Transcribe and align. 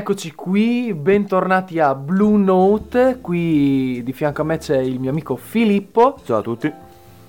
Eccoci 0.00 0.34
qui, 0.34 0.94
bentornati 0.94 1.78
a 1.78 1.94
Blue 1.94 2.38
Note. 2.38 3.18
Qui 3.20 4.02
di 4.02 4.12
fianco 4.14 4.40
a 4.40 4.44
me 4.46 4.56
c'è 4.56 4.78
il 4.78 4.98
mio 4.98 5.10
amico 5.10 5.36
Filippo. 5.36 6.16
Ciao 6.24 6.38
a 6.38 6.40
tutti. 6.40 6.72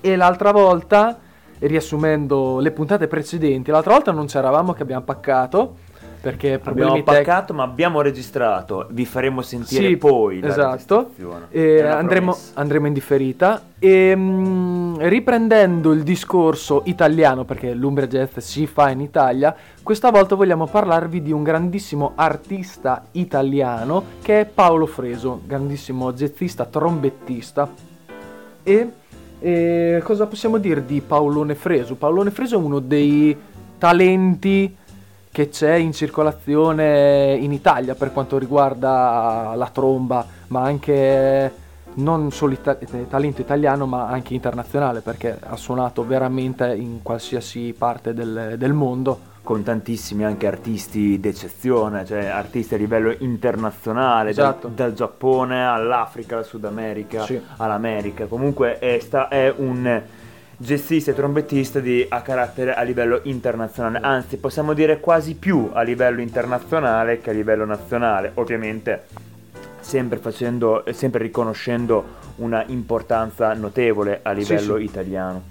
E 0.00 0.16
l'altra 0.16 0.52
volta, 0.52 1.18
riassumendo 1.58 2.60
le 2.60 2.70
puntate 2.70 3.08
precedenti, 3.08 3.70
l'altra 3.70 3.92
volta 3.92 4.10
non 4.10 4.24
c'eravamo 4.24 4.72
che 4.72 4.80
abbiamo 4.80 5.04
paccato 5.04 5.76
perché 6.22 6.60
abbiamo 6.62 7.02
paccato 7.02 7.46
tec- 7.46 7.50
ma 7.50 7.64
abbiamo 7.64 8.00
registrato. 8.00 8.86
Vi 8.90 9.04
faremo 9.04 9.42
sentire 9.42 9.88
sì, 9.88 9.96
poi 9.96 10.40
esatto. 10.42 11.10
andremo, 11.84 12.36
andremo, 12.54 12.86
in 12.86 12.92
differita. 12.92 13.60
E 13.78 14.14
mh, 14.14 15.08
riprendendo 15.08 15.92
il 15.92 16.04
discorso 16.04 16.82
italiano 16.84 17.44
perché 17.44 17.74
l'Umbria 17.74 18.06
Jazz 18.06 18.38
si 18.38 18.68
fa 18.68 18.90
in 18.90 19.00
Italia 19.00 19.54
questa 19.82 20.12
volta 20.12 20.36
vogliamo 20.36 20.66
parlarvi 20.66 21.20
di 21.22 21.32
un 21.32 21.42
grandissimo 21.42 22.12
artista 22.14 23.06
italiano 23.12 24.04
che 24.22 24.42
è 24.42 24.44
Paolo 24.44 24.86
Freso 24.86 25.40
grandissimo 25.44 26.12
jazzista 26.12 26.66
trombettista. 26.66 27.68
E, 28.62 28.90
e 29.40 30.00
cosa 30.04 30.26
possiamo 30.26 30.58
dire 30.58 30.86
di 30.86 31.00
Paolone 31.00 31.56
Freso? 31.56 31.96
Paolone 31.96 32.30
Freso 32.30 32.54
è 32.54 32.58
uno 32.58 32.78
dei 32.78 33.36
talenti 33.76 34.76
che 35.32 35.48
c'è 35.48 35.74
in 35.74 35.92
circolazione 35.92 37.34
in 37.40 37.52
Italia 37.52 37.94
per 37.94 38.12
quanto 38.12 38.36
riguarda 38.36 39.54
la 39.56 39.70
tromba, 39.72 40.24
ma 40.48 40.62
anche 40.62 41.60
non 41.94 42.30
solo 42.30 42.52
ita- 42.52 42.78
talento 43.08 43.40
italiano 43.40 43.86
ma 43.86 44.08
anche 44.08 44.34
internazionale 44.34 45.00
perché 45.00 45.38
ha 45.40 45.56
suonato 45.56 46.06
veramente 46.06 46.74
in 46.74 47.02
qualsiasi 47.02 47.74
parte 47.76 48.14
del, 48.14 48.54
del 48.56 48.72
mondo 48.72 49.30
con 49.42 49.62
tantissimi 49.62 50.24
anche 50.24 50.46
artisti 50.46 51.18
d'eccezione, 51.18 52.04
cioè 52.04 52.26
artisti 52.26 52.74
a 52.74 52.76
livello 52.76 53.14
internazionale, 53.18 54.30
esatto. 54.30 54.68
dal, 54.68 54.76
dal, 54.76 54.92
Giappone 54.94 55.66
all'Africa, 55.66 56.36
al 56.36 56.44
Sud 56.44 56.64
America, 56.64 57.24
sì. 57.24 57.40
all'America. 57.56 58.26
Comunque 58.26 58.78
è, 58.78 59.00
sta, 59.00 59.26
è 59.26 59.52
un 59.56 60.00
jazzista 60.62 61.10
e 61.10 61.14
trombettista 61.14 61.80
di, 61.80 62.06
a 62.08 62.22
carattere 62.22 62.72
a 62.72 62.82
livello 62.82 63.20
internazionale, 63.24 63.98
anzi 64.00 64.36
possiamo 64.36 64.74
dire 64.74 65.00
quasi 65.00 65.34
più 65.34 65.70
a 65.72 65.82
livello 65.82 66.20
internazionale 66.20 67.20
che 67.20 67.30
a 67.30 67.32
livello 67.32 67.64
nazionale, 67.64 68.30
ovviamente 68.34 69.02
sempre, 69.80 70.18
facendo, 70.18 70.84
sempre 70.92 71.22
riconoscendo 71.22 72.20
una 72.36 72.62
importanza 72.68 73.52
notevole 73.54 74.20
a 74.22 74.30
livello 74.30 74.76
sì, 74.76 74.82
sì. 74.82 74.88
italiano. 74.88 75.42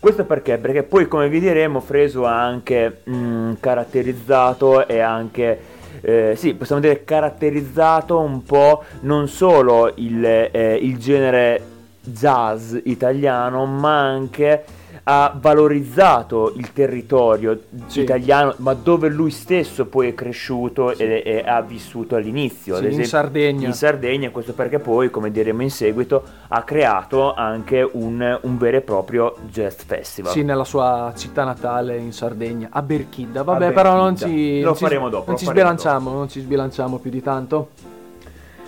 Questo 0.00 0.24
perché? 0.24 0.58
Perché 0.58 0.82
poi 0.82 1.06
come 1.06 1.28
vi 1.28 1.38
diremo 1.38 1.78
Freso 1.78 2.26
ha 2.26 2.42
anche 2.42 3.02
mh, 3.04 3.14
mm, 3.14 3.52
caratterizzato 3.60 4.88
e 4.88 4.98
anche 4.98 5.60
eh, 6.00 6.34
sì, 6.36 6.54
possiamo 6.54 6.80
dire 6.80 7.04
caratterizzato 7.04 8.18
un 8.18 8.42
po' 8.42 8.82
non 9.02 9.28
solo 9.28 9.92
il, 9.94 10.24
eh, 10.24 10.78
il 10.82 10.98
genere 10.98 11.71
jazz 12.02 12.76
italiano, 12.84 13.64
ma 13.66 14.00
anche 14.00 14.64
ha 15.04 15.36
valorizzato 15.36 16.52
il 16.56 16.72
territorio 16.72 17.62
sì. 17.86 18.02
italiano, 18.02 18.54
ma 18.58 18.74
dove 18.74 19.08
lui 19.08 19.30
stesso 19.30 19.86
poi 19.86 20.08
è 20.08 20.14
cresciuto 20.14 20.94
sì. 20.94 21.02
e, 21.02 21.22
e, 21.24 21.44
ha 21.44 21.60
vissuto 21.62 22.14
all'inizio. 22.14 22.74
Sì, 22.76 22.82
esempio, 22.82 23.00
in 23.00 23.08
Sardegna. 23.08 23.66
In 23.66 23.72
Sardegna, 23.72 24.30
questo 24.30 24.52
perché 24.52 24.78
poi, 24.78 25.10
come 25.10 25.32
diremo 25.32 25.62
in 25.62 25.70
seguito, 25.70 26.22
ha 26.48 26.62
creato 26.62 27.34
anche 27.34 27.88
un, 27.92 28.38
un 28.42 28.58
vero 28.58 28.76
e 28.76 28.80
proprio 28.82 29.34
jazz 29.50 29.80
festival. 29.84 30.32
Sì, 30.32 30.44
nella 30.44 30.64
sua 30.64 31.12
città 31.16 31.42
natale 31.44 31.96
in 31.96 32.12
Sardegna, 32.12 32.68
a 32.70 32.82
Berchidda. 32.82 33.42
Vabbè, 33.42 33.56
a 33.56 33.58
Berchidda. 33.58 33.82
però 33.82 33.96
non 33.96 34.16
ci... 34.16 34.60
Lo 34.60 34.66
non 34.66 34.74
faremo 34.76 35.08
dopo. 35.08 35.30
Non 35.30 35.38
ci 35.38 35.46
sbilanciamo, 35.46 36.04
dopo. 36.04 36.16
non 36.16 36.28
ci 36.28 36.40
sbilanciamo 36.40 36.98
più 36.98 37.10
di 37.10 37.22
tanto. 37.22 37.70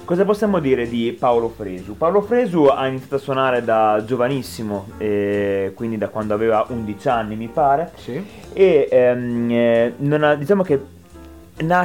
Cosa 0.05 0.27
possiamo 0.27 0.58
dire 0.58 0.86
di 0.86 1.16
Paolo 1.19 1.48
Fresu? 1.48 1.97
Paolo 1.97 2.20
Fresu 2.20 2.64
ha 2.64 2.86
iniziato 2.86 3.14
a 3.14 3.19
suonare 3.19 3.64
da 3.64 4.02
giovanissimo, 4.06 4.89
eh, 4.98 5.73
quindi 5.74 5.96
da 5.96 6.08
quando 6.08 6.34
aveva 6.34 6.67
11 6.68 7.08
anni 7.08 7.36
mi 7.36 7.48
pare, 7.48 7.90
sì. 7.96 8.23
e 8.52 8.86
ehm, 8.90 9.51
eh, 9.51 9.95
ha, 10.20 10.34
diciamo 10.34 10.62
che 10.62 10.79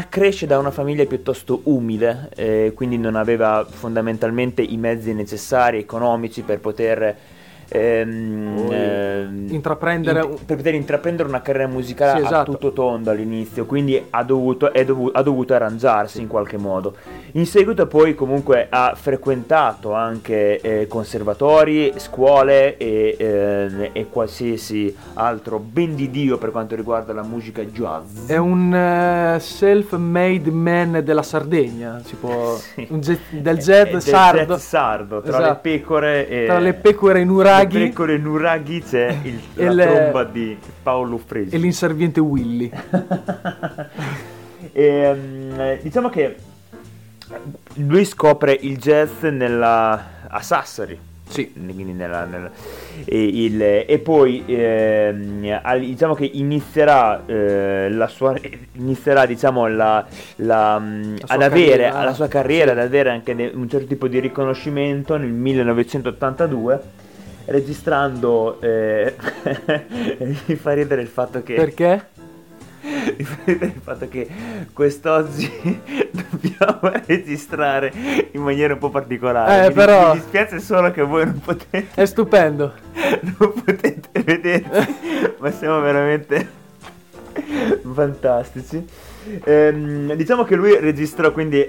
cresce 0.09 0.47
da 0.47 0.59
una 0.59 0.71
famiglia 0.71 1.05
piuttosto 1.05 1.61
umile, 1.63 2.29
eh, 2.35 2.73
quindi 2.75 2.97
non 2.97 3.16
aveva 3.16 3.66
fondamentalmente 3.66 4.63
i 4.63 4.75
mezzi 4.75 5.13
necessari 5.13 5.77
economici 5.77 6.41
per 6.41 6.59
poter 6.59 7.15
ehm, 7.69 8.68
ehm, 8.72 9.47
intraprendere... 9.50 10.22
In, 10.24 10.38
per 10.46 10.57
poter 10.57 10.74
intraprendere 10.74 11.28
una 11.28 11.41
carriera 11.41 11.68
musicale 11.68 12.19
sì, 12.19 12.25
esatto. 12.25 12.52
a 12.52 12.53
tutto 12.53 12.74
tondo 12.74 13.12
all'inizio, 13.12 13.66
quindi 13.66 14.03
ha 14.09 14.24
dovuto, 14.24 14.72
dovuto, 14.85 15.18
ha 15.18 15.22
dovuto 15.22 15.53
arrangiarsi 15.53 16.22
in 16.22 16.28
qualche 16.28 16.57
modo. 16.57 16.96
In 17.34 17.46
seguito 17.46 17.88
poi 17.88 18.16
comunque 18.16 18.68
ha 18.69 18.94
frequentato 18.96 19.94
anche 19.94 20.59
eh, 20.59 20.88
conservatori, 20.88 21.94
scuole 21.97 22.78
e, 22.78 23.16
eh, 23.18 23.90
e, 23.94 24.07
qualsiasi 24.09 24.96
altro 25.13 25.59
ben 25.59 25.96
di 25.96 26.09
Dio 26.09 26.38
per 26.38 26.51
quanto 26.51 26.75
riguarda 26.75 27.13
la 27.13 27.24
musica 27.24 27.63
jazz. 27.63 28.28
È 28.28 28.38
un 28.38 29.36
uh, 29.36 29.40
self-made 29.40 30.50
man 30.50 31.01
della 31.03 31.24
Sardegna, 31.24 32.01
si 32.03 32.16
può... 32.16 32.56
Sì. 32.56 32.88
Ge- 33.00 33.19
del 33.30 33.57
jazz 33.57 33.96
sardo. 33.97 34.57
Sardo, 34.57 35.22
tra 35.22 35.38
esatto. 35.38 35.50
le 35.50 35.59
pecore 35.62 36.28
e... 36.28 36.46
Tra 36.46 36.59
le 36.59 36.74
pecore 36.74 37.22
in 37.22 37.30
uraghi 37.30 37.58
Nuraghi. 37.63 37.79
Pecore 37.79 38.17
Nuraghi 38.17 38.83
c'è 38.83 39.17
il, 39.23 39.41
la 39.53 39.71
il, 39.71 39.77
tromba 39.77 40.23
di 40.23 40.57
Paolo 40.81 41.17
Fresi. 41.17 41.55
E 41.55 41.57
l'inserviente 41.57 42.19
Willy. 42.19 42.71
e, 44.71 45.09
um, 45.09 45.79
diciamo 45.81 46.09
che 46.09 46.35
lui 47.75 48.05
scopre 48.05 48.57
il 48.59 48.77
jazz 48.77 49.23
nella, 49.23 50.27
a 50.27 50.41
Sassari. 50.41 51.07
Sì. 51.29 51.51
Nella, 51.53 52.25
nella, 52.25 52.49
e, 53.05 53.23
il, 53.23 53.61
e, 53.61 53.99
poi 53.99 54.43
eh, 54.47 55.13
diciamo 55.79 56.15
che 56.15 56.25
inizierà 56.25 57.23
eh, 57.27 57.87
la 57.91 58.07
sua 58.07 58.33
inizierà 58.71 59.27
diciamo 59.27 59.67
la, 59.67 60.03
la, 60.37 60.79
la 60.79 60.81
ad 61.27 61.41
avere 61.43 61.83
carriera, 61.83 62.03
la 62.03 62.13
sua 62.13 62.27
carriera 62.27 62.71
sì. 62.71 62.79
ad 62.79 62.83
avere 62.83 63.11
anche 63.11 63.51
un 63.53 63.69
certo 63.69 63.85
tipo 63.85 64.07
di 64.07 64.19
riconoscimento 64.19 65.17
nel 65.17 65.29
1982 65.29 66.81
registrando 67.49 68.59
eh, 68.61 69.15
mi 70.45 70.55
fa 70.55 70.73
ridere 70.73 71.01
il 71.01 71.07
fatto 71.07 71.43
che 71.43 71.53
perché? 71.55 72.07
mi 72.81 73.23
fa 73.23 73.37
ridere 73.43 73.73
il 73.75 73.81
fatto 73.81 74.07
che 74.07 74.27
quest'oggi 74.73 75.49
dobbiamo 76.11 76.91
registrare 77.05 77.91
in 78.31 78.41
maniera 78.41 78.73
un 78.73 78.79
po' 78.79 78.89
particolare. 78.89 79.65
Eh, 79.65 79.67
mi, 79.69 79.73
però... 79.73 80.13
mi 80.13 80.19
dispiace 80.19 80.59
solo 80.59 80.91
che 80.91 81.01
voi 81.01 81.25
non 81.25 81.39
potete 81.39 81.88
è 81.93 82.05
stupendo. 82.05 82.73
non 83.38 83.53
potete 83.53 84.23
vederci 84.23 84.88
ma 85.39 85.51
siamo 85.51 85.79
veramente 85.81 86.57
fantastici. 87.93 88.85
Ehm, 89.43 90.13
diciamo 90.13 90.43
che 90.43 90.55
lui 90.55 90.77
registrò 90.79 91.31
quindi 91.31 91.65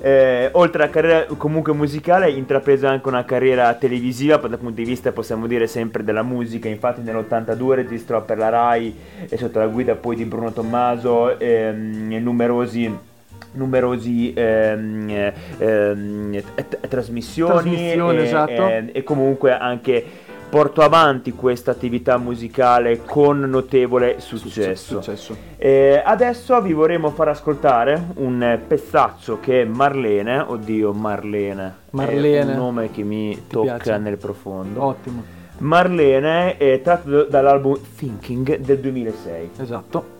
eh, 0.00 0.48
oltre 0.52 0.82
alla 0.82 0.92
carriera 0.92 1.26
comunque 1.36 1.72
musicale, 1.72 2.30
intrapreso 2.30 2.86
anche 2.86 3.08
una 3.08 3.24
carriera 3.24 3.72
televisiva, 3.74 4.36
dal 4.36 4.58
punto 4.58 4.74
di 4.74 4.84
vista 4.84 5.12
possiamo 5.12 5.46
dire 5.46 5.66
sempre 5.66 6.04
della 6.04 6.22
musica, 6.22 6.68
infatti 6.68 7.00
nell'82 7.00 7.74
registrò 7.74 8.22
per 8.22 8.38
la 8.38 8.48
RAI 8.48 8.96
e 9.28 9.36
sotto 9.36 9.58
la 9.58 9.66
guida 9.66 9.94
poi 9.94 10.16
di 10.16 10.24
Bruno 10.24 10.52
Tommaso 10.52 11.38
ehm, 11.38 12.14
numerosi 12.22 13.14
numerosi 13.52 14.34
ehm, 14.34 15.32
ehm, 15.58 16.42
trasmissioni 16.88 17.92
e, 17.92 18.22
esatto. 18.22 18.68
e, 18.68 18.90
e 18.92 19.02
comunque 19.02 19.56
anche 19.56 20.04
porto 20.48 20.82
avanti 20.82 21.32
questa 21.32 21.70
attività 21.72 22.16
musicale 22.18 23.02
con 23.04 23.40
notevole 23.40 24.20
successo. 24.20 25.00
successo. 25.02 25.36
Eh, 25.56 26.00
adesso 26.04 26.60
vi 26.62 26.72
vorremmo 26.72 27.10
far 27.10 27.28
ascoltare 27.28 28.08
un 28.16 28.58
pezzaccio 28.66 29.38
che 29.40 29.62
è 29.62 29.64
Marlene, 29.64 30.38
oddio 30.38 30.92
Marlene, 30.92 31.74
Marlene. 31.90 32.52
è 32.52 32.54
un 32.54 32.58
nome 32.58 32.90
che 32.90 33.02
mi 33.02 33.34
Ti 33.34 33.42
tocca 33.48 33.74
piace. 33.76 33.98
nel 33.98 34.16
profondo. 34.16 34.82
Ottimo. 34.82 35.22
Marlene 35.58 36.56
è 36.58 36.80
tratto 36.82 37.24
dall'album 37.24 37.78
Thinking 37.96 38.58
del 38.58 38.78
2006. 38.78 39.50
Esatto. 39.58 40.14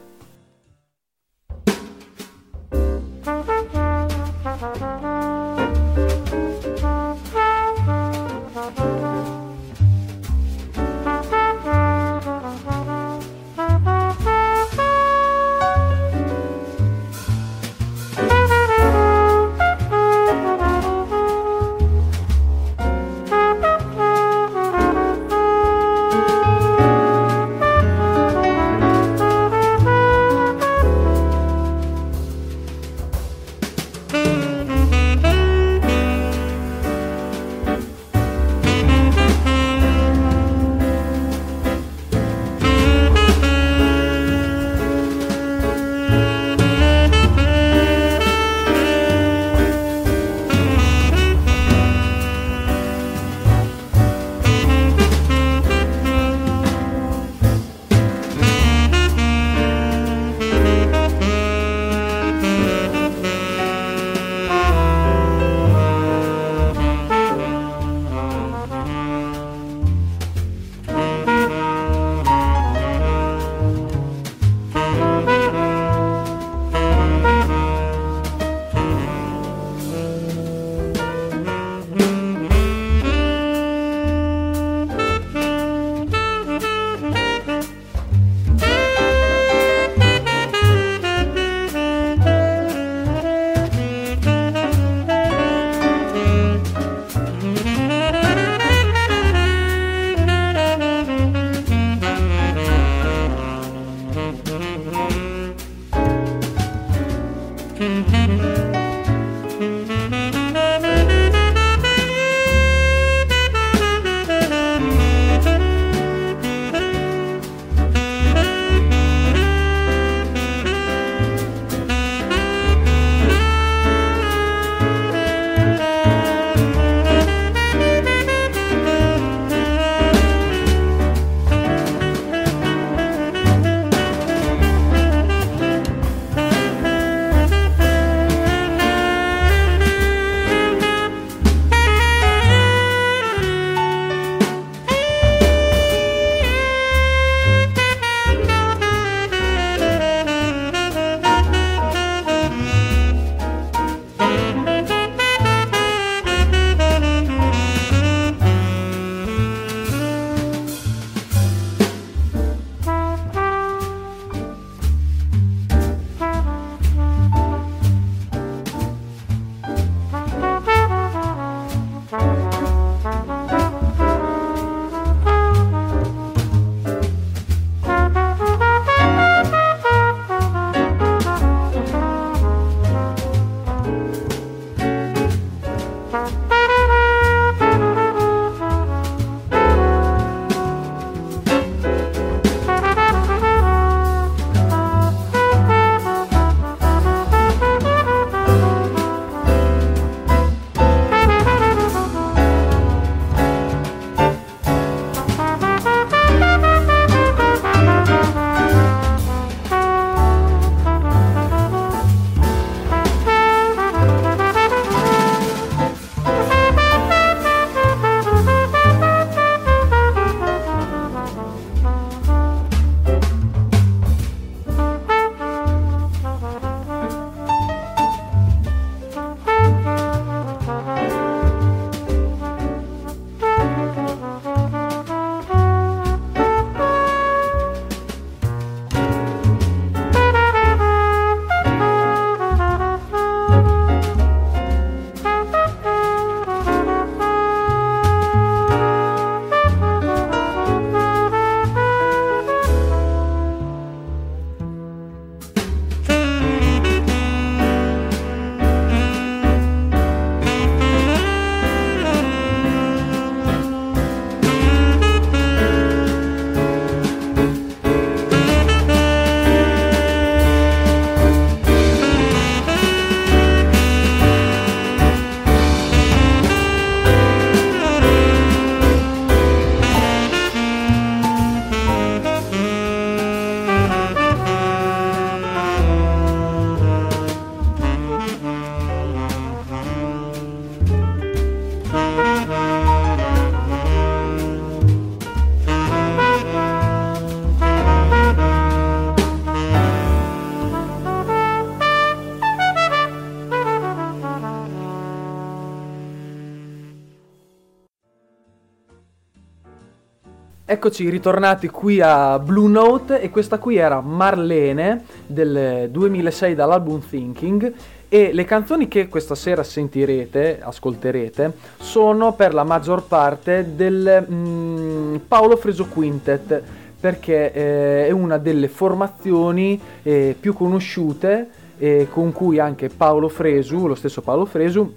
Eccoci 310.87 311.11
ritornati 311.11 311.67
qui 311.67 312.01
a 312.01 312.39
Blue 312.39 312.69
Note 312.69 313.21
e 313.21 313.29
questa 313.29 313.59
qui 313.59 313.75
era 313.75 314.01
Marlene 314.01 315.03
del 315.27 315.89
2006 315.91 316.55
dall'album 316.55 317.01
Thinking 317.01 317.73
e 318.09 318.33
le 318.33 318.45
canzoni 318.45 318.87
che 318.87 319.09
questa 319.09 319.35
sera 319.35 319.65
sentirete, 319.65 320.61
ascolterete, 320.63 321.53
sono 321.79 322.35
per 322.35 322.55
la 322.55 322.63
maggior 322.63 323.03
parte 323.03 323.75
del 323.75 324.27
mm, 324.31 325.17
Paolo 325.27 325.57
Freso 325.57 325.87
Quintet 325.87 326.63
perché 327.01 327.53
eh, 327.53 328.07
è 328.07 328.11
una 328.13 328.39
delle 328.39 328.69
formazioni 328.69 329.81
eh, 330.05 330.37
più 330.39 330.55
conosciute 330.55 331.49
eh, 331.79 332.07
con 332.09 332.31
cui 332.31 332.61
anche 332.61 332.91
Paolo 332.91 333.29
Fresu, 333.29 333.89
lo 333.89 333.97
stesso 333.97 334.21
Paolo 334.23 334.45
Fresu, 334.45 334.95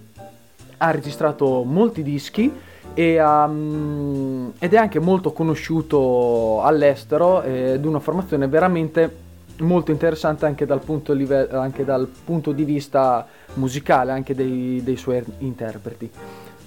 ha 0.77 0.91
registrato 0.91 1.63
molti 1.63 2.03
dischi 2.03 2.67
e, 2.99 3.23
um, 3.23 4.51
ed 4.59 4.73
è 4.73 4.77
anche 4.77 4.99
molto 4.99 5.31
conosciuto 5.31 6.61
all'estero 6.61 7.41
ed 7.43 7.85
una 7.85 7.99
formazione 7.99 8.49
veramente 8.49 9.27
molto 9.59 9.91
interessante 9.91 10.45
anche 10.45 10.65
dal 10.65 10.81
punto, 10.81 11.13
live- 11.13 11.47
anche 11.51 11.85
dal 11.85 12.09
punto 12.25 12.51
di 12.51 12.65
vista 12.65 13.25
musicale, 13.53 14.11
anche 14.11 14.35
dei, 14.35 14.81
dei, 14.83 14.97
suoi 14.97 15.23
interpreti. 15.37 16.11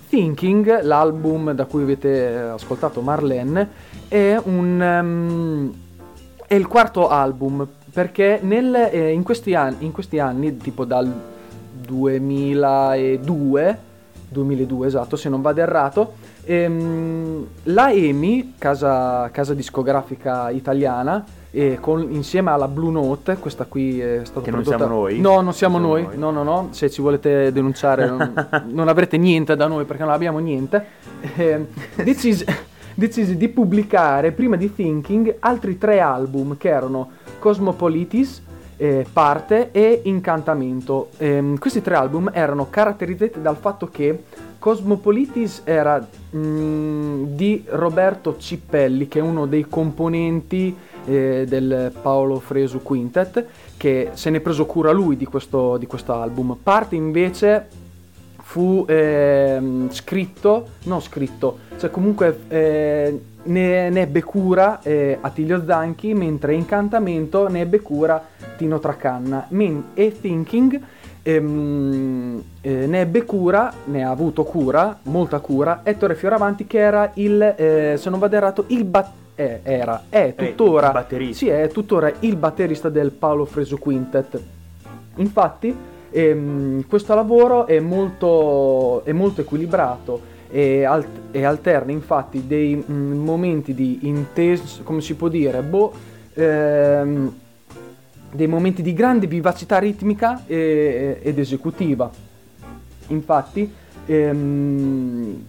Thinking, 0.08 0.80
l'album 0.80 1.52
da 1.52 1.66
cui 1.66 1.82
avete 1.82 2.34
ascoltato 2.34 3.02
Marlene, 3.02 3.68
è, 4.08 4.40
un, 4.42 4.80
um, 4.80 5.70
è 6.46 6.54
il 6.54 6.66
quarto 6.66 7.10
album 7.10 7.68
perché 7.92 8.40
nel, 8.42 8.74
eh, 8.74 9.10
in, 9.10 9.22
questi 9.22 9.54
anni, 9.54 9.76
in 9.80 9.92
questi 9.92 10.18
anni, 10.18 10.56
tipo 10.56 10.86
dal 10.86 11.12
2002, 11.86 13.90
2002 14.32 14.86
esatto, 14.86 15.16
se 15.16 15.28
non 15.28 15.40
vado 15.40 15.60
errato. 15.60 16.14
Ehm, 16.44 17.46
la 17.64 17.92
EMI, 17.92 18.54
casa, 18.58 19.30
casa 19.30 19.54
discografica 19.54 20.50
italiana, 20.50 21.24
e 21.54 21.76
con, 21.78 22.10
insieme 22.10 22.50
alla 22.50 22.66
Blue 22.66 22.90
Note, 22.90 23.36
questa 23.36 23.66
qui 23.66 24.00
è 24.00 24.22
stata 24.24 24.40
che 24.40 24.50
prodotta... 24.50 24.78
non 24.78 24.86
siamo 24.86 25.00
noi? 25.00 25.20
No, 25.20 25.40
non 25.42 25.52
siamo, 25.52 25.78
non 25.78 25.88
noi. 25.90 26.02
noi. 26.04 26.18
no, 26.18 26.30
no, 26.30 26.42
no, 26.42 26.68
se 26.70 26.90
ci 26.90 27.02
volete 27.02 27.52
denunciare 27.52 28.06
non, 28.06 28.48
non, 28.72 28.88
avrete 28.88 29.18
niente 29.18 29.54
da 29.54 29.66
noi 29.66 29.84
perché 29.84 30.02
non 30.02 30.12
abbiamo 30.12 30.38
niente. 30.38 30.82
Eh, 31.36 31.66
decisi, 32.02 32.42
decisi 32.94 33.36
di 33.36 33.48
pubblicare, 33.50 34.32
prima 34.32 34.56
di 34.56 34.74
Thinking, 34.74 35.36
altri 35.40 35.76
tre 35.76 36.00
album 36.00 36.56
che 36.56 36.70
erano 36.70 37.10
Cosmopolitis, 37.38 38.42
eh, 38.82 39.06
Parte 39.12 39.70
e 39.70 40.00
Incantamento. 40.04 41.10
Eh, 41.18 41.54
questi 41.60 41.80
tre 41.80 41.94
album 41.94 42.30
erano 42.32 42.68
caratterizzati 42.68 43.40
dal 43.40 43.56
fatto 43.56 43.86
che 43.86 44.24
Cosmopolitis 44.58 45.62
era 45.62 46.04
mh, 46.30 46.36
mm, 46.36 47.24
di 47.36 47.64
Roberto 47.68 48.36
Cippelli, 48.36 49.06
che 49.06 49.20
è 49.20 49.22
uno 49.22 49.46
dei 49.46 49.66
componenti 49.68 50.76
eh, 51.04 51.44
del 51.46 51.92
Paolo 52.02 52.40
Fresu 52.40 52.82
Quintet, 52.82 53.46
che 53.76 54.10
se 54.14 54.30
ne 54.30 54.38
è 54.38 54.40
preso 54.40 54.66
cura 54.66 54.90
lui 54.90 55.16
di 55.16 55.26
questo, 55.26 55.76
di 55.76 55.86
questo 55.86 56.14
album. 56.14 56.56
Parte 56.60 56.96
invece 56.96 57.68
fu 58.42 58.84
eh, 58.88 59.86
scritto, 59.90 60.68
non 60.84 61.00
scritto, 61.00 61.58
cioè 61.78 61.88
comunque 61.88 62.40
eh, 62.48 63.20
ne, 63.44 63.90
ne, 63.90 64.00
ebbe 64.00 64.22
cura 64.22 64.80
eh, 64.82 65.18
Attilio 65.20 65.62
Zanchi, 65.64 66.14
mentre 66.14 66.54
Incantamento 66.54 67.48
ne 67.48 67.60
ebbe 67.60 67.80
cura 67.80 68.22
Tino 68.56 68.78
Tracanna. 68.78 69.46
Men- 69.48 69.90
e 69.94 70.18
Thinking 70.20 70.80
ehm, 71.22 72.42
eh, 72.60 72.86
ne 72.86 73.00
ebbe 73.00 73.24
cura, 73.24 73.72
ne 73.84 74.04
ha 74.04 74.10
avuto 74.10 74.44
cura, 74.44 74.98
molta 75.04 75.38
cura, 75.40 75.80
Ettore 75.82 76.14
Fioravanti 76.14 76.66
che 76.66 76.78
era 76.78 77.10
il, 77.14 77.40
eh, 77.40 77.94
se 77.96 78.10
non 78.10 78.18
vado 78.18 78.36
errato, 78.36 78.64
il 78.68 78.84
batterista 78.84 79.20
eh, 79.34 79.60
era, 79.62 80.04
è 80.08 80.34
tuttora, 80.36 81.06
sì, 81.30 81.48
è 81.48 81.68
tuttora 81.68 82.12
il 82.20 82.36
batterista 82.36 82.88
del 82.88 83.10
Paolo 83.10 83.44
Fresu 83.44 83.78
Quintet. 83.78 84.40
Infatti, 85.16 85.74
ehm, 86.10 86.86
questo 86.86 87.14
lavoro 87.14 87.66
è 87.66 87.80
molto, 87.80 89.02
è 89.04 89.12
molto 89.12 89.40
equilibrato 89.40 90.30
e, 90.52 90.84
alt- 90.84 91.30
e, 91.30 91.44
alterna 91.44 91.92
infatti 91.92 92.46
dei 92.46 92.76
mh, 92.76 92.92
mm, 92.92 93.24
momenti 93.24 93.72
di 93.72 94.00
intenso, 94.02 94.82
come 94.82 95.00
si 95.00 95.14
può 95.14 95.28
dire, 95.28 95.62
boh, 95.62 95.92
ehm, 96.34 97.34
dei 98.32 98.46
momenti 98.46 98.82
di 98.82 98.92
grande 98.92 99.26
vivacità 99.26 99.78
ritmica 99.78 100.44
e, 100.46 101.20
ed 101.22 101.38
esecutiva. 101.38 102.10
Infatti, 103.08 103.72
ehm, 104.04 105.44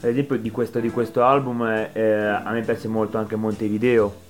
ad 0.00 0.08
esempio 0.08 0.38
di 0.38 0.50
questo, 0.50 0.80
di 0.80 0.90
questo 0.90 1.22
album 1.22 1.62
eh, 1.92 2.02
a 2.02 2.50
me 2.50 2.62
piace 2.62 2.88
molto 2.88 3.18
anche 3.18 3.36
Montevideo. 3.36 4.20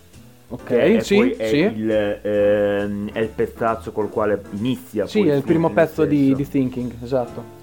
Ok, 0.49 1.03
sì, 1.03 1.31
è, 1.31 1.47
sì. 1.47 1.59
Il, 1.59 1.91
eh, 1.91 3.11
è 3.13 3.19
il 3.21 3.29
pezzaccio 3.29 3.93
col 3.93 4.11
quale 4.11 4.43
inizia. 4.51 5.07
Sì, 5.07 5.27
è 5.27 5.35
il 5.35 5.43
primo 5.43 5.71
pezzo 5.71 6.05
di, 6.05 6.35
di, 6.35 6.47
Thinking, 6.47 6.93
esatto. 7.01 7.61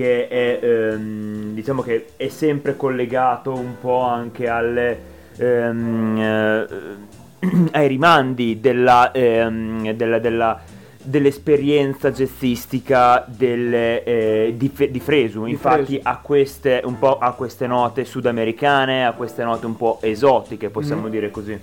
Che 0.00 0.28
è, 0.28 0.58
ehm, 0.62 1.52
diciamo 1.52 1.82
che 1.82 2.12
è 2.16 2.28
sempre 2.28 2.74
collegato 2.74 3.52
un 3.52 3.74
po' 3.78 4.00
anche 4.00 4.48
alle... 4.48 4.98
Ehm, 5.36 6.18
eh, 6.18 6.66
ai 7.72 7.86
rimandi 7.86 8.60
della, 8.60 9.12
ehm, 9.12 9.92
della, 9.92 10.18
della, 10.18 10.58
dell'esperienza 11.02 12.10
jazzistica 12.12 13.26
delle, 13.28 14.02
eh, 14.04 14.54
di, 14.56 14.72
di, 14.90 15.00
Fresu. 15.00 15.44
Di 15.44 15.50
Infatti 15.50 15.84
Fresu. 15.84 16.00
Ha, 16.04 16.18
queste, 16.22 16.82
ha, 17.18 17.32
queste, 17.32 17.66
note 17.66 18.06
sudamericane, 18.06 19.04
ha 19.04 19.12
queste 19.12 19.44
note 19.44 19.66
un 19.66 19.76
po' 19.76 19.98
esotiche, 20.00 20.70
possiamo 20.70 21.08
mm. 21.08 21.10
dire 21.10 21.30
così. 21.30 21.60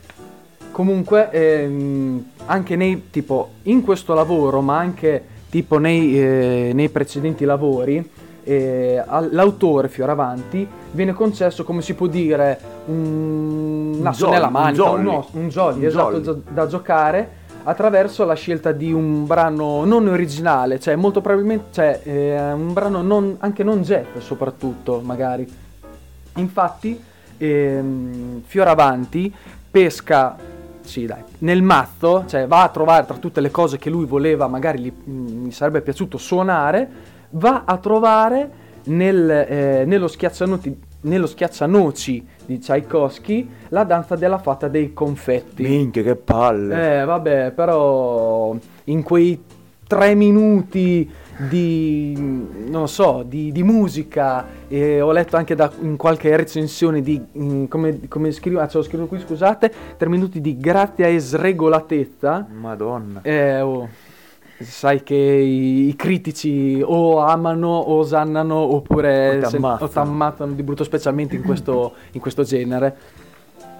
Comunque, 0.69 1.31
ehm, 1.31 2.23
anche 2.45 2.75
nei, 2.75 3.09
tipo, 3.09 3.53
in 3.63 3.81
questo 3.81 4.13
lavoro, 4.13 4.61
ma 4.61 4.77
anche 4.77 5.23
tipo 5.49 5.79
nei, 5.79 6.21
eh, 6.21 6.71
nei 6.75 6.89
precedenti 6.89 7.45
lavori, 7.45 8.25
eh, 8.47 9.03
all'autore 9.05 9.89
Fioravanti 9.89 10.65
viene 10.91 11.11
concesso, 11.11 11.65
come 11.65 11.81
si 11.81 11.93
può 11.93 12.07
dire, 12.07 12.57
un, 12.85 13.97
un 13.99 14.07
asso 14.07 14.29
nella 14.29 14.49
manica, 14.49 14.89
un 14.89 15.03
jolly, 15.03 15.15
un, 15.15 15.41
un 15.41 15.49
jolly, 15.49 15.85
esatto, 15.85 16.21
jolly. 16.21 16.41
da 16.49 16.65
giocare 16.65 17.29
attraverso 17.63 18.23
la 18.23 18.35
scelta 18.35 18.71
di 18.71 18.93
un 18.93 19.25
brano 19.27 19.83
non 19.83 20.07
originale, 20.07 20.79
cioè 20.79 20.95
molto 20.95 21.19
probabilmente 21.19 21.65
cioè, 21.71 21.99
eh, 22.03 22.51
un 22.53 22.71
brano 22.71 23.01
non, 23.01 23.35
anche 23.39 23.63
non 23.63 23.81
jazz 23.81 24.05
soprattutto 24.19 25.01
magari. 25.03 25.45
Infatti 26.35 26.97
ehm, 27.35 28.43
Fioravanti 28.45 29.33
pesca 29.69 30.37
sì, 30.87 31.05
dai, 31.05 31.21
nel 31.39 31.61
mazzo, 31.61 32.23
cioè 32.27 32.47
va 32.47 32.63
a 32.63 32.69
trovare 32.69 33.05
tra 33.05 33.17
tutte 33.17 33.41
le 33.41 33.51
cose 33.51 33.77
che 33.77 33.89
lui 33.89 34.05
voleva, 34.05 34.47
magari 34.47 34.79
gli, 34.79 34.93
gli 35.11 35.51
sarebbe 35.51 35.81
piaciuto 35.81 36.17
suonare, 36.17 37.15
va 37.31 37.63
a 37.65 37.77
trovare 37.77 38.65
nel, 38.85 39.29
eh, 39.29 39.85
nello, 39.85 40.09
nello, 41.01 41.27
schiaccianoci 41.27 42.27
di 42.45 42.59
Tchaikovsky 42.59 43.49
la 43.69 43.83
danza 43.83 44.15
della 44.15 44.37
fata 44.37 44.67
dei 44.67 44.93
confetti. 44.93 45.63
Minchia, 45.63 46.03
che 46.03 46.15
palle! 46.15 47.01
Eh, 47.01 47.05
vabbè, 47.05 47.51
però 47.51 48.55
in 48.85 49.03
quei 49.03 49.43
tre 49.85 50.15
minuti 50.15 51.09
di, 51.49 52.15
non 52.67 52.87
so, 52.87 53.23
di, 53.25 53.51
di 53.51 53.63
musica 53.63 54.45
e 54.67 55.01
ho 55.01 55.11
letto 55.11 55.37
anche 55.37 55.55
da, 55.55 55.71
in 55.81 55.95
qualche 55.95 56.35
recensione 56.35 57.01
di, 57.01 57.23
in, 57.33 57.67
come, 57.67 58.07
come 58.07 58.31
scrivo, 58.31 58.59
ah, 58.59 58.67
ce 58.67 58.77
l'ho 58.77 58.83
scritto 58.83 59.05
qui, 59.05 59.19
scusate, 59.19 59.71
tre 59.97 60.09
minuti 60.09 60.41
di 60.41 60.57
grazia 60.57 61.07
e 61.07 61.19
sregolatezza. 61.19 62.47
Madonna. 62.49 63.21
Eh, 63.21 63.61
oh 63.61 63.87
sai 64.59 65.03
che 65.03 65.15
i, 65.15 65.87
i, 65.87 65.95
critici 65.95 66.81
o 66.83 67.19
amano 67.19 67.67
o 67.67 67.97
osannano 67.97 68.55
oppure 68.55 69.43
o 69.43 69.87
t'ammazzano. 69.87 70.53
di 70.53 70.63
brutto 70.63 70.83
specialmente 70.83 71.35
in 71.35 71.43
questo, 71.43 71.93
in 72.13 72.21
questo 72.21 72.43
genere. 72.43 72.95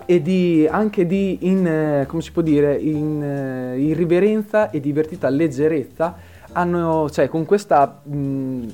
E 0.06 0.22
di, 0.22 0.68
anche 0.70 1.06
di 1.06 1.40
in, 1.42 2.06
come 2.08 2.22
si 2.22 2.32
può 2.32 2.42
dire 2.42 2.78
in 2.78 3.74
uh, 3.76 3.78
irriverenza 3.78 4.70
e 4.70 4.80
divertita 4.80 5.28
leggerezza 5.28 6.16
hanno 6.54 7.10
cioè 7.10 7.28
con 7.28 7.44
questa 7.44 8.00
mh, 8.04 8.66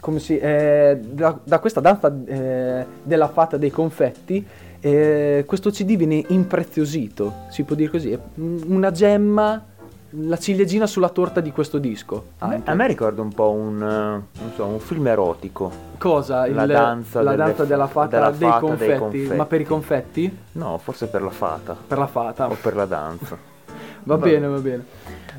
come 0.00 0.18
si 0.18 0.36
eh, 0.36 0.98
da, 1.00 1.38
da, 1.44 1.60
questa 1.60 1.80
danza 1.80 2.12
eh, 2.26 2.84
della 3.00 3.28
fata 3.28 3.56
dei 3.56 3.70
confetti 3.70 4.44
eh, 4.80 5.44
questo 5.46 5.70
CD 5.70 5.96
viene 5.96 6.24
impreziosito 6.28 7.46
si 7.50 7.62
può 7.62 7.74
dire 7.74 7.90
così. 7.90 8.18
Una 8.36 8.90
gemma 8.90 9.64
la 10.10 10.38
ciliegina 10.38 10.86
sulla 10.86 11.10
torta 11.10 11.40
di 11.40 11.52
questo 11.52 11.78
disco. 11.78 12.28
A 12.38 12.74
me 12.74 12.86
ricorda 12.86 13.20
un 13.20 13.32
po' 13.32 13.50
un, 13.50 14.22
so, 14.54 14.64
un 14.64 14.80
film 14.80 15.06
erotico. 15.06 15.70
Cosa? 15.98 16.46
La 16.48 16.62
Il, 16.62 16.68
danza, 16.68 17.22
la 17.22 17.34
danza 17.34 17.64
della 17.64 17.86
fata, 17.86 18.16
della 18.16 18.30
dei, 18.30 18.48
fata 18.48 18.60
confetti. 18.60 18.86
dei, 18.86 18.98
confetti. 18.98 19.36
Ma 19.36 19.46
per 19.46 19.60
i 19.60 19.64
confetti? 19.64 20.38
No, 20.52 20.78
forse 20.78 21.08
per 21.08 21.22
la 21.22 21.30
fata. 21.30 21.76
Per 21.86 21.98
la 21.98 22.06
fata. 22.06 22.48
O 22.48 22.56
per 22.60 22.74
la 22.74 22.86
danza. 22.86 23.36
va, 24.04 24.16
va 24.16 24.16
bene, 24.16 24.46
va 24.46 24.58
bene. 24.58 24.84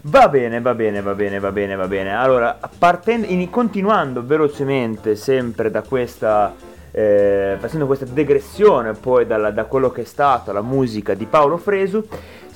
Va 0.01 0.29
bene, 0.29 0.61
va 0.61 0.73
bene, 0.73 1.01
va 1.01 1.13
bene, 1.13 1.39
va 1.39 1.51
bene, 1.51 1.75
va 1.75 1.87
bene. 1.87 2.15
Allora, 2.15 2.57
partendo, 2.77 3.27
in, 3.27 3.49
continuando 3.49 4.23
velocemente 4.23 5.15
sempre 5.15 5.71
da 5.71 5.81
questa, 5.81 6.53
eh, 6.91 7.57
facendo 7.59 7.85
questa 7.85 8.05
degressione 8.05 8.93
poi 8.93 9.25
dalla, 9.25 9.51
da 9.51 9.65
quello 9.65 9.89
che 9.89 10.01
è 10.01 10.05
stata 10.05 10.53
la 10.53 10.61
musica 10.61 11.15
di 11.15 11.25
Paolo 11.25 11.57
Fresu, 11.57 12.05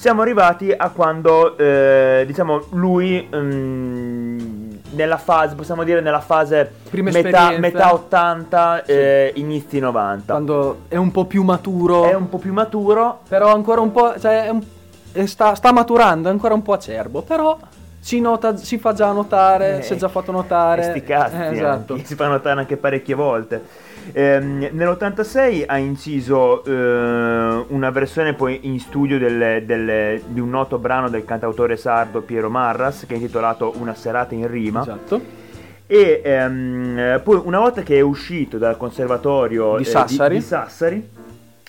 siamo 0.03 0.21
arrivati 0.21 0.69
a 0.69 0.89
quando, 0.89 1.57
eh, 1.57 2.25
diciamo, 2.27 2.65
lui 2.71 3.25
um, 3.31 4.77
nella 4.89 5.15
fase, 5.15 5.55
possiamo 5.55 5.85
dire 5.85 6.01
nella 6.01 6.19
fase 6.19 6.73
metà, 6.91 7.57
metà, 7.57 7.93
80, 7.93 8.83
sì. 8.85 8.91
eh, 8.91 9.31
inizi 9.35 9.79
90. 9.79 10.33
Quando 10.33 10.81
è 10.89 10.97
un 10.97 11.09
po' 11.09 11.23
più 11.23 11.43
maturo. 11.43 12.03
È 12.03 12.15
un 12.15 12.27
po' 12.27 12.37
più 12.37 12.51
maturo. 12.51 13.21
Però 13.29 13.53
ancora 13.53 13.79
un 13.79 13.93
po', 13.93 14.19
cioè, 14.19 14.49
un, 14.49 14.61
sta, 15.25 15.55
sta, 15.55 15.71
maturando, 15.71 16.27
è 16.27 16.31
ancora 16.31 16.53
un 16.53 16.63
po' 16.63 16.73
acerbo, 16.73 17.21
però... 17.21 17.57
Si, 18.01 18.19
nota, 18.19 18.57
si 18.57 18.77
fa 18.79 18.91
già 18.91 19.13
notare, 19.13 19.77
eh, 19.77 19.81
si 19.81 19.93
è 19.93 19.95
già 19.95 20.09
fatto 20.09 20.33
notare. 20.33 20.83
Sti 20.83 21.03
cazzi, 21.03 21.37
eh, 21.37 21.51
esatto. 21.53 21.97
si 22.03 22.15
fa 22.15 22.27
notare 22.27 22.59
anche 22.59 22.75
parecchie 22.75 23.15
volte. 23.15 23.63
Ehm, 24.11 24.69
nell'86 24.71 25.63
ha 25.65 25.77
inciso 25.77 26.63
eh, 26.63 27.65
una 27.67 27.89
versione 27.89 28.33
poi 28.33 28.59
in 28.63 28.79
studio 28.79 29.17
delle, 29.17 29.63
delle, 29.65 30.21
di 30.27 30.39
un 30.39 30.49
noto 30.49 30.77
brano 30.77 31.09
del 31.09 31.25
cantautore 31.25 31.77
sardo 31.77 32.21
Piero 32.21 32.49
Marras 32.49 33.05
che 33.07 33.13
è 33.13 33.17
intitolato 33.17 33.73
Una 33.77 33.95
serata 33.95 34.35
in 34.35 34.47
rima. 34.47 34.81
Esatto. 34.81 35.41
E 35.85 36.21
ehm, 36.23 37.21
poi 37.23 37.41
una 37.43 37.59
volta 37.59 37.81
che 37.81 37.97
è 37.97 38.01
uscito 38.01 38.57
dal 38.57 38.77
conservatorio 38.77 39.77
di 39.77 39.83
Sassari, 39.83 40.35
eh, 40.35 40.37
di, 40.37 40.43
di 40.43 40.47
Sassari 40.49 41.09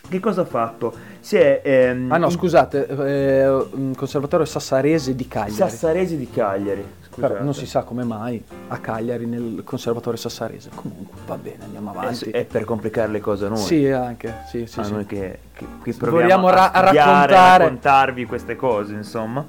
che 0.08 0.20
cosa 0.20 0.42
ha 0.42 0.44
fatto? 0.44 0.92
Si 1.20 1.36
è, 1.36 1.62
ehm, 1.64 2.12
ah 2.12 2.18
no, 2.18 2.28
scusate, 2.28 2.86
eh, 2.86 3.92
conservatorio 3.96 4.44
sassarese 4.44 5.14
di 5.14 5.26
Cagliari. 5.26 5.52
Sassarese 5.52 6.16
di 6.18 6.28
Cagliari. 6.28 6.84
Però 7.21 7.42
non 7.42 7.54
si 7.54 7.66
sa 7.66 7.83
come 7.83 8.04
mai 8.04 8.42
a 8.68 8.78
Cagliari 8.78 9.26
nel 9.26 9.62
conservatorio 9.64 10.18
sassarese. 10.18 10.71
Comunque 10.75 11.18
va 11.26 11.37
bene, 11.37 11.64
andiamo 11.64 11.90
avanti. 11.90 12.30
È, 12.30 12.44
per 12.44 12.64
complicare 12.64 13.11
le 13.11 13.21
cose 13.21 13.47
a 13.47 13.49
noi. 13.49 13.59
Sì, 13.59 13.87
anche. 13.87 14.42
Sì, 14.49 14.66
sì, 14.66 14.80
a 14.80 14.83
sì. 14.85 14.92
noi 14.92 15.06
che, 15.06 15.38
che, 15.52 15.66
che 15.83 15.92
proviamo 15.94 16.49
ra- 16.50 16.73
a, 16.73 16.80
raccontare... 16.80 17.37
a 17.37 17.56
raccontarvi 17.56 18.25
queste 18.26 18.56
cose, 18.56 18.94
insomma. 18.94 19.44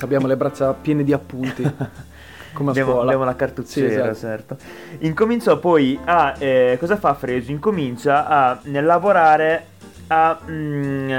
Abbiamo 0.00 0.26
le 0.26 0.36
braccia 0.36 0.72
piene 0.72 1.04
di 1.04 1.12
appunti. 1.12 1.62
come 2.52 2.68
a 2.68 2.72
abbiamo. 2.72 3.00
Abbiamo 3.00 3.24
la 3.24 3.36
cartucciera, 3.36 3.88
sì, 3.88 4.10
esatto. 4.10 4.16
certo. 4.16 4.56
Incominciò 5.00 5.58
poi 5.58 5.98
a... 6.04 6.34
Eh, 6.38 6.76
cosa 6.78 6.96
fa 6.96 7.14
Fresu? 7.14 7.50
Incomincia 7.50 8.26
a 8.26 8.60
lavorare 8.64 9.66
a, 10.08 10.38
mm, 10.48 11.10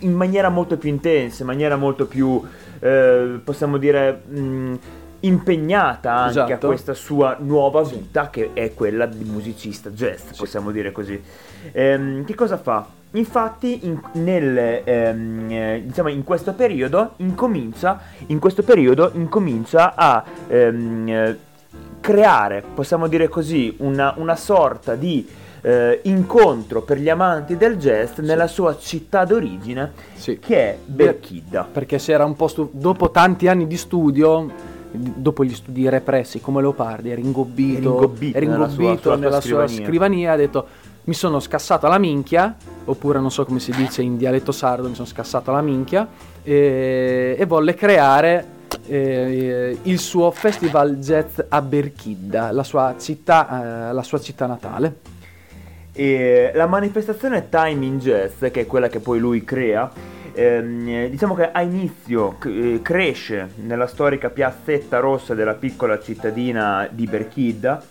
in 0.00 0.12
maniera 0.12 0.48
molto 0.48 0.76
più 0.76 0.88
intensa, 0.88 1.42
in 1.42 1.48
maniera 1.48 1.76
molto 1.76 2.06
più 2.06 2.42
eh, 2.84 3.40
possiamo 3.42 3.78
dire, 3.78 4.20
mh, 4.26 4.38
mm, 4.38 4.74
impegnata 5.20 6.14
anche 6.14 6.30
esatto. 6.30 6.66
a 6.66 6.68
questa 6.68 6.92
sua 6.92 7.36
nuova 7.40 7.82
vita 7.82 8.28
che 8.28 8.50
è 8.52 8.74
quella 8.74 9.06
di 9.06 9.24
musicista 9.24 9.88
jazz, 9.88 10.36
possiamo 10.36 10.70
dire 10.70 10.92
così. 10.92 11.18
Ehm, 11.72 12.24
che 12.24 12.34
cosa 12.34 12.58
fa? 12.58 12.86
infatti 13.14 13.86
in, 13.86 14.00
nel, 14.14 14.82
ehm, 14.84 15.78
diciamo 15.82 16.08
in 16.08 16.24
questo 16.24 16.52
periodo 16.52 17.12
incomincia, 17.18 18.00
in 18.26 18.40
questo 18.40 18.64
periodo 18.64 19.12
incomincia 19.14 19.94
a 19.94 20.24
ehm, 20.48 21.36
creare, 22.00 22.64
possiamo 22.74 23.06
dire 23.06 23.28
così, 23.28 23.76
una, 23.78 24.12
una 24.16 24.36
sorta 24.36 24.94
di 24.94 25.26
eh, 25.64 26.00
incontro 26.04 26.82
per 26.82 26.98
gli 26.98 27.08
amanti 27.08 27.56
del 27.56 27.78
jazz 27.78 28.18
nella 28.18 28.46
sua 28.46 28.76
città 28.76 29.24
d'origine, 29.24 29.92
sì. 30.14 30.38
che 30.38 30.56
è 30.56 30.78
Berchida. 30.84 31.66
Perché 31.70 31.98
si 31.98 32.12
era 32.12 32.26
un 32.26 32.36
po' 32.36 32.48
stu- 32.48 32.70
dopo 32.70 33.10
tanti 33.10 33.48
anni 33.48 33.66
di 33.66 33.78
studio, 33.78 34.50
dopo 34.90 35.42
gli 35.42 35.54
studi 35.54 35.88
repressi 35.88 36.40
come 36.40 36.60
Leopardi, 36.60 37.10
era 37.10 37.20
ingobbito, 37.20 37.88
ingobbito, 37.88 38.36
era 38.36 38.44
ingobbito 38.44 38.82
nella, 38.84 38.96
sua, 39.00 39.16
nella 39.16 39.40
sua, 39.40 39.66
sua 39.66 39.84
scrivania, 39.84 40.32
ha 40.32 40.36
detto 40.36 40.66
mi 41.04 41.14
sono 41.14 41.40
scassato 41.40 41.88
la 41.88 41.98
minchia, 41.98 42.54
oppure 42.84 43.18
non 43.18 43.30
so 43.30 43.46
come 43.46 43.58
si 43.58 43.72
dice 43.72 44.02
in 44.02 44.18
dialetto 44.18 44.52
sardo, 44.52 44.88
mi 44.88 44.94
sono 44.94 45.06
scassato 45.06 45.50
la 45.50 45.62
minchia, 45.62 46.06
e, 46.42 47.36
e 47.38 47.46
volle 47.46 47.74
creare 47.74 48.46
eh, 48.86 49.78
il 49.82 49.98
suo 49.98 50.30
festival 50.30 50.98
jazz 50.98 51.40
a 51.48 51.62
Berchidda, 51.62 52.52
la 52.52 52.62
sua 52.62 52.94
città, 52.98 53.88
eh, 53.88 53.92
la 53.94 54.02
sua 54.02 54.20
città 54.20 54.46
natale. 54.46 55.12
E 55.96 56.50
la 56.54 56.66
manifestazione 56.66 57.48
Time 57.48 57.86
in 57.86 57.98
Jazz, 58.00 58.40
che 58.40 58.62
è 58.62 58.66
quella 58.66 58.88
che 58.88 58.98
poi 58.98 59.20
lui 59.20 59.44
crea, 59.44 59.88
ehm, 60.32 61.06
diciamo 61.06 61.34
che 61.34 61.52
a 61.52 61.62
inizio 61.62 62.36
c- 62.38 62.80
cresce 62.82 63.50
nella 63.62 63.86
storica 63.86 64.28
piazzetta 64.30 64.98
rossa 64.98 65.34
della 65.34 65.54
piccola 65.54 66.00
cittadina 66.00 66.88
di 66.90 67.06
Berchidda 67.06 67.82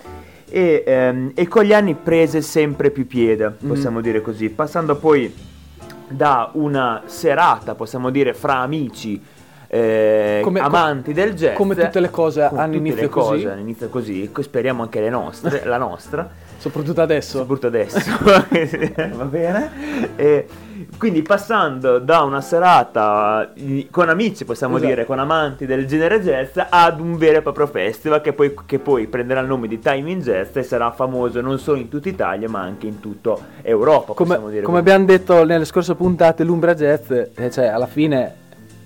e, 0.50 0.84
ehm, 0.86 1.32
e 1.34 1.48
con 1.48 1.64
gli 1.64 1.74
anni 1.74 1.96
prese 1.96 2.42
sempre 2.42 2.92
più 2.92 3.08
piede, 3.08 3.54
mm. 3.64 3.68
possiamo 3.68 4.00
mm. 4.00 4.02
dire 4.04 4.22
così, 4.22 4.50
passando 4.50 4.98
poi 4.98 5.34
da 6.08 6.50
una 6.54 7.04
serata, 7.06 7.74
possiamo 7.74 8.10
dire, 8.10 8.34
fra 8.34 8.58
amici 8.58 9.22
eh, 9.68 10.42
come, 10.44 10.60
amanti 10.60 11.14
del 11.14 11.34
jazz. 11.34 11.56
Come 11.56 11.74
tutte 11.74 12.00
le 12.00 12.12
cose 12.12 12.44
hanno 12.44 12.76
inizio 12.76 13.10
così. 13.10 13.44
Cose 13.44 13.60
inizio 13.60 13.90
così, 13.90 14.30
speriamo 14.42 14.84
anche 14.84 15.00
le 15.00 15.10
nostre, 15.10 15.64
la 15.66 15.78
nostra. 15.78 16.30
Soprattutto 16.64 17.02
adesso. 17.02 17.40
Soprattutto 17.40 17.68
adesso. 17.68 18.00
Va 18.24 19.26
bene? 19.26 20.16
E 20.16 20.48
quindi 20.98 21.22
passando 21.22 22.00
da 22.00 22.22
una 22.22 22.40
serata 22.40 23.52
con 23.92 24.08
amici, 24.08 24.46
possiamo 24.46 24.78
esatto. 24.78 24.90
dire, 24.90 25.06
con 25.06 25.20
amanti 25.20 25.66
del 25.66 25.86
genere 25.86 26.22
jazz, 26.22 26.58
ad 26.70 27.02
un 27.02 27.18
vero 27.18 27.40
e 27.40 27.42
proprio 27.42 27.68
festival 27.68 28.22
che 28.22 28.32
poi, 28.32 28.56
che 28.66 28.80
poi 28.80 29.08
prenderà 29.08 29.42
il 29.42 29.48
nome 29.48 29.68
di 29.68 29.80
Time 29.80 30.10
in 30.10 30.22
Jazz 30.22 30.56
e 30.56 30.64
sarà 30.64 30.92
famoso 30.92 31.42
non 31.42 31.60
solo 31.60 31.80
in 31.80 31.90
tutta 31.90 32.08
Italia 32.08 32.48
ma 32.48 32.62
anche 32.62 32.88
in 32.88 33.02
tutta 33.02 33.36
Europa. 33.62 34.14
Come, 34.14 34.62
come 34.62 34.80
abbiamo 34.80 35.04
detto 35.04 35.44
nelle 35.44 35.66
scorse 35.66 35.96
puntate, 35.96 36.46
l'Umbra 36.46 36.74
Jazz, 36.74 37.12
eh, 37.12 37.52
cioè 37.52 37.66
alla 37.66 37.88
fine 37.88 38.36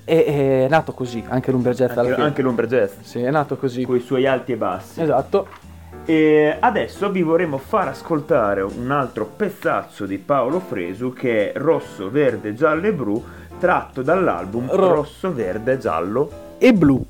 è, 0.04 0.64
è, 0.64 0.68
nato 0.68 0.94
così, 0.94 1.24
anche 1.28 1.52
l'Umbra 1.52 1.74
Jazz 1.74 1.96
anche, 1.96 2.22
anche 2.22 2.42
l'Umbra 2.42 2.66
Jazz. 2.66 2.94
Sì, 3.02 3.22
è 3.22 3.30
nato 3.30 3.56
così. 3.56 3.84
Con 3.84 3.98
i 3.98 4.00
suoi 4.00 4.26
alti 4.26 4.54
e 4.54 4.56
bassi. 4.56 5.00
Esatto. 5.00 5.68
E 6.10 6.56
adesso 6.58 7.10
vi 7.10 7.22
vorremmo 7.22 7.58
far 7.58 7.90
ascoltare 7.90 8.62
un 8.62 8.92
altro 8.92 9.26
pezzaccio 9.26 10.06
di 10.06 10.18
Paolo 10.18 10.62
Fresu 10.62 11.12
che 11.12 11.52
è 11.52 11.60
Rosso, 11.60 12.10
Verde, 12.10 12.54
Giallo 12.54 12.88
e 12.88 12.94
Blu, 12.94 13.22
tratto 13.60 14.02
dall'album 14.04 14.72
Ro- 14.72 14.94
Rosso, 14.94 15.34
Verde, 15.34 15.78
Giallo 15.78 16.56
e 16.60 16.72
Blu. 16.72 17.06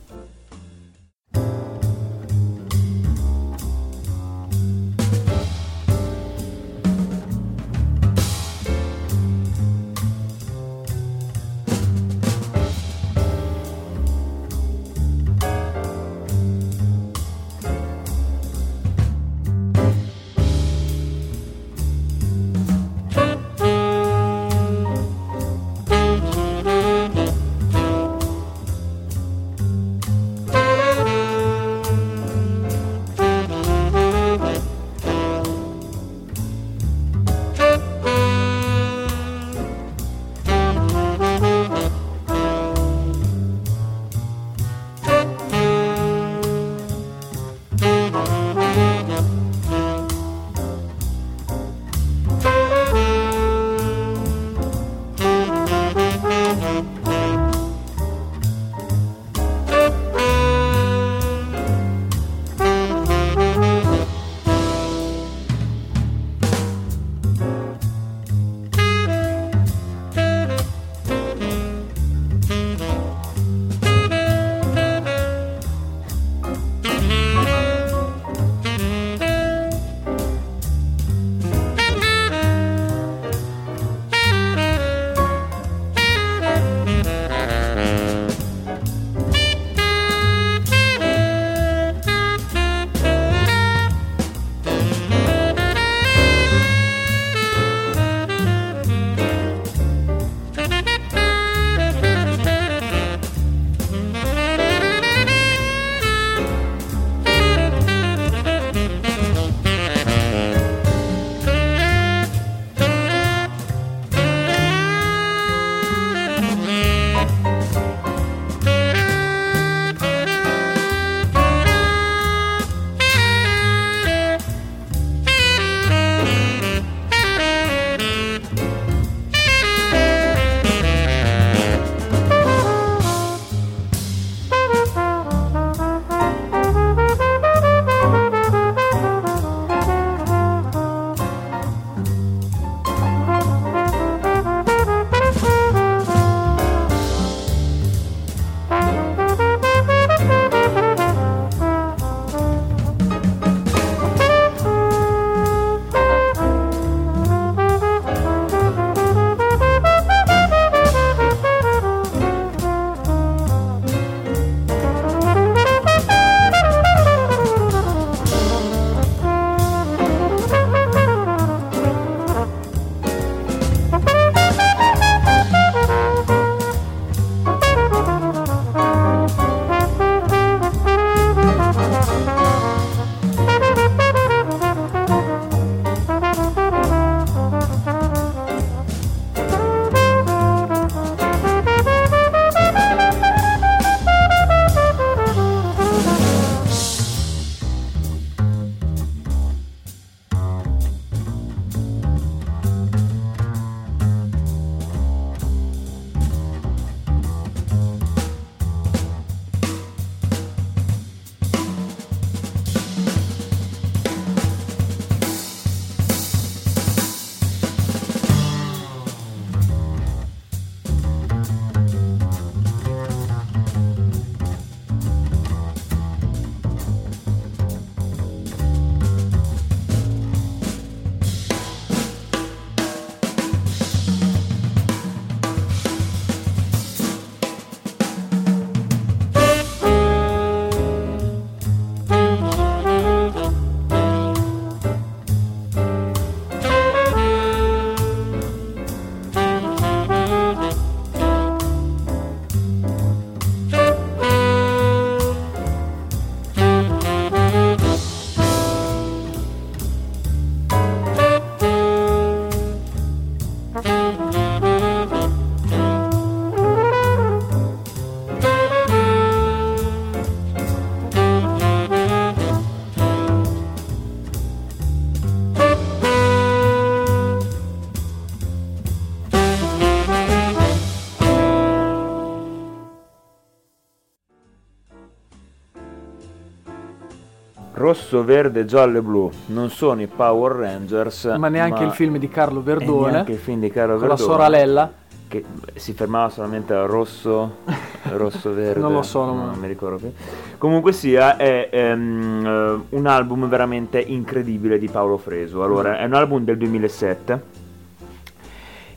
Rosso, 288.17 288.23
verde, 288.23 288.65
giallo 288.65 288.97
e 288.97 289.01
blu 289.01 289.31
non 289.47 289.69
sono 289.69 290.01
i 290.01 290.07
Power 290.07 290.53
Rangers, 290.53 291.25
ma 291.37 291.49
neanche 291.49 291.81
ma 291.81 291.87
il 291.87 291.91
film 291.91 292.17
di 292.17 292.27
Carlo 292.27 292.61
Verdone, 292.61 293.11
neanche 293.11 293.33
il 293.33 293.37
film 293.37 293.59
di 293.59 293.69
Carlo 293.69 293.97
con 293.97 294.07
Verdone, 294.07 294.27
la 294.27 294.37
sorella 294.37 294.91
che 295.27 295.43
si 295.75 295.93
fermava 295.93 296.29
solamente 296.29 296.73
al 296.73 296.87
rosso, 296.87 297.57
rosso 298.15 298.53
verde. 298.53 298.79
non 298.79 298.93
lo 298.93 299.01
so, 299.01 299.25
non, 299.25 299.37
non 299.37 299.59
mi 299.59 299.67
ricordo 299.67 299.97
più. 299.97 300.11
Comunque 300.57 300.93
sia, 300.93 301.35
è, 301.35 301.69
è 301.69 301.93
um, 301.93 302.83
un 302.89 303.05
album 303.05 303.47
veramente 303.47 303.99
incredibile 303.99 304.79
di 304.79 304.87
Paolo 304.87 305.17
Fresu. 305.17 305.59
Allora, 305.59 305.99
è 305.99 306.05
un 306.05 306.13
album 306.13 306.43
del 306.43 306.57
2007 306.57 307.41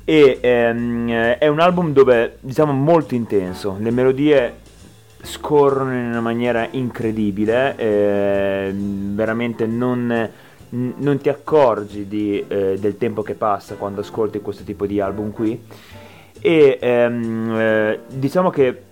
e 0.05 0.71
um, 0.73 1.11
è 1.11 1.47
un 1.49 1.61
album 1.61 1.93
dove 1.93 2.39
diciamo 2.41 2.73
molto 2.73 3.15
intenso, 3.15 3.77
le 3.79 3.91
melodie 3.91 4.55
scorrono 5.23 5.95
in 5.95 6.07
una 6.07 6.21
maniera 6.21 6.69
incredibile, 6.71 7.77
eh, 7.77 8.73
veramente 8.75 9.67
non, 9.67 10.31
non, 10.71 11.19
ti 11.19 11.29
accorgi 11.29 12.07
di, 12.07 12.45
eh, 12.47 12.77
del 12.79 12.97
tempo 12.97 13.23
che 13.23 13.35
passa 13.35 13.75
quando 13.75 14.01
ascolti 14.01 14.41
questo 14.41 14.65
tipo 14.65 14.87
di 14.87 15.01
album 15.01 15.31
qui 15.33 15.63
e 16.41 16.79
ehm, 16.81 17.55
eh, 17.55 18.01
diciamo 18.09 18.51
che 18.51 18.83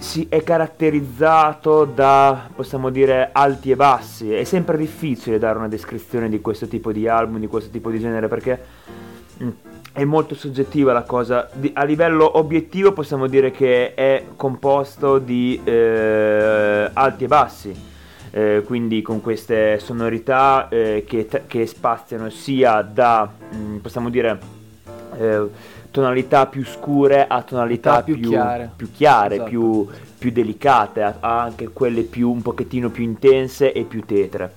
si 0.00 0.26
è 0.30 0.42
caratterizzato 0.42 1.84
da, 1.84 2.48
possiamo 2.54 2.88
dire, 2.88 3.28
alti 3.32 3.70
e 3.70 3.76
bassi. 3.76 4.32
È 4.32 4.44
sempre 4.44 4.78
difficile 4.78 5.38
dare 5.38 5.58
una 5.58 5.68
descrizione 5.68 6.30
di 6.30 6.40
questo 6.40 6.66
tipo 6.66 6.90
di 6.90 7.06
album, 7.06 7.38
di 7.38 7.46
questo 7.46 7.70
tipo 7.70 7.90
di 7.90 8.00
genere, 8.00 8.26
perché 8.26 8.58
mm, 9.42 9.48
è 10.00 10.04
molto 10.04 10.34
soggettiva 10.34 10.94
la 10.94 11.02
cosa. 11.02 11.46
Di, 11.52 11.70
a 11.74 11.84
livello 11.84 12.38
obiettivo 12.38 12.92
possiamo 12.92 13.26
dire 13.26 13.50
che 13.50 13.92
è 13.92 14.24
composto 14.34 15.18
di 15.18 15.60
eh, 15.62 16.88
alti 16.90 17.24
e 17.24 17.26
bassi. 17.26 17.88
Eh, 18.30 18.62
quindi 18.64 19.02
con 19.02 19.20
queste 19.20 19.78
sonorità 19.78 20.68
eh, 20.70 21.04
che, 21.06 21.28
che, 21.46 21.66
spaziano 21.66 22.30
sia 22.30 22.80
da, 22.80 23.28
mh, 23.50 23.56
mm, 23.56 23.76
possiamo 23.78 24.08
dire, 24.08 24.38
eh, 25.18 25.42
tonalità 25.90 26.46
più 26.46 26.64
scure 26.64 27.26
a 27.26 27.42
tonalità 27.42 28.02
più, 28.02 28.18
più, 28.18 28.30
chiare, 28.30 28.70
più, 28.74 28.90
chiare 28.92 29.34
esatto. 29.34 29.50
più, 29.50 29.86
più, 30.16 30.30
delicate, 30.30 31.02
a, 31.02 31.16
a, 31.20 31.42
anche 31.42 31.68
quelle 31.68 32.02
più, 32.04 32.30
un 32.30 32.40
pochettino 32.40 32.88
più 32.88 33.04
intense 33.04 33.72
e 33.72 33.82
più 33.82 34.02
tetre. 34.06 34.54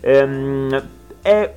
Ehm, 0.00 0.82
è 1.22 1.54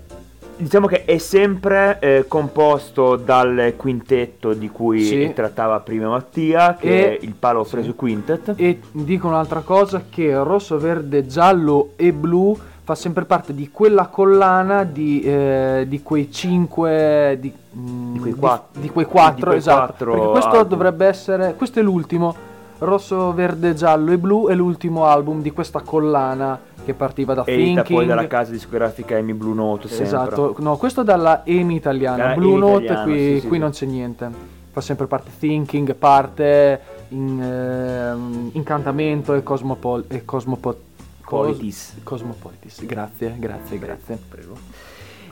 diciamo 0.55 0.87
che 0.87 1.05
è 1.05 1.17
sempre 1.17 1.99
eh, 1.99 2.25
composto 2.27 3.15
dal 3.15 3.73
quintetto 3.75 4.53
di 4.53 4.69
cui 4.69 5.03
sì. 5.03 5.31
trattava 5.33 5.79
prima 5.79 6.09
Mattia, 6.09 6.75
che 6.79 6.87
e, 6.87 7.17
è 7.17 7.25
il 7.25 7.33
Palo 7.33 7.63
Freso 7.63 7.91
sì. 7.91 7.95
Quintet. 7.95 8.53
E 8.55 8.79
dico 8.91 9.27
un'altra 9.27 9.61
cosa, 9.61 10.03
che 10.09 10.35
rosso, 10.43 10.77
verde, 10.77 11.25
giallo 11.25 11.91
e 11.95 12.11
blu 12.13 12.57
fa 12.85 12.93
sempre 12.93 13.25
parte 13.25 13.53
di 13.55 13.69
quella 13.71 14.05
collana 14.07 14.83
di, 14.83 15.19
eh, 15.21 15.85
di 15.87 16.03
quei 16.03 16.31
cinque 16.31 17.35
di, 17.41 17.51
mm, 17.75 18.13
di, 18.13 18.19
quei 18.19 18.33
quattro, 18.33 18.79
di, 18.79 18.89
quei 18.89 19.05
quattro 19.05 19.53
esatto 19.53 19.85
quattro 19.85 20.11
perché 20.11 20.27
questo 20.27 20.49
album. 20.49 20.67
dovrebbe 20.67 21.05
essere 21.07 21.55
questo 21.55 21.79
è 21.79 21.81
l'ultimo 21.81 22.35
rosso 22.77 23.33
verde 23.33 23.73
giallo 23.73 24.11
e 24.11 24.19
blu 24.19 24.49
è 24.49 24.53
l'ultimo 24.53 25.05
album 25.05 25.41
di 25.41 25.49
questa 25.49 25.81
collana 25.81 26.59
che 26.85 26.93
partiva 26.93 27.33
da 27.33 27.43
Edita 27.45 27.81
Thinking 27.81 27.97
poi 27.97 28.05
dalla 28.05 28.27
casa 28.27 28.51
discografica 28.51 29.17
Amy 29.17 29.33
Blue 29.33 29.53
Note 29.53 29.87
sempre. 29.87 30.05
esatto 30.05 30.55
no 30.59 30.77
questo 30.77 31.03
dalla 31.03 31.43
Amy 31.45 31.75
italiana 31.75 32.33
Blue 32.35 32.51
Amy 32.51 32.59
Note 32.59 32.83
italiano, 32.83 33.03
qui, 33.11 33.39
sì, 33.39 33.47
qui 33.47 33.55
sì. 33.57 33.61
non 33.61 33.71
c'è 33.71 33.85
niente 33.85 34.53
fa 34.71 34.81
sempre 34.81 35.07
parte 35.07 35.31
Thinking 35.37 35.95
parte 35.95 36.81
in, 37.09 37.41
eh, 37.41 38.57
Incantamento 38.57 39.33
e, 39.33 39.43
Cosmopol- 39.43 40.05
e 40.07 40.25
Cosmopol- 40.25 40.77
Cosmopolitis. 41.25 41.95
Cosmopolitis, 42.03 42.85
grazie, 42.85 43.35
grazie, 43.37 43.79
grazie. 43.79 44.17
Prego. 44.29 44.55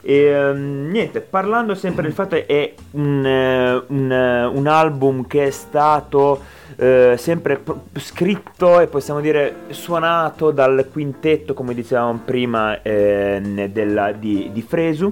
E, 0.01 0.49
um, 0.49 0.89
niente, 0.89 1.21
parlando 1.21 1.75
sempre 1.75 2.03
del 2.03 2.13
fatto 2.13 2.35
che 2.35 2.45
è 2.45 2.73
un, 2.91 3.23
un, 3.87 4.51
un, 4.53 4.67
album 4.67 5.25
che 5.27 5.45
è 5.45 5.51
stato 5.51 6.41
uh, 6.75 7.15
sempre 7.17 7.57
pro- 7.57 7.85
scritto 7.95 8.79
e 8.79 8.87
possiamo 8.87 9.21
dire 9.21 9.55
suonato 9.69 10.51
dal 10.51 10.87
quintetto, 10.91 11.53
come 11.53 11.73
dicevamo 11.73 12.21
prima, 12.23 12.81
eh, 12.81 13.69
della, 13.71 14.11
di, 14.11 14.49
di, 14.51 14.61
Fresu 14.61 15.11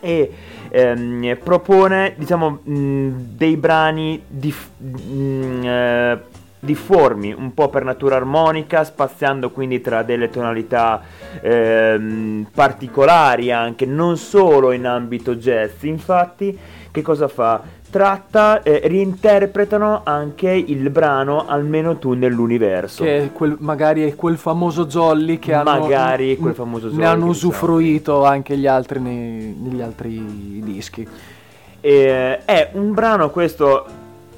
e 0.00 0.32
ehm, 0.70 1.38
propone 1.42 2.14
diciamo 2.16 2.60
mh, 2.62 3.08
dei 3.36 3.56
brani 3.56 4.22
di, 4.26 4.54
mh, 4.78 6.18
difformi 6.60 7.32
un 7.32 7.54
po' 7.54 7.68
per 7.68 7.84
natura 7.84 8.16
armonica, 8.16 8.84
spaziando 8.84 9.50
quindi 9.50 9.80
tra 9.80 10.02
delle 10.02 10.28
tonalità 10.28 11.02
ehm, 11.40 12.46
particolari 12.54 13.50
anche, 13.50 13.86
non 13.86 14.16
solo 14.16 14.72
in 14.72 14.86
ambito 14.86 15.34
jazz. 15.34 15.82
Infatti, 15.84 16.56
che 16.90 17.02
cosa 17.02 17.28
fa? 17.28 17.62
Tratta, 17.90 18.62
eh, 18.62 18.82
reinterpretano 18.84 20.02
anche 20.04 20.50
il 20.50 20.90
brano 20.90 21.46
Almeno 21.46 21.98
tu 21.98 22.12
nell'universo. 22.12 23.02
Che 23.02 23.18
è 23.18 23.32
quel, 23.32 23.56
magari 23.58 24.08
è 24.08 24.14
quel 24.14 24.36
famoso 24.38 24.86
Jolly 24.86 25.38
che 25.38 25.54
magari 25.62 26.30
hanno, 26.30 26.40
quel 26.40 26.54
famoso 26.54 26.86
Jolly 26.86 27.00
ne 27.00 27.06
hanno 27.06 27.26
usufruito 27.26 28.18
diciamo. 28.18 28.32
anche 28.32 28.56
gli 28.56 28.66
altri 28.66 29.00
nei, 29.00 29.56
negli 29.60 29.80
altri 29.80 30.60
dischi. 30.62 31.06
E, 31.80 32.44
è 32.44 32.70
un 32.74 32.92
brano 32.94 33.30
questo 33.30 33.86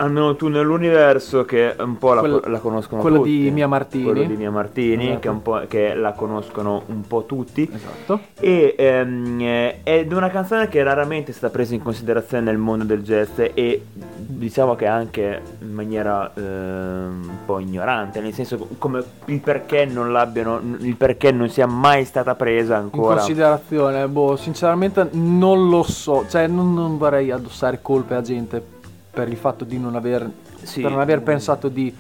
almeno 0.02 0.34
tu 0.36 0.48
nell'universo 0.48 1.44
che 1.44 1.74
un 1.78 1.96
po' 1.96 2.14
la, 2.14 2.40
la 2.46 2.58
conoscono 2.58 3.00
quello 3.00 3.18
tutti. 3.18 3.42
di 3.42 3.50
Mia 3.50 3.68
Martini. 3.68 4.04
Quello 4.04 4.24
di 4.24 4.36
Mia 4.36 4.50
Martini, 4.50 5.10
esatto. 5.10 5.50
che, 5.52 5.66
che, 5.68 5.94
la 5.94 6.12
conoscono 6.12 6.82
un 6.86 7.02
po' 7.06 7.24
tutti. 7.24 7.68
Esatto. 7.72 8.20
E 8.38 8.74
ehm, 8.76 9.40
ed 9.82 10.12
è 10.12 10.14
una 10.14 10.30
canzone 10.30 10.68
che 10.68 10.82
raramente 10.82 11.30
è 11.30 11.34
stata 11.34 11.52
presa 11.52 11.74
in 11.74 11.82
considerazione 11.82 12.42
nel 12.44 12.58
mondo 12.58 12.84
del 12.84 13.02
jazz 13.02 13.38
e 13.38 13.84
diciamo 13.92 14.74
che 14.74 14.86
anche 14.86 15.40
in 15.60 15.72
maniera 15.72 16.32
eh, 16.34 16.40
un 16.40 17.38
po' 17.46 17.58
ignorante, 17.60 18.20
nel 18.20 18.32
senso 18.32 18.68
come 18.78 19.02
il 19.26 19.40
perché 19.40 19.84
non 19.84 20.12
l'abbiano, 20.12 20.60
il 20.80 20.96
perché 20.96 21.30
non 21.30 21.48
sia 21.48 21.66
mai 21.66 22.04
stata 22.04 22.34
presa 22.34 22.76
ancora. 22.76 23.12
In 23.12 23.18
considerazione, 23.18 24.08
boh, 24.08 24.36
sinceramente 24.36 25.08
non 25.12 25.68
lo 25.68 25.82
so, 25.82 26.24
cioè 26.28 26.46
non, 26.46 26.74
non 26.74 26.98
vorrei 26.98 27.30
addossare 27.30 27.80
colpe 27.80 28.14
a 28.14 28.20
gente 28.20 28.71
per 29.12 29.28
il 29.28 29.36
fatto 29.36 29.64
di 29.64 29.78
non 29.78 29.94
aver, 29.94 30.28
sì. 30.62 30.80
per 30.80 30.90
non 30.90 31.00
aver 31.00 31.22
pensato 31.22 31.68
di 31.68 31.94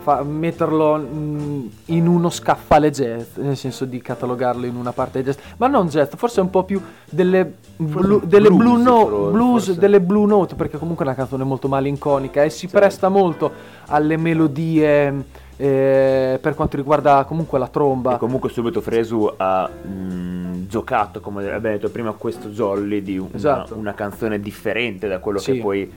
fa- 0.00 0.22
metterlo 0.22 0.96
mm, 0.98 1.66
in 1.86 2.08
uno 2.08 2.30
scaffale 2.30 2.90
jazz, 2.90 3.36
nel 3.36 3.56
senso 3.56 3.84
di 3.84 4.00
catalogarlo 4.00 4.64
in 4.66 4.74
una 4.74 4.92
parte 4.92 5.22
jazz, 5.22 5.36
ma 5.58 5.66
non 5.66 5.88
jazz, 5.88 6.14
forse 6.16 6.40
un 6.40 6.50
po' 6.50 6.64
più 6.64 6.82
delle, 7.08 7.52
blu, 7.76 8.22
delle 8.24 8.48
blues, 8.48 8.62
blue, 8.62 8.82
no, 8.82 9.30
blues 9.30 9.72
delle 9.72 10.00
blue 10.00 10.26
note, 10.26 10.54
perché 10.54 10.78
comunque 10.78 11.04
è 11.04 11.08
una 11.08 11.16
canzone 11.16 11.44
molto 11.44 11.68
malinconica 11.68 12.42
e 12.42 12.50
si 12.50 12.66
sì. 12.66 12.68
presta 12.68 13.08
molto 13.08 13.52
alle 13.86 14.16
melodie. 14.16 15.38
Eh, 15.60 16.38
per 16.40 16.54
quanto 16.54 16.78
riguarda 16.78 17.22
comunque 17.24 17.58
la 17.58 17.68
tromba. 17.68 18.14
E 18.14 18.18
comunque 18.18 18.48
subito 18.48 18.80
Fresu 18.80 19.30
ha 19.36 19.68
mh, 19.68 19.90
mm, 19.90 20.66
giocato, 20.68 21.20
come 21.20 21.42
abbiamo 21.52 21.76
detto 21.76 21.90
prima, 21.90 22.12
questo 22.12 22.48
jolly 22.48 23.02
di 23.02 23.18
una, 23.18 23.28
esatto. 23.34 23.76
una 23.76 23.92
canzone 23.92 24.40
differente 24.40 25.06
da 25.06 25.18
quello 25.18 25.38
sì. 25.38 25.52
che 25.52 25.60
poi 25.60 25.92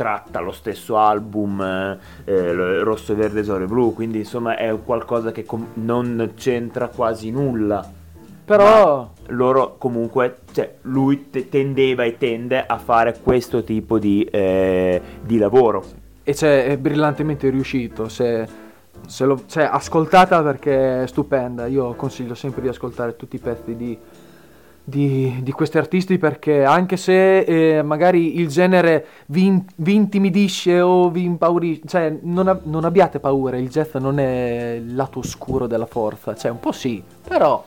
tratta 0.00 0.40
lo 0.40 0.50
stesso 0.50 0.96
album 0.96 1.60
eh, 1.60 2.80
Rosso, 2.82 3.14
Verde, 3.14 3.42
Zoro 3.42 3.64
e 3.64 3.66
Blu, 3.66 3.92
quindi 3.92 4.20
insomma 4.20 4.56
è 4.56 4.74
qualcosa 4.82 5.30
che 5.30 5.44
com- 5.44 5.72
non 5.74 6.32
c'entra 6.36 6.88
quasi 6.88 7.30
nulla. 7.30 7.86
Però 8.46 9.12
loro 9.26 9.76
comunque, 9.76 10.38
cioè 10.52 10.76
lui 10.82 11.28
te- 11.28 11.50
tendeva 11.50 12.04
e 12.04 12.16
tende 12.16 12.64
a 12.66 12.78
fare 12.78 13.18
questo 13.22 13.62
tipo 13.62 13.98
di, 13.98 14.24
eh, 14.24 15.02
di 15.22 15.36
lavoro. 15.36 15.84
E 16.22 16.34
cioè, 16.34 16.64
è 16.64 16.78
brillantemente 16.78 17.50
riuscito. 17.50 18.08
Se, 18.08 18.48
se 19.06 19.24
lo, 19.26 19.42
cioè, 19.46 19.68
ascoltata 19.70 20.42
perché 20.42 21.02
è 21.02 21.06
stupenda. 21.06 21.66
Io 21.66 21.92
consiglio 21.92 22.34
sempre 22.34 22.62
di 22.62 22.68
ascoltare 22.68 23.16
tutti 23.16 23.36
i 23.36 23.38
pezzi 23.38 23.76
di, 23.76 23.98
di, 24.82 25.40
di, 25.42 25.52
questi 25.52 25.78
artisti 25.78 26.18
perché 26.18 26.64
anche 26.64 26.96
se 26.96 27.40
eh, 27.40 27.82
magari 27.82 28.38
il 28.38 28.48
genere 28.48 29.06
vi, 29.26 29.62
vi, 29.76 29.94
intimidisce 29.94 30.80
o 30.80 31.10
vi 31.10 31.24
impaurisce, 31.24 31.82
cioè 31.86 32.18
non, 32.22 32.60
non, 32.64 32.84
abbiate 32.84 33.20
paura, 33.20 33.56
il 33.56 33.68
jazz 33.68 33.94
non 33.94 34.18
è 34.18 34.80
il 34.80 34.94
lato 34.94 35.20
oscuro 35.20 35.66
della 35.66 35.86
forza, 35.86 36.34
cioè 36.34 36.50
un 36.50 36.60
po' 36.60 36.72
sì, 36.72 37.02
però 37.26 37.64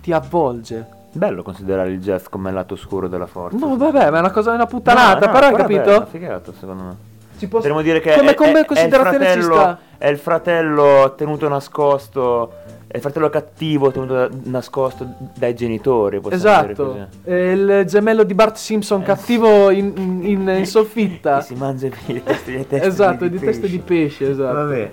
ti 0.00 0.12
avvolge. 0.12 0.98
Bello 1.12 1.42
considerare 1.42 1.90
il 1.90 2.00
jazz 2.00 2.26
come 2.28 2.50
il 2.50 2.54
lato 2.54 2.74
oscuro 2.74 3.08
della 3.08 3.26
forza. 3.26 3.56
No, 3.56 3.76
vabbè, 3.76 4.10
ma 4.10 4.16
è 4.16 4.20
una 4.20 4.30
cosa, 4.30 4.52
una 4.52 4.66
puttanata, 4.66 5.18
no, 5.18 5.26
no, 5.26 5.32
però 5.32 5.46
hai 5.46 5.54
capito? 5.54 5.90
È 5.90 5.96
una 5.96 6.06
figata, 6.06 6.52
secondo 6.58 6.82
me. 6.82 6.96
Si 7.36 7.48
può... 7.48 7.58
Potremmo 7.58 7.82
dire 7.82 8.00
che 8.00 8.14
come, 8.14 8.30
è, 8.30 8.34
come 8.34 8.60
è, 8.60 8.64
considerazione 8.64 9.26
è, 9.26 9.36
il 9.36 9.42
fratello, 9.42 9.78
è 9.98 10.08
il 10.08 10.18
fratello 10.18 11.14
tenuto 11.16 11.48
nascosto 11.48 12.52
è 12.92 12.96
il 12.96 13.02
fratello 13.02 13.30
cattivo 13.30 13.92
tenuto 13.92 14.28
nascosto 14.46 15.06
dai 15.36 15.54
genitori. 15.54 16.20
Esatto, 16.30 17.06
è 17.22 17.32
il 17.32 17.84
gemello 17.86 18.24
di 18.24 18.34
Bart 18.34 18.56
Simpson 18.56 19.02
eh. 19.02 19.04
cattivo 19.04 19.70
in, 19.70 19.92
in, 20.24 20.48
in, 20.48 20.66
soffitta. 20.66 21.38
Che 21.38 21.44
si 21.44 21.54
mangia 21.54 21.88
le 22.06 22.22
teste, 22.24 22.50
le 22.50 22.66
teste 22.66 22.88
esatto, 22.88 23.28
di, 23.28 23.38
di, 23.38 23.44
teste 23.44 23.68
di 23.68 23.78
pesce. 23.78 24.30
Esatto. 24.30 24.54
Vabbè. 24.54 24.90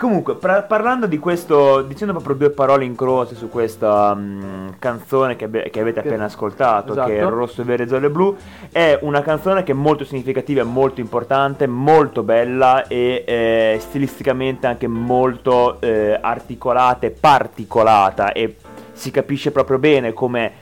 Comunque, 0.00 0.36
pra- 0.36 0.62
parlando 0.62 1.04
di 1.04 1.18
questo, 1.18 1.82
dicendo 1.82 2.14
proprio 2.14 2.34
due 2.34 2.50
parole 2.50 2.86
in 2.86 2.96
croce 2.96 3.34
su 3.34 3.50
questa 3.50 4.12
um, 4.12 4.74
canzone 4.78 5.36
che, 5.36 5.46
be- 5.46 5.68
che, 5.68 5.78
avete 5.78 6.00
appena 6.00 6.24
ascoltato, 6.24 6.92
esatto. 6.92 7.06
che 7.06 7.18
è 7.18 7.22
Rosso, 7.26 7.62
Verde, 7.64 7.84
Giallo 7.84 8.06
e 8.06 8.10
Blu, 8.10 8.34
è 8.72 8.98
una 9.02 9.20
canzone 9.20 9.62
che 9.62 9.72
è 9.72 9.74
molto 9.74 10.04
significativa, 10.06 10.64
molto 10.64 11.00
importante, 11.00 11.66
molto 11.66 12.22
bella 12.22 12.86
e 12.86 13.24
eh, 13.26 13.76
stilisticamente 13.78 14.66
anche 14.66 14.86
molto 14.86 15.78
eh, 15.82 16.18
articolata 16.18 17.06
e 17.06 17.10
particolata 17.10 18.32
e 18.32 18.56
si 18.92 19.10
capisce 19.10 19.50
proprio 19.50 19.78
bene 19.78 20.14
come 20.14 20.52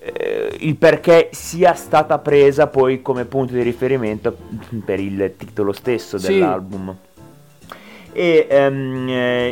eh, 0.00 0.54
il 0.60 0.76
perché 0.76 1.30
sia 1.32 1.72
stata 1.72 2.18
presa 2.18 2.66
poi 2.66 3.00
come 3.00 3.24
punto 3.24 3.54
di 3.54 3.62
riferimento 3.62 4.36
per 4.84 5.00
il 5.00 5.32
titolo 5.38 5.72
stesso 5.72 6.18
dell'album. 6.18 6.90
Sì 6.92 7.05
e 8.16 8.46
um, 8.50 9.08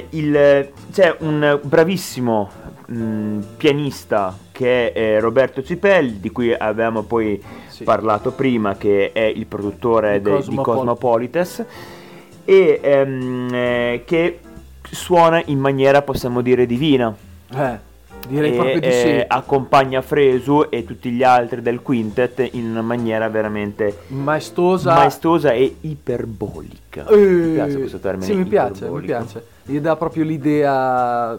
il, 0.09 0.73
c'è 0.91 1.15
un 1.19 1.61
bravissimo 1.63 2.51
um, 2.87 3.45
pianista 3.59 4.35
che 4.53 4.91
è 4.91 4.99
eh, 4.99 5.21
Roberto 5.21 5.63
Cipelli 5.63 6.19
di 6.19 6.31
cui 6.31 6.55
abbiamo 6.55 7.03
poi 7.03 7.43
sì. 7.67 7.85
parlato 7.85 8.33
prima 8.33 8.79
che 8.79 9.13
è 9.13 9.21
il 9.21 9.45
produttore 9.45 10.23
de, 10.23 10.31
Cosmopol- 10.31 10.49
di 10.49 10.63
Cosmopolites. 10.63 11.65
E 12.47 12.81
um, 13.07 13.51
eh, 13.53 14.03
che 14.07 14.39
suona 14.91 15.43
in 15.45 15.59
maniera 15.59 16.01
possiamo 16.01 16.41
dire 16.41 16.65
divina. 16.65 17.15
Eh 17.55 17.93
Direi 18.29 18.53
e, 18.53 18.55
proprio 18.55 18.81
di 18.81 18.91
sì. 18.91 19.09
Eh, 19.09 19.25
accompagna 19.29 20.01
Fresu 20.03 20.67
e 20.71 20.85
tutti 20.85 21.11
gli 21.11 21.23
altri 21.23 21.63
del 21.63 21.81
quintet 21.83 22.49
in 22.53 22.71
una 22.71 22.83
maniera 22.83 23.29
veramente 23.29 23.99
maestosa, 24.09 24.95
maestosa 24.95 25.53
e 25.53 25.77
iperbolica. 25.81 27.07
Eh, 27.07 27.17
mi 27.17 27.53
piace 27.55 27.79
questo 27.79 27.99
termine. 27.99 28.25
Sì, 28.27 28.35
mi 28.35 28.45
piace, 28.45 28.89
mi 28.89 29.01
piace. 29.03 29.45
Gli 29.65 29.79
dà 29.79 29.97
proprio 29.97 30.25
l'idea. 30.25 31.39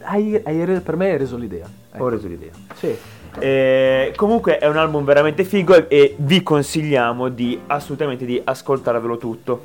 Hai, 0.00 0.40
hai, 0.42 0.80
per 0.80 0.96
me 0.96 1.10
hai 1.10 1.16
reso 1.16 1.36
l'idea. 1.36 1.66
Ecco. 1.92 2.04
Ho 2.04 2.08
reso 2.08 2.26
l'idea. 2.26 2.52
Sì. 2.74 2.94
Eh, 3.38 4.12
comunque 4.14 4.58
è 4.58 4.68
un 4.68 4.76
album 4.76 5.04
veramente 5.04 5.44
figo 5.44 5.74
e, 5.74 5.86
e 5.88 6.14
vi 6.18 6.42
consigliamo 6.42 7.28
di 7.28 7.58
assolutamente 7.66 8.24
di 8.24 8.40
ascoltarvelo 8.42 9.18
tutto. 9.18 9.62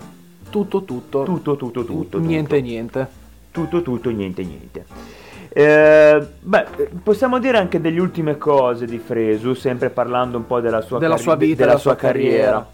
Tutto, 0.49 0.83
tutto. 0.83 1.23
Tutto, 1.23 1.55
tutto, 1.55 1.85
tutto. 1.85 2.19
Niente, 2.19 2.55
tutto. 2.55 2.67
niente. 2.67 3.07
Tutto, 3.51 3.81
tutto, 3.81 4.09
niente, 4.09 4.43
niente. 4.43 4.85
Eh, 5.51 6.27
beh, 6.39 6.65
possiamo 7.01 7.39
dire 7.39 7.57
anche 7.57 7.81
delle 7.81 7.99
ultime 7.99 8.37
cose 8.37 8.85
di 8.85 8.99
Fresu, 8.99 9.53
sempre 9.53 9.89
parlando 9.89 10.37
un 10.37 10.45
po' 10.45 10.59
della 10.59 10.81
sua, 10.81 10.99
della 10.99 11.15
carri- 11.15 11.23
sua 11.23 11.35
vita, 11.35 11.55
della, 11.55 11.67
della 11.67 11.79
sua, 11.79 11.91
sua 11.91 11.99
carriera. 11.99 12.35
carriera. 12.35 12.67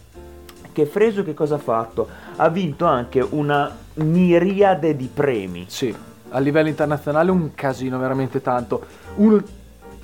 Che 0.74 0.86
Fresu 0.86 1.24
che 1.24 1.34
cosa 1.34 1.56
ha 1.56 1.60
fatto? 1.60 2.08
Ha 2.36 2.50
vinto 2.50 2.86
anche 2.86 3.26
una 3.28 3.74
miriade 3.96 4.96
di 4.96 5.10
premi. 5.12 5.66
Sì, 5.70 5.96
a 6.30 6.40
livello 6.40 6.68
internazionale 6.68 7.32
un 7.32 7.54
casino 7.56 7.98
veramente 7.98 8.42
tanto. 8.42 8.84
Uno, 9.16 9.42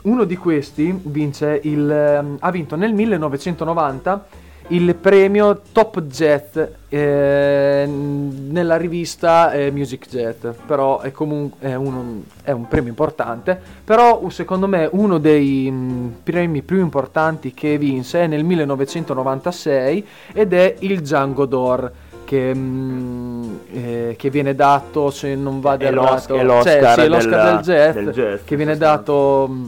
uno 0.03 0.23
di 0.23 0.37
questi 0.37 0.97
vince 1.03 1.59
il, 1.63 1.91
ehm, 1.91 2.37
ha 2.39 2.51
vinto 2.51 2.77
nel 2.77 2.93
1990 2.93 4.25
il 4.71 4.95
premio 4.95 5.61
Top 5.71 6.01
Jazz 6.01 6.57
eh, 6.89 7.85
nella 7.87 8.77
rivista 8.77 9.51
eh, 9.51 9.71
Music 9.71 10.07
Jazz, 10.09 10.45
però 10.65 11.01
è 11.01 11.11
comunque 11.11 11.67
è, 11.67 11.75
uno, 11.75 12.23
è, 12.43 12.51
un 12.51 12.67
premio 12.67 12.89
importante, 12.89 13.59
però 13.83 14.29
secondo 14.29 14.67
me 14.67 14.87
uno 14.91 15.17
dei 15.17 15.69
mh, 15.69 15.75
mm, 15.75 16.09
premi 16.23 16.61
più 16.61 16.79
importanti 16.79 17.53
che 17.53 17.77
vinse 17.77 18.21
è 18.21 18.27
nel 18.27 18.43
1996 18.43 20.07
ed 20.33 20.53
è 20.53 20.75
il 20.79 20.99
Django 21.01 21.45
d'Or. 21.45 21.91
Che, 22.23 22.53
mh, 22.53 22.59
mm, 22.59 23.55
eh, 23.73 24.15
che, 24.17 24.29
viene 24.29 24.55
dato 24.55 25.09
se 25.09 25.35
non 25.35 25.59
vado 25.59 25.83
errato 25.83 26.35
è 26.35 26.43
l'Oscar, 26.43 26.95
cioè, 26.95 27.03
sì, 27.03 27.09
l'Oscar 27.09 27.43
del, 27.43 27.55
del, 27.55 27.63
jazz, 27.63 27.93
del 27.93 28.11
jazz 28.11 28.41
che 28.45 28.55
viene 28.55 28.77
dato 28.77 29.47
mh, 29.49 29.53
mm, 29.53 29.67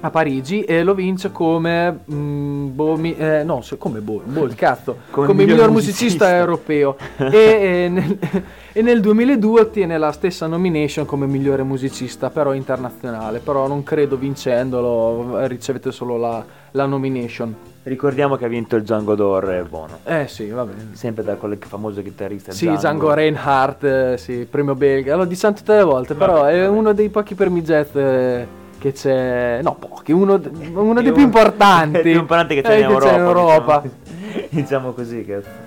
a 0.00 0.10
Parigi 0.10 0.62
e 0.62 0.82
lo 0.82 0.94
vince 0.94 1.32
come 1.32 2.00
mm, 2.10 2.74
boh, 2.74 2.96
mi, 2.96 3.16
eh, 3.16 3.42
no, 3.42 3.62
come 3.78 4.00
boh, 4.00 4.22
boh 4.24 4.44
il 4.44 4.54
cazzo 4.54 4.98
come, 5.10 5.26
come 5.26 5.44
miglior, 5.44 5.70
musicista, 5.70 6.26
musicista 6.26 6.36
europeo 6.36 6.96
e, 7.16 7.38
e, 7.38 7.88
nel, 7.88 8.18
e, 8.72 8.82
nel, 8.82 9.00
2002 9.00 9.60
ottiene 9.60 9.98
la 9.98 10.12
stessa 10.12 10.46
nomination 10.46 11.04
come 11.04 11.26
migliore 11.26 11.62
musicista 11.62 12.30
però 12.30 12.54
internazionale 12.54 13.40
però 13.40 13.66
non 13.66 13.82
credo 13.82 14.16
vincendolo 14.16 15.46
ricevete 15.46 15.90
solo 15.90 16.16
la, 16.16 16.44
la 16.72 16.86
nomination 16.86 17.54
Ricordiamo 17.88 18.36
che 18.36 18.44
ha 18.44 18.48
vinto 18.48 18.76
il 18.76 18.82
Django 18.82 19.14
d'Or 19.14 19.50
e 19.50 19.62
buono. 19.62 20.00
Eh 20.04 20.26
sì, 20.28 20.50
va 20.50 20.62
bene. 20.64 20.90
Sempre 20.92 21.24
da 21.24 21.36
quel 21.36 21.56
famoso 21.58 22.02
chitarrista 22.02 22.52
Sì, 22.52 22.66
Django, 22.66 22.80
Django 22.80 23.12
Reinhardt, 23.14 23.84
eh, 23.84 24.18
sì, 24.18 24.46
premio 24.50 24.74
belga. 24.74 25.16
Lo 25.16 25.24
diciamo 25.24 25.54
tutte 25.54 25.74
le 25.74 25.84
volte, 25.84 26.12
però 26.12 26.42
bene, 26.42 26.64
è 26.64 26.68
uno 26.68 26.92
dei 26.92 27.08
pochi 27.08 27.34
premi 27.34 27.62
jazz 27.62 27.94
eh, 27.94 28.46
che 28.78 28.92
c'è, 28.92 29.60
no 29.62 29.74
pochi, 29.74 30.12
uno, 30.12 30.40
uno 30.72 31.00
dei 31.02 31.12
più 31.12 31.22
importanti, 31.22 32.00
più 32.00 32.18
importante 32.18 32.54
che 32.54 32.62
c'è 32.62 32.76
eh, 32.76 32.78
in 32.78 32.84
Europa, 32.84 33.06
c'è 33.06 33.14
in 33.14 33.20
Europa. 33.20 33.82
Diciamo, 33.82 34.46
diciamo 34.50 34.92
così 34.92 35.24
che... 35.24 35.66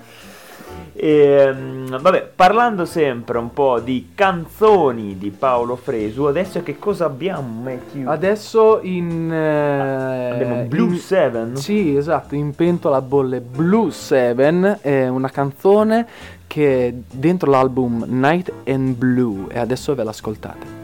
E, 0.94 1.08
ehm, 1.08 2.00
vabbè, 2.00 2.30
parlando 2.36 2.84
sempre 2.84 3.38
un 3.38 3.52
po' 3.52 3.80
di 3.80 4.10
canzoni 4.14 5.16
di 5.16 5.30
Paolo 5.30 5.76
Fresu, 5.76 6.24
adesso 6.24 6.62
che 6.62 6.78
cosa 6.78 7.06
abbiamo, 7.06 7.62
Matthew? 7.62 8.08
Adesso 8.08 8.80
in... 8.82 9.32
Eh, 9.32 10.30
abbiamo 10.30 10.62
Blue 10.64 10.96
7? 10.96 11.56
Sì, 11.56 11.96
esatto, 11.96 12.34
in 12.34 12.54
pentola 12.54 13.00
bolle 13.00 13.40
Blue 13.40 13.90
7, 13.90 14.78
è 14.80 15.08
una 15.08 15.30
canzone 15.30 16.06
che 16.46 16.88
è 16.88 16.94
dentro 17.10 17.50
l'album 17.50 18.04
Night 18.06 18.52
and 18.66 18.94
Blue 18.94 19.46
e 19.50 19.58
adesso 19.58 19.94
ve 19.94 20.04
l'ascoltate. 20.04 20.81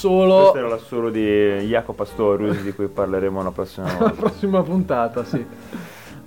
L'assolo. 0.00 0.40
Questo 0.40 0.58
era 0.58 0.68
l'assolo 0.68 1.10
di 1.10 1.66
Jacopo 1.66 1.92
Pastorius, 1.92 2.60
di 2.62 2.72
cui 2.72 2.88
parleremo 2.88 3.42
la 3.42 3.50
prossima 3.50 3.86
volta. 3.90 4.04
la 4.04 4.10
prossima 4.12 4.62
puntata, 4.62 5.24
sì. 5.24 5.44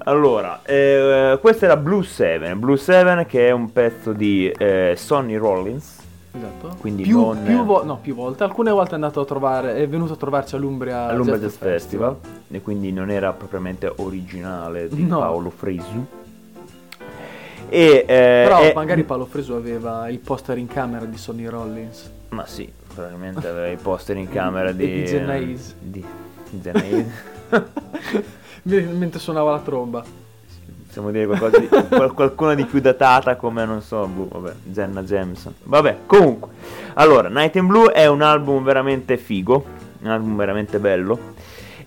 Allora, 0.05 0.61
eh, 0.63 1.37
questo 1.41 1.65
era 1.65 1.77
Blue 1.77 2.03
7. 2.03 2.55
Blue 2.55 2.77
7 2.77 3.25
che 3.25 3.47
è 3.47 3.51
un 3.51 3.71
pezzo 3.71 4.11
di 4.11 4.49
eh, 4.49 4.93
Sonny 4.97 5.35
Rollins. 5.35 6.01
Esatto. 6.35 6.75
Quindi 6.79 7.03
più, 7.03 7.19
non... 7.19 7.43
più, 7.43 7.63
vo- 7.63 7.83
no, 7.85 7.99
più 8.01 8.15
volte. 8.15 8.43
Alcune 8.43 8.71
volte 8.71 8.91
è 8.91 8.95
andato 8.95 9.21
a 9.21 9.25
trovare, 9.25 9.75
è 9.75 9.87
venuto 9.87 10.13
a 10.13 10.15
trovarci 10.15 10.55
all'Umbria, 10.55 11.07
all'Umbria 11.07 11.37
Jazz, 11.37 11.51
Jazz 11.51 11.57
Festival. 11.57 12.17
Festival. 12.19 12.57
E 12.57 12.61
quindi 12.61 12.91
non 12.91 13.11
era 13.11 13.31
propriamente 13.33 13.91
originale 13.97 14.89
di 14.89 15.05
no. 15.05 15.19
Paolo 15.19 15.49
Fresu. 15.51 16.05
E, 17.69 18.05
eh, 18.05 18.05
Però 18.05 18.59
è... 18.59 18.73
magari 18.73 19.03
Paolo 19.03 19.25
Fresu 19.25 19.53
aveva 19.53 20.09
il 20.09 20.19
poster 20.19 20.57
in 20.57 20.67
camera 20.67 21.05
di 21.05 21.17
Sonny 21.17 21.45
Rollins. 21.45 22.11
Ma 22.29 22.45
sì, 22.45 22.71
probabilmente 22.93 23.47
aveva 23.47 23.67
i 23.67 23.77
poster 23.77 24.17
in 24.17 24.29
camera 24.29 24.71
di... 24.71 25.01
di 25.01 25.07
Zenaiz. 25.07 25.75
Di, 25.79 26.05
di 26.49 26.61
Zenaiz. 26.61 27.05
mentre 28.63 29.19
suonava 29.19 29.51
la 29.51 29.59
tromba. 29.59 30.03
Possiamo 30.85 31.09
dire 31.09 31.25
qualcosa 31.25 31.57
di, 31.57 31.67
qualcuna 32.13 32.53
di 32.53 32.65
più 32.65 32.79
datata 32.79 33.35
come, 33.35 33.65
non 33.65 33.81
so, 33.81 34.05
boh, 34.05 34.27
vabbè, 34.29 34.53
Jenna 34.63 35.01
Jameson. 35.01 35.55
Vabbè, 35.63 35.97
comunque. 36.05 36.51
Allora, 36.93 37.29
Night 37.29 37.55
in 37.55 37.65
Blue 37.65 37.91
è 37.91 38.05
un 38.05 38.21
album 38.21 38.63
veramente 38.63 39.17
figo, 39.17 39.65
un 40.01 40.09
album 40.09 40.35
veramente 40.35 40.77
bello. 40.77 41.31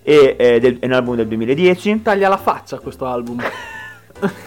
E 0.03 0.35
è, 0.35 0.59
del, 0.59 0.79
è 0.79 0.85
un 0.85 0.91
album 0.91 1.15
del 1.15 1.27
2010. 1.27 2.01
Taglia 2.01 2.27
la 2.27 2.37
faccia 2.37 2.79
questo 2.79 3.05
album. 3.05 3.41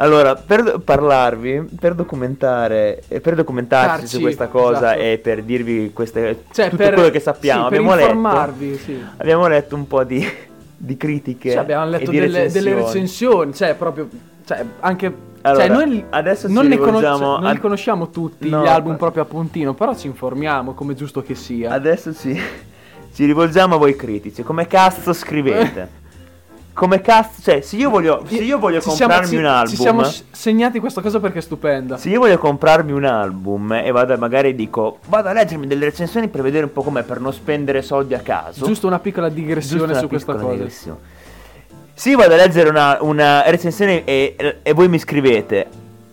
Allora, 0.00 0.34
per 0.34 0.80
parlarvi, 0.82 1.68
per 1.78 1.94
documentare, 1.94 3.02
per 3.20 3.34
documentarci 3.34 4.00
Carci, 4.00 4.06
su 4.06 4.20
questa 4.20 4.48
cosa 4.48 4.96
esatto. 4.96 5.00
e 5.00 5.18
per 5.18 5.42
dirvi 5.42 5.92
queste, 5.92 6.44
cioè, 6.52 6.70
tutto 6.70 6.82
per, 6.82 6.94
quello 6.94 7.10
che 7.10 7.20
sappiamo, 7.20 7.68
sì, 7.68 7.74
abbiamo, 7.74 7.94
letto, 7.94 8.78
sì. 8.82 9.04
abbiamo 9.18 9.46
letto 9.46 9.74
un 9.74 9.86
po' 9.86 10.02
di, 10.04 10.26
di 10.74 10.96
critiche. 10.96 11.50
Cioè, 11.50 11.60
abbiamo 11.60 11.84
letto 11.84 12.10
delle 12.10 12.26
recensioni. 12.26 12.64
delle 12.64 12.82
recensioni, 12.82 13.54
cioè 13.54 13.74
proprio, 13.74 14.08
cioè 14.46 14.64
anche... 14.80 15.28
Cioè, 15.42 15.50
allora, 15.50 15.66
cioè, 15.66 15.74
noi 15.74 16.04
adesso 16.10 16.48
non, 16.48 16.66
ne 16.66 16.78
conosciamo, 16.78 17.34
cioè, 17.34 17.40
non 17.40 17.52
li 17.52 17.58
conosciamo 17.58 18.10
tutti 18.10 18.48
no, 18.48 18.62
gli 18.62 18.66
album 18.66 18.96
proprio 18.96 19.22
a 19.22 19.26
puntino, 19.26 19.74
però 19.74 19.94
ci 19.94 20.06
informiamo 20.06 20.72
come 20.72 20.94
giusto 20.94 21.22
che 21.22 21.34
sia. 21.34 21.72
Adesso 21.72 22.14
sì, 22.14 22.38
ci 23.12 23.24
rivolgiamo 23.26 23.74
a 23.74 23.78
voi 23.78 23.96
critici, 23.96 24.42
come 24.42 24.66
cazzo 24.66 25.12
scrivete? 25.12 25.98
come 26.80 27.02
cazzo, 27.02 27.42
cioè, 27.42 27.60
se 27.60 27.76
io 27.76 27.90
voglio, 27.90 28.24
se 28.26 28.36
io 28.36 28.58
voglio 28.58 28.80
comprarmi 28.80 29.26
siamo, 29.26 29.46
un 29.46 29.52
album, 29.52 29.68
ci 29.68 29.76
siamo 29.76 30.02
segnati 30.30 30.80
questa 30.80 31.02
cosa 31.02 31.20
perché 31.20 31.40
è 31.40 31.42
stupenda. 31.42 31.98
Se 31.98 32.08
io 32.08 32.20
voglio 32.20 32.38
comprarmi 32.38 32.90
un 32.90 33.04
album 33.04 33.72
e 33.72 33.90
vado 33.90 34.16
magari 34.16 34.54
dico, 34.54 34.96
vado 35.08 35.28
a 35.28 35.34
leggermi 35.34 35.66
delle 35.66 35.84
recensioni 35.84 36.28
per 36.28 36.40
vedere 36.40 36.64
un 36.64 36.72
po' 36.72 36.80
com'è, 36.80 37.02
per 37.02 37.20
non 37.20 37.34
spendere 37.34 37.82
soldi 37.82 38.14
a 38.14 38.20
caso. 38.20 38.64
Giusto 38.64 38.86
una 38.86 38.98
piccola 38.98 39.28
digressione 39.28 39.92
una 39.92 40.00
su 40.00 40.08
questa 40.08 40.32
cosa. 40.32 40.52
Digressione. 40.52 40.98
Se 41.92 42.08
io 42.08 42.16
vado 42.16 42.32
a 42.32 42.36
leggere 42.36 42.70
una, 42.70 42.96
una 43.02 43.42
recensione 43.50 44.04
e, 44.04 44.56
e 44.62 44.72
voi 44.72 44.88
mi 44.88 44.98
scrivete 44.98 45.66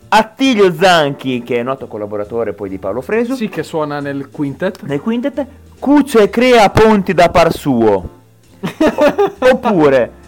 Attilio 0.09 0.73
Zanchi, 0.73 1.43
che 1.43 1.59
è 1.59 1.63
noto 1.63 1.87
collaboratore 1.87 2.51
poi 2.51 2.67
di 2.67 2.77
Paolo 2.77 2.99
Fresu. 2.99 3.35
Sì, 3.35 3.47
che 3.47 3.63
suona 3.63 4.01
nel 4.01 4.27
quintet. 4.29 4.81
Nel 4.81 4.99
quintet. 4.99 5.45
Cuce 5.79 6.29
crea 6.29 6.69
ponti 6.71 7.13
da 7.13 7.29
par 7.29 7.53
suo. 7.53 8.15
oppure 9.39 10.25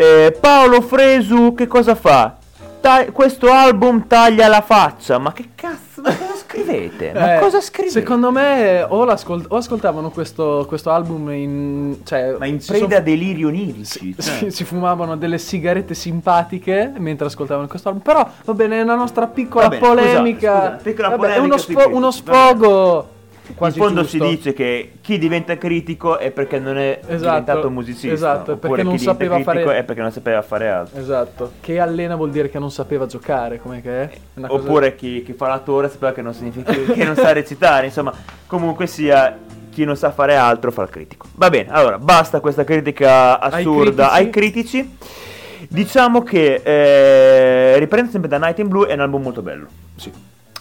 eh, 0.00 0.32
Paolo 0.32 0.80
Fresu 0.80 1.52
che 1.52 1.66
cosa 1.66 1.94
fa? 1.94 2.36
Ta- 2.80 3.04
questo 3.12 3.52
album 3.52 4.06
taglia 4.06 4.48
la 4.48 4.62
faccia. 4.62 5.18
Ma 5.18 5.34
che 5.34 5.50
cazzo? 5.54 6.00
Ma 6.00 6.16
cosa 6.16 6.34
scrivete? 6.36 7.12
Ma 7.12 7.36
eh, 7.36 7.38
cosa 7.40 7.60
scrivete? 7.60 8.00
Secondo 8.00 8.30
me 8.30 8.82
o, 8.82 9.04
o 9.04 9.56
ascoltavano 9.56 10.08
questo, 10.08 10.64
questo, 10.66 10.90
album 10.90 11.30
in. 11.32 11.96
Cioè, 12.02 12.36
Ma 12.38 12.46
in 12.46 12.58
preda 12.64 12.96
a 12.96 13.00
delirio 13.00 13.48
onirici. 13.48 14.14
Si, 14.16 14.22
cioè. 14.22 14.50
si, 14.50 14.64
fumavano 14.64 15.18
delle 15.18 15.36
sigarette 15.36 15.92
simpatiche 15.92 16.90
mentre 16.96 17.26
ascoltavano 17.26 17.66
questo 17.66 17.88
album. 17.88 18.02
Però 18.02 18.26
va 18.44 18.54
bene, 18.54 18.78
è 18.78 18.82
una 18.82 18.94
nostra 18.94 19.26
piccola 19.26 19.68
bene, 19.68 19.86
polemica. 19.86 20.52
Scusa, 20.54 20.70
scusa, 20.70 20.82
piccola 20.82 21.08
Vabbè, 21.10 21.20
polemica 21.20 21.44
uno, 21.44 21.58
sfo- 21.58 21.94
uno 21.94 22.10
sfogo. 22.10 23.08
Quasi 23.54 23.78
in 23.78 23.84
fondo 23.84 24.02
giusto. 24.02 24.24
si 24.24 24.30
dice 24.36 24.52
che 24.52 24.92
chi 25.00 25.18
diventa 25.18 25.56
critico 25.58 26.18
è 26.18 26.30
perché 26.30 26.58
non 26.58 26.78
è 26.78 27.00
esatto, 27.00 27.16
diventato 27.16 27.70
musicista. 27.70 28.12
Esatto, 28.12 28.56
perché 28.56 28.82
non 28.82 28.98
sapeva 28.98 29.40
fare 29.40 29.62
è 29.78 29.82
perché 29.84 30.00
non 30.00 30.12
sapeva 30.12 30.42
fare 30.42 30.68
altro. 30.68 30.98
Esatto. 30.98 31.52
Che 31.60 31.78
allena 31.78 32.16
vuol 32.16 32.30
dire 32.30 32.48
che 32.48 32.58
non 32.58 32.70
sapeva 32.70 33.06
giocare, 33.06 33.58
come 33.58 33.80
che 33.80 34.02
è? 34.02 34.10
Oppure 34.46 34.90
cosa... 34.90 34.96
chi, 34.96 35.22
chi, 35.22 35.32
fa 35.32 35.48
l'attore 35.48 35.88
sapeva 35.88 36.12
che 36.12 36.22
non 36.22 36.34
significa 36.34 36.72
che 36.72 37.04
non 37.04 37.16
sa 37.16 37.32
recitare, 37.32 37.86
insomma, 37.86 38.12
comunque 38.46 38.86
sia 38.86 39.36
chi 39.70 39.84
non 39.84 39.96
sa 39.96 40.10
fare 40.10 40.36
altro 40.36 40.70
fa 40.70 40.82
il 40.82 40.90
critico. 40.90 41.26
Va 41.34 41.50
bene, 41.50 41.70
allora 41.70 41.98
basta 41.98 42.40
questa 42.40 42.64
critica 42.64 43.38
assurda 43.40 44.10
ai 44.10 44.30
critici. 44.30 44.78
Ai 44.78 44.90
critici. 44.90 45.28
Diciamo 45.68 46.22
che 46.22 46.60
eh, 46.64 47.78
riprende 47.78 48.10
sempre 48.10 48.28
da 48.28 48.38
Night 48.38 48.58
in 48.58 48.68
Blue 48.68 48.88
è 48.88 48.94
un 48.94 49.00
album 49.00 49.22
molto 49.22 49.42
bello. 49.42 49.68
Sì. 49.96 50.10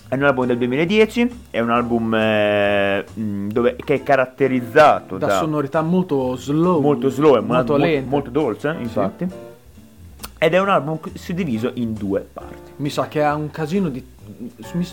È 0.09 0.15
un 0.15 0.23
album 0.23 0.47
del 0.47 0.57
2010, 0.57 1.41
è 1.51 1.59
un 1.59 1.69
album 1.69 2.15
eh, 2.15 3.05
dove, 3.13 3.75
che 3.75 3.93
è 3.93 4.01
caratterizzato 4.01 5.19
da, 5.19 5.27
da, 5.27 5.37
sonorità 5.37 5.83
molto 5.83 6.35
slow, 6.35 6.81
molto 6.81 7.09
slow 7.09 7.35
e 7.35 7.41
molto, 7.41 7.77
molto, 7.77 8.01
molto 8.07 8.29
dolce, 8.31 8.75
infatti. 8.79 9.27
Sì. 9.29 9.35
Ed 10.39 10.55
è 10.55 10.59
un 10.59 10.69
album 10.69 10.97
suddiviso 11.13 11.69
in 11.75 11.93
due 11.93 12.27
parti. 12.33 12.71
Mi 12.77 12.89
sa 12.89 13.07
che 13.07 13.21
ha 13.21 13.35
un 13.35 13.51
casino 13.51 13.89
di. 13.89 14.03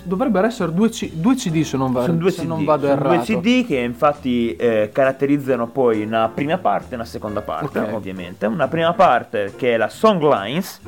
Dovrebbero 0.03 0.47
essere 0.47 0.75
due, 0.75 0.91
C... 0.91 1.11
due 1.13 1.35
CD 1.35 1.63
se 1.63 1.79
non, 1.79 1.93
va... 1.93 2.05
Sono 2.05 2.19
due 2.19 2.31
se 2.31 2.43
CD. 2.43 2.49
non 2.49 2.65
vado 2.65 2.87
Sono 2.87 3.01
errato. 3.01 3.33
Due 3.33 3.41
CD 3.41 3.67
che 3.67 3.79
infatti 3.79 4.55
eh, 4.55 4.91
caratterizzano 4.93 5.69
poi 5.69 6.03
una 6.03 6.29
prima 6.29 6.59
parte 6.59 6.93
e 6.93 6.95
una 6.97 7.07
seconda 7.07 7.41
parte, 7.41 7.79
okay. 7.79 7.95
ovviamente. 7.95 8.45
Una 8.45 8.69
prima 8.69 8.93
parte 8.93 9.55
che 9.57 9.73
è 9.73 9.77
la 9.79 9.89
Songlines 9.89 10.81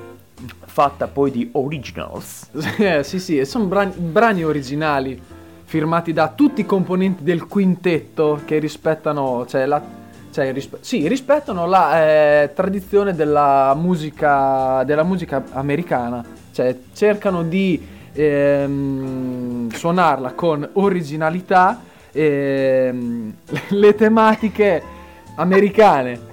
fatta 0.64 1.06
poi 1.08 1.30
di 1.30 1.48
originals. 1.52 2.48
eh, 2.78 3.02
sì, 3.02 3.18
sì, 3.18 3.44
sono 3.44 3.64
brani, 3.64 3.92
brani 3.96 4.44
originali 4.44 5.20
firmati 5.64 6.12
da 6.12 6.28
tutti 6.28 6.62
i 6.62 6.66
componenti 6.66 7.22
del 7.22 7.46
quintetto 7.46 8.40
che 8.44 8.58
rispettano, 8.58 9.44
cioè 9.46 9.66
la, 9.66 9.82
cioè, 10.30 10.52
rispe- 10.52 10.78
sì, 10.80 11.06
rispettano 11.08 11.66
la 11.66 12.02
eh, 12.42 12.52
tradizione 12.54 13.14
della 13.14 13.74
musica, 13.74 14.82
della 14.84 15.02
musica 15.02 15.44
americana, 15.50 16.24
cioè 16.52 16.74
cercano 16.94 17.42
di 17.42 17.86
ehm, 18.12 19.70
suonarla 19.70 20.32
con 20.32 20.68
originalità, 20.74 21.80
ehm, 22.12 23.34
le 23.68 23.94
tematiche 23.94 24.82
americane. 25.34 26.27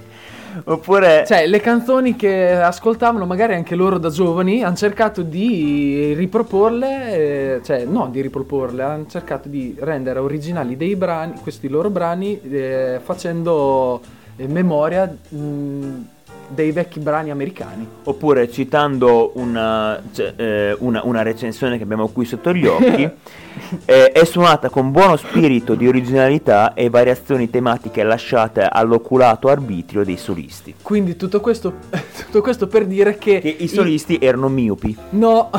Oppure... 0.63 1.25
Cioè, 1.25 1.47
le 1.47 1.59
canzoni 1.59 2.15
che 2.15 2.51
ascoltavano 2.51 3.25
magari 3.25 3.53
anche 3.53 3.75
loro 3.75 3.97
da 3.97 4.09
giovani 4.09 4.63
hanno 4.63 4.75
cercato 4.75 5.21
di 5.21 6.13
riproporle, 6.13 7.13
eh, 7.13 7.61
cioè 7.63 7.85
no 7.85 8.07
di 8.09 8.21
riproporle, 8.21 8.83
hanno 8.83 9.05
cercato 9.07 9.49
di 9.49 9.75
rendere 9.79 10.19
originali 10.19 10.77
dei 10.77 10.95
brani, 10.95 11.33
questi 11.41 11.67
loro 11.67 11.89
brani, 11.89 12.39
eh, 12.41 12.99
facendo 13.03 14.01
eh, 14.37 14.47
memoria 14.47 15.05
mh, 15.29 16.05
dei 16.49 16.71
vecchi 16.71 16.99
brani 16.99 17.31
americani. 17.31 17.87
Oppure 18.03 18.49
citando 18.49 19.31
una, 19.35 20.01
cioè, 20.13 20.33
eh, 20.35 20.75
una, 20.79 21.01
una 21.03 21.21
recensione 21.21 21.77
che 21.77 21.83
abbiamo 21.83 22.07
qui 22.07 22.25
sotto 22.25 22.53
gli 22.53 22.65
occhi, 22.65 23.03
eh, 23.85 24.11
è 24.11 24.25
suonata 24.25 24.69
con 24.69 24.91
buono 24.91 25.15
spirito 25.15 25.75
di 25.75 25.87
originalità 25.87 26.73
e 26.73 26.89
variazioni 26.89 27.49
tematiche 27.49 28.03
lasciate 28.03 28.61
all'oculato 28.63 29.47
arbitrio 29.47 30.03
dei 30.03 30.17
solisti. 30.17 30.75
Quindi 30.81 31.15
tutto 31.15 31.39
questo, 31.39 31.73
tutto 32.25 32.41
questo 32.41 32.67
per 32.67 32.85
dire 32.85 33.17
che... 33.17 33.39
Che 33.39 33.55
i 33.59 33.67
solisti 33.67 34.13
i... 34.21 34.25
erano 34.25 34.49
miopi. 34.49 34.95
No, 35.11 35.49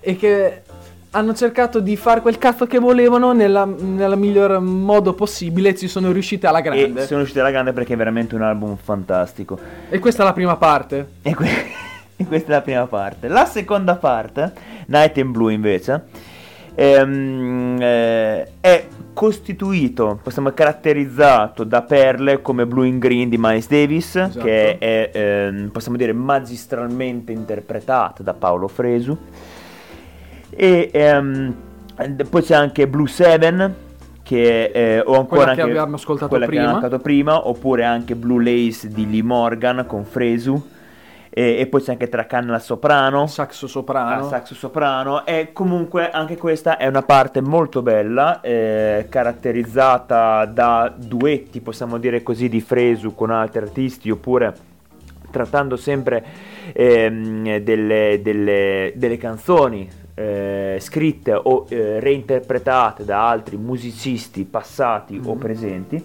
e 0.00 0.16
che 0.16 0.61
hanno 1.14 1.34
cercato 1.34 1.80
di 1.80 1.96
fare 1.96 2.20
quel 2.20 2.38
cazzo 2.38 2.66
che 2.66 2.78
volevano 2.78 3.32
nella, 3.32 3.64
nella 3.64 4.16
miglior 4.16 4.60
modo 4.60 5.12
possibile 5.12 5.70
e 5.70 5.74
ci 5.74 5.86
sono 5.88 6.10
riusciti 6.10 6.46
alla 6.46 6.60
grande. 6.60 7.02
E 7.02 7.04
sono 7.04 7.18
riusciti 7.18 7.40
alla 7.40 7.50
grande 7.50 7.72
perché 7.72 7.94
è 7.94 7.96
veramente 7.96 8.34
un 8.34 8.42
album 8.42 8.76
fantastico. 8.76 9.58
E 9.90 9.98
questa 9.98 10.22
è 10.22 10.26
la 10.26 10.32
prima 10.32 10.56
parte. 10.56 11.08
E, 11.22 11.34
que- 11.34 11.66
e 12.16 12.24
questa 12.24 12.52
è 12.52 12.54
la 12.54 12.62
prima 12.62 12.86
parte. 12.86 13.28
La 13.28 13.44
seconda 13.44 13.96
parte, 13.96 14.52
Night 14.86 15.18
in 15.18 15.32
Blue 15.32 15.52
invece, 15.52 16.02
ehm, 16.74 17.76
eh, 17.78 18.48
è 18.60 18.86
costituito, 19.12 20.18
possiamo 20.22 20.50
caratterizzato 20.52 21.64
da 21.64 21.82
perle 21.82 22.40
come 22.40 22.64
Blue 22.64 22.86
in 22.86 22.98
Green 22.98 23.28
di 23.28 23.36
Miles 23.38 23.68
Davis, 23.68 24.16
esatto. 24.16 24.42
che 24.42 24.78
è, 24.78 25.10
ehm, 25.12 25.68
possiamo 25.68 25.98
dire, 25.98 26.14
magistralmente 26.14 27.32
interpretata 27.32 28.22
da 28.22 28.32
Paolo 28.32 28.66
Fresu 28.66 29.18
e 30.54 30.90
um, 30.94 31.54
poi 32.28 32.42
c'è 32.42 32.54
anche 32.54 32.86
Blue 32.86 33.08
7 33.08 33.90
che 34.22 34.64
eh, 34.72 35.00
o 35.00 35.18
ancora 35.18 35.26
quella 35.26 35.54
che 35.54 35.60
abbiamo 35.62 35.96
ascoltato 35.96 36.38
prima. 36.38 36.98
prima 36.98 37.48
oppure 37.48 37.84
anche 37.84 38.14
Blue 38.14 38.42
Lace 38.42 38.88
di 38.88 39.10
Lee 39.10 39.22
Morgan 39.22 39.84
con 39.86 40.04
Fresu 40.04 40.70
e, 41.34 41.58
e, 41.60 41.66
poi 41.66 41.80
c'è 41.80 41.92
anche 41.92 42.10
tra 42.10 42.26
canna 42.26 42.58
soprano, 42.58 43.26
saxo 43.26 43.66
soprano. 43.66 44.26
Ah, 44.26 44.28
saxo 44.28 44.54
soprano 44.54 45.24
e 45.24 45.52
comunque 45.54 46.10
anche 46.10 46.36
questa 46.36 46.76
è 46.76 46.86
una 46.86 47.02
parte 47.02 47.40
molto 47.40 47.80
bella, 47.80 48.42
eh, 48.42 49.06
caratterizzata 49.08 50.44
da 50.44 50.92
duetti, 50.94 51.62
possiamo 51.62 51.96
dire 51.96 52.22
così, 52.22 52.50
di 52.50 52.60
Fresu 52.60 53.14
con 53.14 53.30
altri 53.30 53.62
artisti 53.62 54.10
oppure 54.10 54.54
trattando 55.30 55.76
sempre 55.76 56.22
ehm, 56.72 57.58
delle, 57.58 58.20
delle, 58.22 58.92
delle, 58.94 59.16
canzoni 59.16 59.88
eh, 60.14 60.76
scritte 60.80 61.32
o 61.32 61.66
eh, 61.68 62.00
reinterpretate 62.00 63.04
da 63.04 63.28
altri 63.28 63.56
musicisti 63.56 64.44
passati 64.44 65.14
mm-hmm. 65.14 65.26
o 65.28 65.34
presenti 65.34 66.04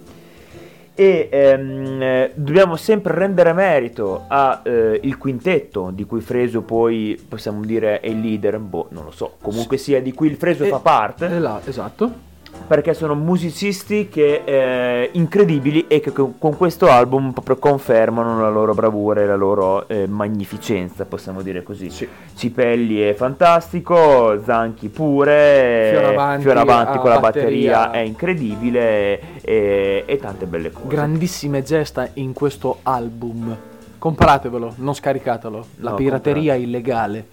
e 0.99 1.29
ehm, 1.31 2.31
dobbiamo 2.33 2.75
sempre 2.75 3.13
rendere 3.13 3.53
merito 3.53 4.25
al 4.27 4.61
eh, 4.63 5.15
quintetto 5.17 5.91
di 5.93 6.05
cui 6.05 6.21
Freso 6.21 6.63
poi 6.63 7.23
possiamo 7.27 7.63
dire 7.63 7.99
è 7.99 8.07
il 8.07 8.19
leader, 8.19 8.57
boh, 8.57 8.87
non 8.89 9.03
lo 9.03 9.11
so, 9.11 9.35
comunque 9.39 9.77
sia 9.77 10.01
di 10.01 10.11
cui 10.11 10.27
il 10.27 10.37
Freso 10.37 10.63
e, 10.63 10.69
fa 10.69 10.79
parte. 10.79 11.29
Là, 11.37 11.61
esatto 11.63 12.26
perché 12.65 12.93
sono 12.93 13.15
musicisti 13.15 14.09
che, 14.09 14.41
eh, 14.43 15.09
incredibili 15.13 15.85
e 15.87 15.99
che 15.99 16.11
con, 16.11 16.55
questo 16.57 16.89
album 16.89 17.31
proprio 17.31 17.57
confermano 17.57 18.41
la 18.41 18.49
loro 18.49 18.73
bravura 18.73 19.21
e 19.21 19.25
la 19.25 19.35
loro 19.35 19.87
eh, 19.87 20.07
magnificenza, 20.07 21.05
possiamo 21.05 21.41
dire 21.41 21.63
così. 21.63 21.89
Sì. 21.89 22.07
Cipelli 22.35 22.99
è 22.99 23.13
fantastico, 23.13 24.41
Zanchi 24.43 24.89
pure, 24.89 25.89
Fioravanti, 25.93 26.41
Fioravanti 26.43 26.97
con 26.97 27.09
la 27.09 27.19
batteria. 27.19 27.77
batteria 27.77 27.91
è 27.91 28.05
incredibile 28.05 29.41
e, 29.41 30.03
e 30.05 30.17
tante 30.17 30.45
belle 30.45 30.71
cose. 30.71 30.87
Grandissime 30.87 31.63
gesta 31.63 32.09
in 32.13 32.33
questo 32.33 32.79
album. 32.83 33.55
Compratevelo, 33.97 34.73
non 34.77 34.93
scaricatelo. 34.93 35.65
La 35.77 35.91
no, 35.91 35.95
pirateria 35.95 36.53
comprate. 36.53 36.61
illegale. 36.61 37.27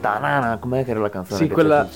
Tanana, 0.00 0.58
com'è 0.58 0.84
che 0.84 0.90
era 0.90 1.00
la 1.00 1.10
canzone? 1.10 1.40
Sì, 1.40 1.48
quella. 1.48 1.86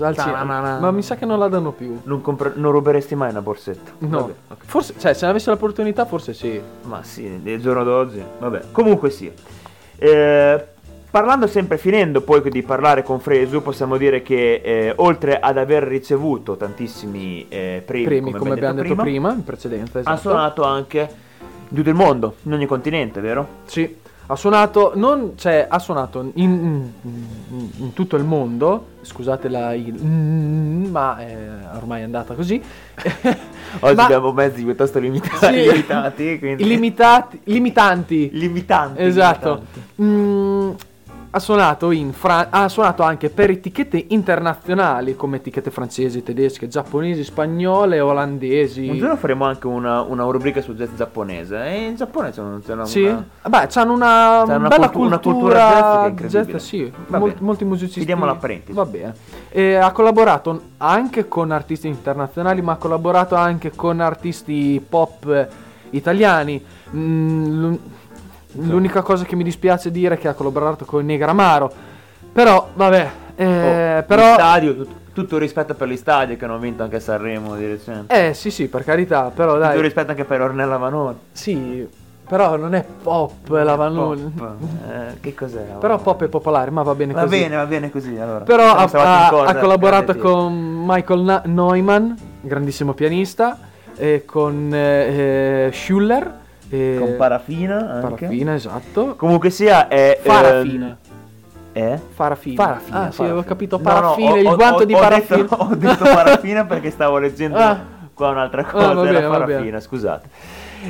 Al 0.00 0.80
ma 0.80 0.90
mi 0.90 1.02
sa 1.02 1.16
che 1.16 1.24
non 1.24 1.38
la 1.38 1.48
danno 1.48 1.72
più. 1.72 2.00
Non, 2.04 2.20
compre... 2.20 2.52
non 2.54 2.72
ruberesti 2.72 3.14
mai 3.14 3.30
una 3.30 3.42
borsetta? 3.42 3.92
No. 3.98 4.18
Vabbè, 4.18 4.32
okay. 4.48 4.66
Forse, 4.66 4.94
cioè, 4.98 5.14
se 5.14 5.26
avessi 5.26 5.48
l'opportunità, 5.48 6.04
forse 6.04 6.34
sì. 6.34 6.60
Ma 6.82 7.02
sì, 7.02 7.28
nel 7.42 7.60
giorno 7.60 7.84
d'oggi. 7.84 8.22
Vabbè, 8.38 8.62
comunque 8.72 9.10
sì. 9.10 9.32
Eh, 9.96 10.66
parlando 11.10 11.46
sempre, 11.46 11.78
finendo 11.78 12.22
poi 12.22 12.42
di 12.50 12.62
parlare 12.62 13.02
con 13.02 13.20
Fresu, 13.20 13.62
possiamo 13.62 13.96
dire 13.96 14.22
che 14.22 14.60
eh, 14.64 14.92
oltre 14.96 15.38
ad 15.38 15.56
aver 15.56 15.84
ricevuto 15.84 16.56
tantissimi 16.56 17.46
eh, 17.48 17.82
premi, 17.86 18.04
premi, 18.04 18.32
come, 18.32 18.38
come 18.38 18.52
abbiamo 18.52 18.74
detto 18.74 18.86
prima, 18.88 19.02
prima, 19.02 19.32
in 19.32 19.44
precedenza, 19.44 20.00
esatto. 20.00 20.14
ha 20.14 20.18
suonato 20.18 20.64
anche 20.64 21.08
in 21.68 21.76
tutto 21.76 21.88
il 21.88 21.94
mondo, 21.94 22.34
in 22.42 22.52
ogni 22.52 22.66
continente, 22.66 23.20
vero? 23.20 23.46
Sì. 23.66 24.02
Ha 24.26 24.36
suonato, 24.36 24.92
non, 24.94 25.32
cioè, 25.36 25.66
ha 25.68 25.78
suonato 25.78 26.30
in, 26.34 26.50
in, 26.50 26.90
in, 27.76 27.92
tutto 27.92 28.16
il 28.16 28.24
mondo, 28.24 28.86
scusate 29.02 29.48
la 29.48 29.74
il, 29.74 29.92
mm, 29.92 30.86
ma 30.86 31.18
è 31.18 31.36
ormai 31.74 32.00
è 32.00 32.04
andata 32.04 32.34
così. 32.34 32.60
Oggi 33.80 33.94
ma, 33.94 34.04
abbiamo 34.04 34.32
mezzi 34.32 34.62
piuttosto 34.62 34.98
limitati, 34.98 35.46
sì, 35.46 35.70
limitati, 35.70 36.38
quindi. 36.38 36.64
limitati, 36.64 37.40
limitanti. 37.44 38.30
Limitanti. 38.32 39.02
Esatto. 39.02 39.62
Limitanti. 39.96 40.02
Mm, 40.02 40.70
ha 41.34 41.40
suonato, 41.40 41.90
Fra- 42.12 42.46
ha 42.48 42.68
suonato, 42.68 43.02
anche 43.02 43.28
per 43.28 43.50
etichette 43.50 44.04
internazionali 44.10 45.16
come 45.16 45.38
etichette 45.38 45.72
francesi, 45.72 46.22
tedesche, 46.22 46.68
giapponesi, 46.68 47.24
spagnole, 47.24 47.98
olandesi. 47.98 48.86
Un 48.88 48.98
giorno 48.98 49.16
faremo 49.16 49.44
anche 49.44 49.66
una, 49.66 50.02
una 50.02 50.22
rubrica 50.22 50.60
sul 50.60 50.76
jazz 50.76 50.94
giapponese. 50.94 51.64
E 51.64 51.86
in 51.86 51.96
Giappone 51.96 52.30
c'è, 52.30 52.40
una. 52.40 52.84
Sì, 52.84 53.02
beh, 53.02 53.66
c'hanno 53.68 53.92
una, 53.94 54.44
c'è 54.46 54.54
una 54.54 54.68
bella 54.68 54.90
cultu- 54.90 54.92
cultura, 54.92 55.08
una 55.08 55.18
cultura 55.18 55.58
jazz 55.58 55.80
che 55.80 56.04
è 56.04 56.08
incredibile. 56.08 56.52
Jazz, 56.52 56.64
sì, 56.64 56.92
Mol- 57.08 57.36
molti 57.40 57.64
musicisti. 57.64 57.96
Chiediamo 57.96 58.26
la 58.26 58.36
parentesi. 58.36 58.72
Va 58.72 58.84
bene. 58.84 59.14
E 59.48 59.74
ha 59.74 59.90
collaborato 59.90 60.60
anche 60.76 61.26
con 61.26 61.50
artisti 61.50 61.88
internazionali, 61.88 62.62
ma 62.62 62.72
ha 62.72 62.76
collaborato 62.76 63.34
anche 63.34 63.72
con 63.74 63.98
artisti 63.98 64.84
pop 64.88 65.48
italiani. 65.90 66.64
Mm, 66.94 67.74
L'unica 68.56 69.02
cosa 69.02 69.24
che 69.24 69.36
mi 69.36 69.44
dispiace 69.44 69.90
dire 69.90 70.14
è 70.14 70.18
che 70.18 70.28
ha 70.28 70.34
collaborato 70.34 70.84
con 70.84 71.04
Negramaro. 71.04 71.72
Però, 72.32 72.70
vabbè. 72.74 73.10
Eh, 73.36 73.98
oh, 73.98 74.02
però... 74.02 74.34
Stadio, 74.34 74.76
tutto, 74.76 74.94
tutto 75.12 75.38
rispetto 75.38 75.74
per 75.74 75.88
gli 75.88 75.96
stadi 75.96 76.36
che 76.36 76.44
hanno 76.44 76.58
vinto 76.58 76.82
anche 76.82 77.00
Sanremo 77.00 77.56
di 77.56 77.66
recente. 77.66 78.28
Eh, 78.28 78.34
sì, 78.34 78.50
sì, 78.50 78.68
per 78.68 78.84
carità, 78.84 79.30
però 79.34 79.56
dai. 79.56 79.70
Tutto 79.70 79.82
rispetto 79.82 80.10
anche 80.10 80.24
per 80.24 80.40
Ornella 80.40 80.76
Vanoni. 80.76 81.16
Sì, 81.32 81.88
però 82.26 82.56
non 82.56 82.74
è 82.74 82.84
pop 83.02 83.48
la 83.48 83.74
Vanoni. 83.74 84.32
Eh, 84.88 85.20
che 85.20 85.34
cos'è? 85.34 85.76
Però 85.78 85.98
pop 85.98 86.24
è 86.24 86.28
popolare, 86.28 86.70
ma 86.70 86.82
va 86.82 86.94
bene 86.94 87.12
va 87.12 87.22
così. 87.22 87.36
Va 87.36 87.42
bene, 87.42 87.56
va 87.56 87.66
bene 87.66 87.90
così. 87.90 88.16
Allora. 88.18 88.44
Però 88.44 88.74
ha, 88.74 88.88
ha, 88.90 89.28
ha, 89.28 89.56
collaborato 89.56 90.16
con 90.16 90.84
Michael 90.86 91.20
Na- 91.20 91.42
Neumann, 91.44 92.12
grandissimo 92.40 92.94
pianista, 92.94 93.58
e 93.96 94.24
con 94.24 94.70
eh, 94.72 95.70
Schuller 95.72 96.42
e... 96.74 96.96
Con 96.98 97.14
parafina 97.16 97.76
anche. 97.76 98.24
Parafina, 98.26 98.54
esatto. 98.54 99.14
Comunque 99.16 99.50
sia 99.50 99.88
è... 99.88 100.18
Farafina. 100.20 100.86
Ehm... 100.86 101.12
Eh? 101.72 102.00
Farafina. 102.12 102.62
Farafina. 102.62 103.00
Ah, 103.00 103.10
sì, 103.10 103.22
avevo 103.22 103.42
capito 103.42 103.78
parafina, 103.78 104.28
no, 104.30 104.34
no, 104.34 104.50
il 104.50 104.56
guanto 104.56 104.82
ho, 104.82 104.84
di 104.84 104.92
parafina. 104.92 105.42
Detto, 105.42 105.56
ho 105.62 105.74
detto 105.74 106.04
parafina 106.04 106.64
perché 106.64 106.90
stavo 106.90 107.18
leggendo 107.18 107.58
ah. 107.58 107.78
qua 108.12 108.28
un'altra 108.28 108.62
ah, 108.62 108.64
cosa, 108.64 109.00
ah, 109.00 109.08
era 109.08 109.28
parafina, 109.28 109.80
scusate. 109.80 110.28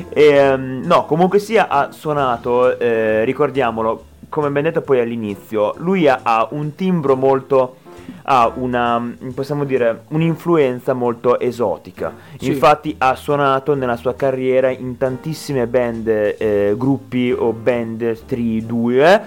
E, 0.09 0.53
um, 0.53 0.81
no, 0.83 1.05
comunque 1.05 1.39
sia 1.39 1.67
ha 1.69 1.91
suonato, 1.91 2.77
eh, 2.77 3.23
ricordiamolo, 3.23 4.05
come 4.29 4.49
ben 4.51 4.63
detto 4.63 4.81
poi 4.81 4.99
all'inizio, 4.99 5.73
lui 5.77 6.07
ha, 6.07 6.19
ha 6.21 6.47
un 6.51 6.75
timbro 6.75 7.15
molto 7.15 7.77
ha 8.23 8.51
una, 8.55 9.15
possiamo 9.33 9.63
dire, 9.63 10.03
un'influenza 10.09 10.93
molto 10.93 11.39
esotica. 11.39 12.13
Sì. 12.37 12.47
Infatti 12.47 12.95
ha 12.97 13.15
suonato 13.15 13.75
nella 13.75 13.95
sua 13.95 14.15
carriera 14.15 14.69
in 14.69 14.97
tantissime 14.97 15.67
band, 15.67 16.07
eh, 16.07 16.73
gruppi 16.77 17.31
o 17.31 17.51
band 17.53 18.25
3, 18.25 18.65
2 18.65 19.21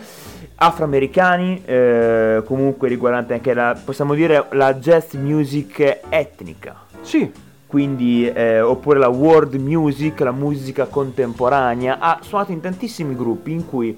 afroamericani, 0.61 1.63
eh, 1.65 2.43
comunque 2.45 2.89
riguardante 2.89 3.35
anche 3.35 3.55
la, 3.55 3.79
possiamo 3.83 4.15
dire, 4.15 4.47
la 4.53 4.75
jazz 4.75 5.15
music 5.15 6.01
etnica. 6.09 6.75
Sì. 7.01 7.31
Quindi, 7.67 8.27
eh, 8.27 8.61
oppure 8.61 8.99
la 8.99 9.09
world 9.09 9.55
music, 9.55 10.21
la 10.21 10.33
musica 10.33 10.87
contemporanea. 10.87 11.99
Ha 12.01 12.19
suonato 12.23 12.51
in 12.51 12.61
tantissimi 12.61 13.15
gruppi 13.15 13.53
in 13.53 13.67
cui 13.69 13.97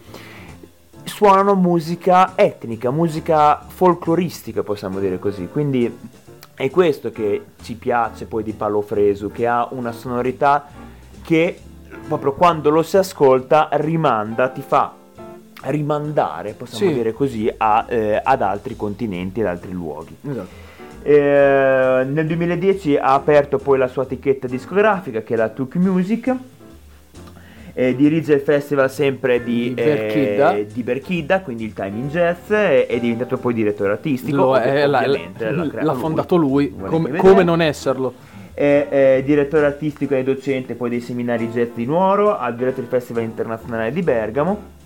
suonano 1.10 1.54
musica 1.56 2.32
etnica, 2.36 2.90
musica 2.90 3.60
folcloristica, 3.66 4.62
possiamo 4.62 5.00
dire 5.00 5.18
così. 5.18 5.48
Quindi 5.48 5.98
è 6.54 6.70
questo 6.70 7.10
che 7.10 7.42
ci 7.62 7.74
piace 7.74 8.26
poi 8.26 8.44
di 8.44 8.52
Paolo 8.52 8.80
Fresu, 8.80 9.30
che 9.32 9.46
ha 9.46 9.66
una 9.72 9.92
sonorità 9.92 10.66
che 11.22 11.58
proprio 12.06 12.32
quando 12.34 12.70
lo 12.70 12.82
si 12.82 12.96
ascolta 12.96 13.68
rimanda, 13.72 14.48
ti 14.48 14.62
fa 14.62 14.94
rimandare, 15.64 16.52
possiamo 16.52 16.92
sì. 16.92 16.96
dire 16.96 17.12
così, 17.12 17.52
a, 17.54 17.84
eh, 17.88 18.20
ad 18.22 18.40
altri 18.40 18.76
continenti, 18.76 19.40
ad 19.40 19.48
altri 19.48 19.72
luoghi. 19.72 20.16
Esatto. 20.22 20.68
Eh, 21.02 22.06
nel 22.08 22.26
2010 22.26 22.96
ha 22.96 23.14
aperto 23.14 23.58
poi 23.58 23.78
la 23.78 23.88
sua 23.88 24.04
etichetta 24.04 24.46
discografica 24.46 25.22
che 25.22 25.34
è 25.34 25.36
la 25.36 25.48
Tuk 25.48 25.74
Music 25.76 26.34
eh, 27.72 27.94
dirige 27.94 28.34
il 28.34 28.40
festival 28.40 28.90
sempre 28.90 29.42
di, 29.42 29.74
di, 29.74 29.82
Berchidda. 29.82 30.56
Eh, 30.56 30.66
di 30.66 30.82
Berchidda, 30.82 31.40
quindi 31.40 31.64
il 31.64 31.72
Timing 31.72 32.10
Jazz, 32.10 32.50
e 32.50 32.86
è 32.86 32.98
diventato 32.98 33.36
poi 33.38 33.54
direttore 33.54 33.92
artistico. 33.92 34.36
Lo 34.36 34.56
è, 34.56 34.86
la, 34.86 35.06
l'ha 35.06 35.94
fondato 35.94 36.36
lui, 36.36 36.74
come, 36.74 37.16
come, 37.16 37.42
non 37.42 37.60
esserlo. 37.60 38.14
È, 38.52 38.86
è, 38.88 39.22
direttore 39.24 39.66
artistico 39.66 40.14
e 40.14 40.22
docente 40.22 40.74
poi 40.74 40.90
dei 40.90 41.00
seminari 41.00 41.48
jazz 41.48 41.68
di 41.74 41.84
Nuoro, 41.84 42.36
ha 42.36 42.50
diretto 42.50 42.80
il 42.80 42.86
Festival 42.86 43.22
Internazionale 43.22 43.92
di 43.92 44.02
Bergamo 44.02 44.78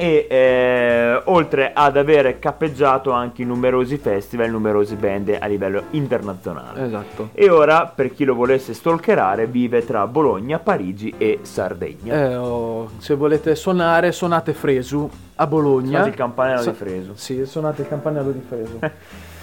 e 0.00 0.28
eh, 0.30 1.22
oltre 1.24 1.72
ad 1.74 1.96
aver 1.96 2.38
cappeggiato 2.38 3.10
anche 3.10 3.42
numerosi 3.42 3.96
festival, 3.96 4.48
numerosi 4.48 4.94
band 4.94 5.36
a 5.40 5.46
livello 5.46 5.86
internazionale. 5.90 6.84
Esatto. 6.84 7.30
E 7.32 7.50
ora, 7.50 7.90
per 7.92 8.14
chi 8.14 8.24
lo 8.24 8.36
volesse 8.36 8.74
stalkerare, 8.74 9.48
vive 9.48 9.84
tra 9.84 10.06
Bologna, 10.06 10.60
Parigi 10.60 11.12
e 11.18 11.40
Sardegna. 11.42 12.14
Eh, 12.14 12.36
oh, 12.36 12.90
se 12.98 13.16
volete 13.16 13.56
suonare, 13.56 14.12
suonate 14.12 14.52
Fresu 14.52 15.10
a 15.34 15.46
Bologna. 15.48 15.88
Suonate 15.88 16.08
il 16.10 16.14
campanello 16.14 16.62
Su- 16.62 16.70
di 16.70 16.76
Fresu. 16.76 17.12
Sì, 17.14 17.44
suonate 17.44 17.82
il 17.82 17.88
campanello 17.88 18.30
di 18.30 18.42
Fresu. 18.46 18.78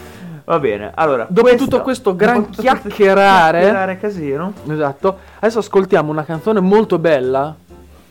Va 0.45 0.59
bene, 0.59 0.91
allora. 0.95 1.25
Dopo 1.27 1.47
questo, 1.47 1.63
tutto 1.65 1.81
questo 1.81 2.15
gran 2.15 2.49
chiacchierare, 2.49 3.59
chiacchierare 3.59 3.97
casino. 3.97 4.53
Esatto. 4.69 5.17
Adesso 5.39 5.59
ascoltiamo 5.59 6.11
una 6.11 6.23
canzone 6.23 6.61
molto 6.61 6.97
bella 6.97 7.55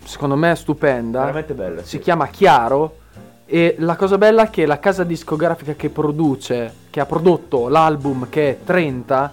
secondo 0.05 0.37
me 0.37 0.53
è 0.53 0.55
stupenda. 0.57 1.21
Veramente 1.21 1.55
bella. 1.55 1.83
Si 1.83 1.89
sì. 1.89 1.99
chiama 1.99 2.27
Chiaro. 2.29 2.99
E 3.47 3.77
la 3.79 3.97
cosa 3.97 4.17
bella 4.17 4.45
è 4.45 4.51
che 4.51 4.65
la 4.65 4.79
casa 4.79 5.05
discografica 5.05 5.75
che 5.75 5.91
produce, 5.91 6.73
che 6.89 7.01
ha 7.01 7.07
prodotto 7.07 7.69
l'album 7.69 8.29
che 8.31 8.51
è 8.51 8.59
30, 8.65 9.33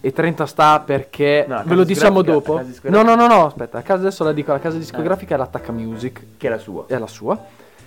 e 0.00 0.12
30 0.12 0.44
sta 0.46 0.80
perché 0.80 1.46
no, 1.48 1.62
ve 1.64 1.74
lo 1.74 1.84
diciamo 1.84 2.20
dopo. 2.20 2.60
No, 2.82 3.02
no, 3.02 3.14
no, 3.14 3.26
no, 3.26 3.46
aspetta, 3.46 3.82
adesso 3.86 4.22
la 4.22 4.32
dico, 4.32 4.52
la 4.52 4.58
casa 4.58 4.76
discografica 4.76 5.32
eh. 5.32 5.36
è 5.36 5.38
l'Attacca 5.38 5.72
Music. 5.72 6.26
Che 6.36 6.46
è 6.46 6.50
la 6.50 6.58
sua. 6.58 6.84
È 6.86 6.98
la 6.98 7.06
sua. 7.06 7.38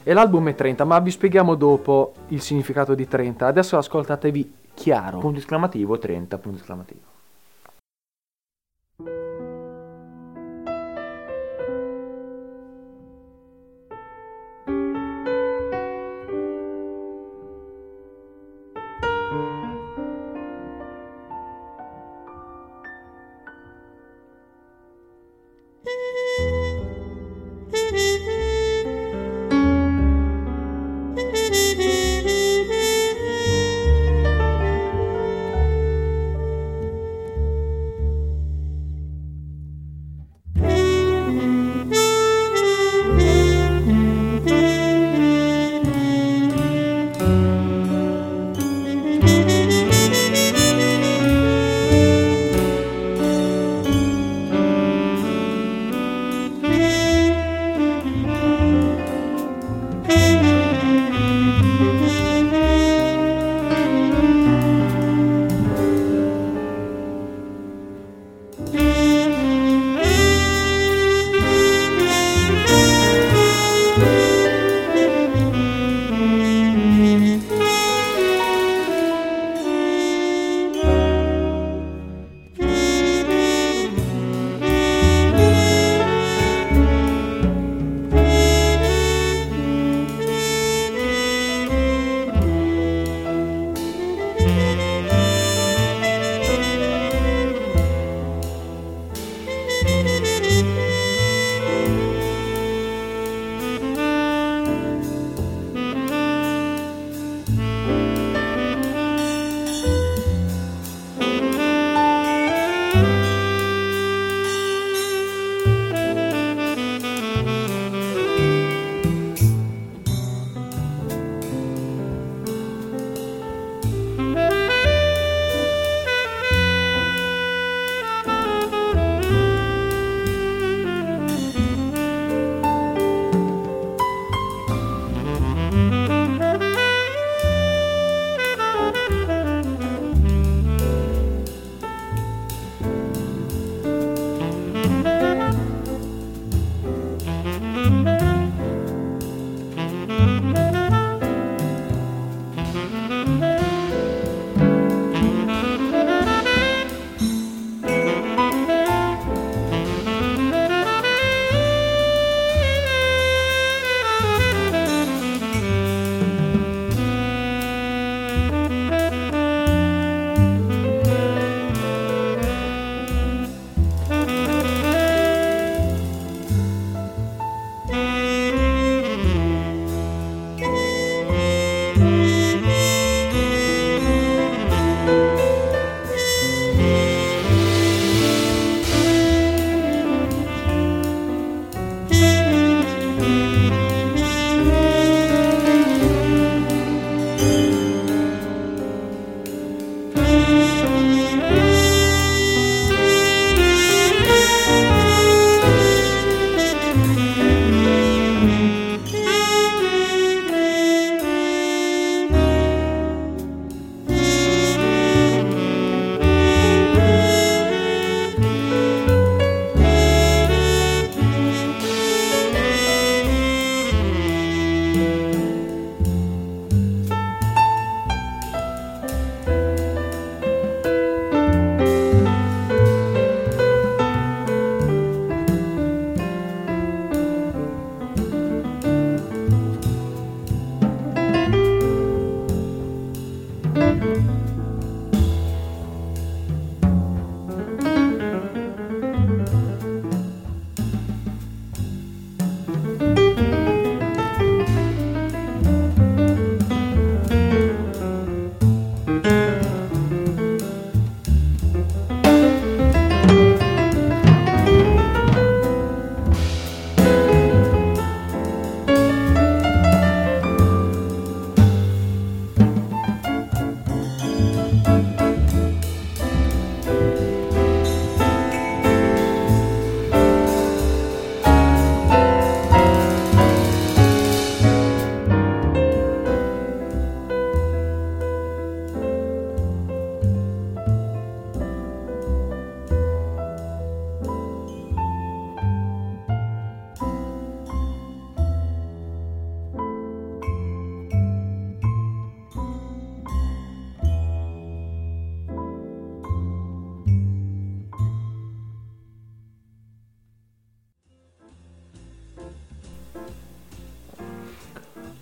E 0.02 0.14
l'album 0.14 0.50
è 0.50 0.56
30, 0.56 0.84
ma 0.84 0.98
vi 1.00 1.12
spieghiamo 1.12 1.54
dopo 1.54 2.14
il 2.30 2.42
significato 2.42 2.96
di 2.96 3.08
30. 3.08 3.46
Adesso 3.46 3.78
ascoltatevi 3.78 4.54
chiaro. 4.74 5.20
Punto 5.20 5.38
esclamativo 5.38 6.00
30, 6.00 6.38
punto 6.38 6.58
esclamativo. 6.58 7.17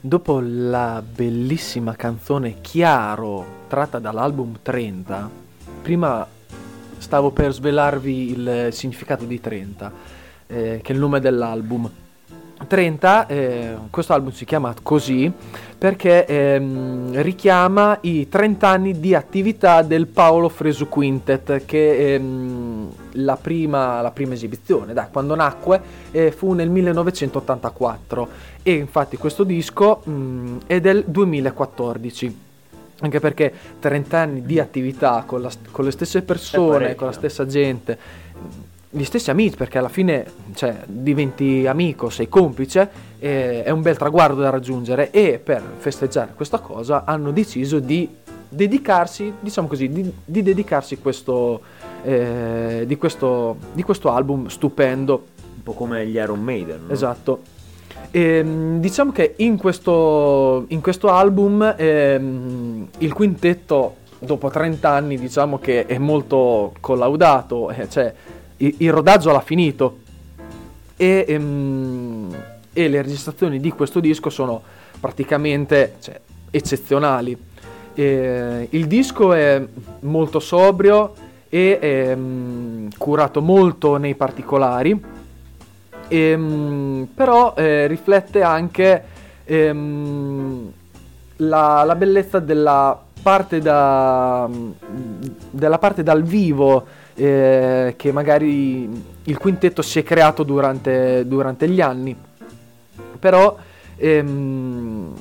Dopo 0.08 0.40
la 0.40 1.02
bellissima 1.02 1.96
canzone 1.96 2.62
Chiaro 2.62 3.64
tratta 3.68 3.98
dall'album 3.98 4.60
30, 4.62 5.30
prima 5.82 6.26
stavo 6.98 7.32
per 7.32 7.52
svelarvi 7.52 8.30
il 8.30 8.68
significato 8.72 9.26
di 9.26 9.42
30, 9.42 9.92
eh, 10.46 10.80
che 10.84 10.92
è 10.92 10.96
il 10.96 11.00
nome 11.00 11.20
dell'album. 11.20 11.90
30, 12.68 13.28
eh, 13.28 13.76
questo 13.90 14.14
album 14.14 14.32
si 14.32 14.46
chiama 14.46 14.74
così 14.82 15.32
perché 15.78 16.26
ehm, 16.26 17.22
richiama 17.22 17.98
i 18.02 18.28
30 18.30 18.68
anni 18.68 19.00
di 19.00 19.14
attività 19.14 19.82
del 19.82 20.08
Paolo 20.08 20.50
Fresu 20.50 20.88
Quintet, 20.88 21.66
che 21.66 22.14
ehm, 22.14 22.90
la, 23.14 23.36
prima, 23.36 24.02
la 24.02 24.12
prima 24.12 24.34
esibizione, 24.34 24.94
da 24.94 25.08
quando 25.12 25.36
nacque, 25.36 25.82
eh, 26.12 26.32
fu 26.32 26.54
nel 26.54 26.70
1984 26.70 28.28
e 28.64 28.74
infatti 28.74 29.18
questo 29.18 29.44
disco 29.44 30.02
mh, 30.04 30.12
mm, 30.12 30.58
è 30.66 30.80
del 30.80 31.04
2014 31.06 32.44
anche 33.02 33.20
perché 33.20 33.54
30 33.80 34.18
anni 34.18 34.46
di 34.46 34.58
attività 34.58 35.24
con, 35.28 35.42
la, 35.42 35.52
con 35.70 35.84
le 35.84 35.92
stesse 35.92 36.22
persone, 36.22 36.96
con 36.96 37.08
la 37.08 37.14
stessa 37.14 37.46
gente, 37.46 37.98
gli 38.96 39.04
stessi 39.04 39.30
amici, 39.30 39.58
perché 39.58 39.78
alla 39.78 39.90
fine 39.90 40.26
cioè, 40.54 40.84
diventi 40.86 41.68
amico, 41.68 42.10
sei 42.10 42.30
complice, 42.30 42.90
eh, 43.20 43.62
è 43.64 43.70
un 43.70 43.82
bel 43.82 43.98
traguardo 43.98 44.40
da 44.40 44.50
raggiungere 44.50 45.12
e 45.12 45.38
per 45.44 45.62
festeggiare 45.78 46.32
questa 46.34 46.60
cosa 46.60 47.04
hanno 47.04 47.32
deciso 47.32 47.80
di 47.80 48.10
dedicarsi, 48.48 49.34
diciamo 49.38 49.68
così, 49.68 49.90
di, 49.90 50.10
di 50.24 50.42
dedicarsi 50.42 50.98
questo, 51.00 51.60
eh, 52.04 52.86
di, 52.88 52.96
questo, 52.96 53.58
di 53.74 53.84
questo 53.84 54.12
album 54.12 54.48
stupendo. 54.48 55.26
Un 55.56 55.64
po' 55.64 55.74
come 55.74 56.08
gli 56.08 56.16
Iron 56.16 56.42
Maiden. 56.42 56.86
No? 56.88 56.94
Esatto. 56.94 57.42
E, 58.12 58.22
ehm, 58.22 58.80
diciamo 58.80 59.12
che 59.12 59.34
in 59.38 59.58
questo, 59.58 60.64
in 60.70 60.80
questo 60.80 61.10
album 61.10 61.76
ehm, 61.78 62.88
il 63.00 63.12
quintetto, 63.12 63.96
dopo 64.20 64.50
30 64.50 64.90
anni, 64.90 65.18
diciamo 65.18 65.60
che 65.60 65.86
è 65.86 65.98
molto 65.98 66.72
collaudato, 66.80 67.72
eh, 67.72 67.90
cioè 67.90 68.14
il, 68.58 68.92
rodaggio 68.92 69.32
l'ha 69.32 69.42
finito 69.42 70.00
e, 70.96 71.26
ehm, 71.28 72.36
e, 72.72 72.88
le 72.88 73.02
registrazioni 73.02 73.60
di 73.60 73.72
questo 73.72 74.00
disco 74.00 74.30
sono 74.30 74.62
praticamente 75.00 75.96
cioè, 76.00 76.20
eccezionali. 76.52 77.38
E, 77.94 78.68
il 78.70 78.88
disco 78.88 79.34
è 79.34 79.64
molto 80.02 80.40
sobrio 80.40 81.14
e 81.50 82.14
um, 82.16 82.90
curato 82.98 83.42
molto 83.42 83.98
nei 83.98 84.16
particolari, 84.16 85.02
e, 86.08 86.34
um, 86.34 87.08
però 87.14 87.54
eh, 87.56 87.88
riflette 87.88 88.42
anche 88.42 89.04
um, 89.48 90.72
la, 91.38 91.84
la, 91.84 91.96
bellezza 91.96 92.40
della 92.40 93.00
parte, 93.22 93.60
da, 93.60 94.50
della 95.50 95.78
parte 95.78 96.04
dal 96.04 96.24
vivo 96.24 96.86
eh, 97.16 97.94
che 97.98 98.12
magari 98.12 99.04
il 99.24 99.38
quintetto 99.38 99.82
si 99.82 100.00
è 100.00 100.04
creato 100.04 100.44
durante, 100.44 101.26
durante 101.28 101.68
gli 101.70 101.82
anni. 101.82 102.16
Però, 103.20 103.58
ehm, 103.96 105.14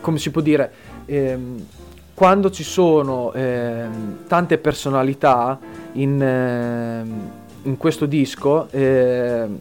come 0.00 0.18
si 0.18 0.30
può 0.30 0.40
dire, 0.40 0.72
ehm, 1.06 1.66
quando 2.14 2.50
ci 2.50 2.62
sono 2.62 3.32
ehm, 3.32 4.26
tante 4.26 4.58
personalità 4.58 5.58
in, 5.92 6.22
ehm, 6.22 7.30
in 7.62 7.76
questo 7.76 8.06
disco, 8.06 8.68
ehm, 8.70 9.58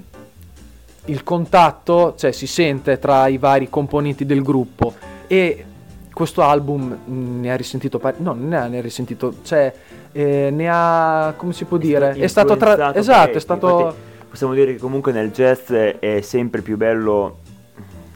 il 1.06 1.24
contatto 1.24 2.16
cioè, 2.18 2.32
si 2.32 2.46
sente 2.46 3.00
tra 3.00 3.28
i 3.28 3.38
vari 3.38 3.70
componenti 3.70 4.26
del 4.26 4.44
gruppo 4.44 4.94
e 5.26 5.66
questo 6.14 6.42
album 6.42 6.98
ne 7.06 7.52
ha 7.52 7.56
risentito 7.56 7.98
parecchio, 7.98 8.26
no, 8.26 8.34
ne 8.34 8.58
ha 8.58 8.82
risentito, 8.82 9.36
cioè 9.42 9.74
eh, 10.12 10.50
ne 10.52 10.68
ha, 10.70 11.34
come 11.38 11.54
si 11.54 11.66
può 11.66 11.78
dire, 11.78 12.12
è 12.12 12.28
stato, 12.28 12.58
tra- 12.58 12.94
esatto, 12.96 13.38
è 13.38 13.42
stato... 13.42 13.80
Infatti, 13.80 14.08
possiamo 14.30 14.54
dire 14.54 14.74
che 14.74 14.80
comunque 14.80 15.12
nel 15.12 15.32
jazz 15.32 15.72
è 15.72 16.22
sempre 16.22 16.62
più 16.62 16.78
bello 16.78 17.40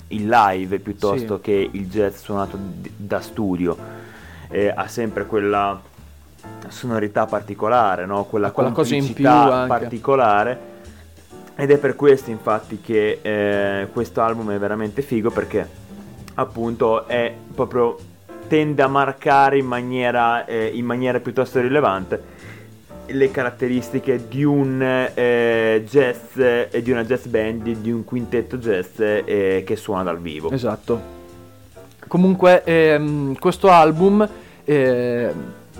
il 0.09 0.27
live 0.27 0.79
piuttosto 0.79 1.37
sì. 1.37 1.41
che 1.41 1.69
il 1.71 1.87
jazz 1.87 2.21
suonato 2.21 2.57
da 2.95 3.19
studio, 3.19 3.75
eh, 4.49 4.71
ha 4.73 4.87
sempre 4.87 5.25
quella 5.25 5.81
sonorità 6.67 7.25
particolare, 7.25 8.05
no? 8.05 8.25
quella, 8.25 8.51
quella 8.51 8.71
cosa 8.71 8.95
in 8.95 9.11
più 9.13 9.23
particolare. 9.23 10.71
Ed 11.55 11.69
è 11.69 11.77
per 11.77 11.95
questo 11.95 12.31
infatti 12.31 12.81
che 12.81 13.19
eh, 13.21 13.87
questo 13.91 14.21
album 14.21 14.51
è 14.51 14.57
veramente 14.57 15.03
figo 15.03 15.29
perché 15.29 15.69
appunto 16.33 17.05
è 17.05 17.31
proprio 17.53 17.95
tende 18.47 18.81
a 18.81 18.87
marcare 18.87 19.57
in 19.57 19.65
maniera, 19.65 20.45
eh, 20.45 20.71
in 20.73 20.85
maniera 20.85 21.19
piuttosto 21.19 21.59
rilevante 21.59 22.41
le 23.05 23.31
caratteristiche 23.31 24.27
di 24.27 24.43
un 24.43 24.81
eh, 24.81 25.83
jazz 25.87 26.37
e 26.37 26.69
eh, 26.71 26.81
di 26.81 26.91
una 26.91 27.03
jazz 27.03 27.25
band, 27.25 27.69
di 27.69 27.91
un 27.91 28.05
quintetto 28.05 28.57
jazz 28.57 28.99
eh, 28.99 29.63
che 29.65 29.75
suona 29.75 30.03
dal 30.03 30.19
vivo. 30.19 30.49
Esatto. 30.51 31.21
Comunque 32.07 32.63
ehm, 32.63 33.37
questo 33.39 33.69
album 33.69 34.27
eh, 34.63 35.31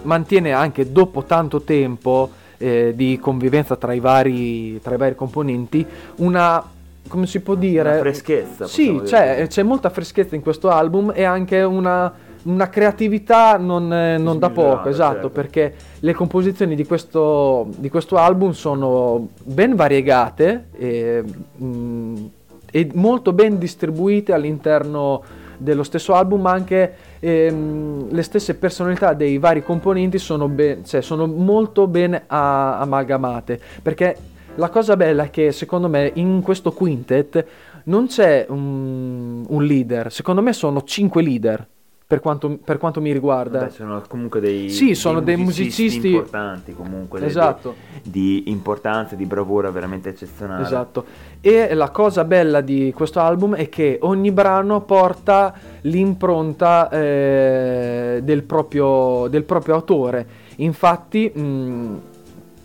mantiene 0.01 0.51
anche 0.51 0.91
dopo 0.91 1.23
tanto 1.23 1.61
tempo 1.61 2.29
eh, 2.57 2.93
di 2.95 3.17
convivenza 3.21 3.75
tra 3.75 3.93
i, 3.93 3.99
vari, 3.99 4.81
tra 4.81 4.95
i 4.95 4.97
vari 4.97 5.15
componenti 5.15 5.85
una 6.17 6.71
come 7.07 7.27
si 7.27 7.41
può 7.41 7.55
dire? 7.55 7.91
Una 7.91 7.99
freschezza. 7.99 8.65
Sì, 8.65 9.01
c'è, 9.03 9.45
c'è, 9.47 9.61
molta 9.61 9.89
freschezza 9.89 10.35
in 10.35 10.41
questo 10.41 10.69
album 10.69 11.11
e 11.13 11.23
anche 11.23 11.61
una, 11.61 12.11
una 12.43 12.69
creatività 12.69 13.57
non, 13.57 13.91
eh, 13.93 14.17
non 14.17 14.39
da 14.39 14.49
poco, 14.49 14.89
esatto, 14.89 15.13
certo. 15.13 15.29
perché 15.29 15.73
le 15.99 16.13
composizioni 16.13 16.75
di 16.75 16.85
questo, 16.85 17.67
di 17.77 17.89
questo, 17.89 18.17
album 18.17 18.51
sono 18.51 19.29
ben 19.43 19.75
variegate 19.75 20.67
e, 20.73 21.23
mh, 21.55 21.65
mm, 21.65 22.25
e, 22.69 22.89
molto 22.93 23.33
ben 23.33 23.57
distribuite 23.57 24.33
all'interno 24.33 25.23
dello 25.57 25.83
stesso 25.83 26.13
album, 26.13 26.41
ma 26.41 26.51
anche 26.51 26.93
ehm, 27.19 28.07
le 28.11 28.23
stesse 28.23 28.55
personalità 28.55 29.13
dei 29.13 29.37
vari 29.37 29.63
componenti 29.63 30.17
sono, 30.17 30.47
ben, 30.49 30.85
cioè, 30.85 31.01
sono 31.01 31.25
molto 31.25 31.87
ben 31.87 32.21
a, 32.27 32.79
amalgamate, 32.79 33.59
perché 33.81 34.17
la 34.55 34.69
cosa 34.69 34.97
bella 34.97 35.23
è 35.23 35.29
che 35.29 35.51
secondo 35.51 35.87
me 35.87 36.11
in 36.15 36.41
questo 36.41 36.71
quintet 36.71 37.45
non 37.85 38.07
c'è 38.07 38.45
un, 38.49 39.43
un 39.47 39.63
leader, 39.63 40.11
secondo 40.11 40.41
me 40.41 40.53
sono 40.53 40.83
cinque 40.83 41.21
leader. 41.21 41.67
Per 42.13 42.21
quanto, 42.21 42.59
per 42.63 42.77
quanto, 42.77 43.01
mi 43.01 43.11
riguarda. 43.11 43.63
Beh, 43.63 43.69
sono 43.71 43.99
comunque 44.07 44.39
dei, 44.39 44.69
sì, 44.69 44.93
sono 44.93 45.19
dei, 45.19 45.33
dei 45.35 45.43
musicisti, 45.43 45.81
musicisti, 45.81 46.11
importanti 46.11 46.75
comunque. 46.75 47.25
Esatto. 47.25 47.73
Di, 48.03 48.11
di 48.11 48.51
importanza, 48.51 49.15
di 49.15 49.25
bravura 49.25 49.71
veramente 49.71 50.09
eccezionale. 50.09 50.61
Esatto. 50.61 51.05
E 51.41 51.73
la 51.73 51.89
cosa 51.89 52.23
bella 52.23 52.61
di 52.61 52.93
questo 52.95 53.19
album 53.19 53.55
è 53.55 53.67
che 53.67 53.97
ogni 54.03 54.31
brano 54.31 54.81
porta 54.81 55.55
l'impronta 55.81 56.87
eh, 56.91 58.19
del, 58.21 58.43
proprio, 58.43 59.25
del, 59.27 59.43
proprio, 59.43 59.73
autore. 59.73 60.27
Infatti... 60.57 61.31
Mh, 61.33 62.11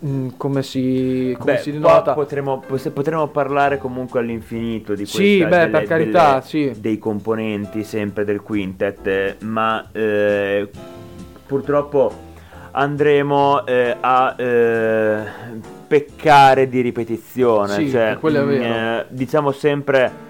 Mm, 0.05 0.29
come 0.37 0.63
si, 0.63 1.35
come 1.37 1.55
beh, 1.55 1.59
si 1.59 1.71
denota? 1.73 2.13
Potremmo, 2.13 2.63
potremmo, 2.93 3.27
parlare 3.27 3.77
comunque 3.77 4.21
all'infinito 4.21 4.93
di 4.93 5.03
questa, 5.03 5.17
sì, 5.17 5.43
beh, 5.43 5.49
delle, 5.49 5.67
per 5.67 5.83
carità, 5.83 6.29
delle, 6.29 6.73
sì. 6.73 6.79
dei 6.79 6.97
componenti 6.97 7.83
sempre 7.83 8.23
del 8.23 8.41
quintet, 8.41 9.43
ma 9.43 9.89
eh, 9.91 10.69
purtroppo 11.45 12.13
andremo 12.71 13.65
eh, 13.65 13.97
a 13.99 14.35
eh, 14.37 15.23
peccare 15.85 16.69
di 16.69 16.79
ripetizione. 16.79 17.73
Sì, 17.73 17.89
cioè, 17.89 18.17
è 18.17 18.19
vero. 18.19 18.49
Eh, 18.49 19.05
diciamo 19.09 19.51
sempre 19.51 20.27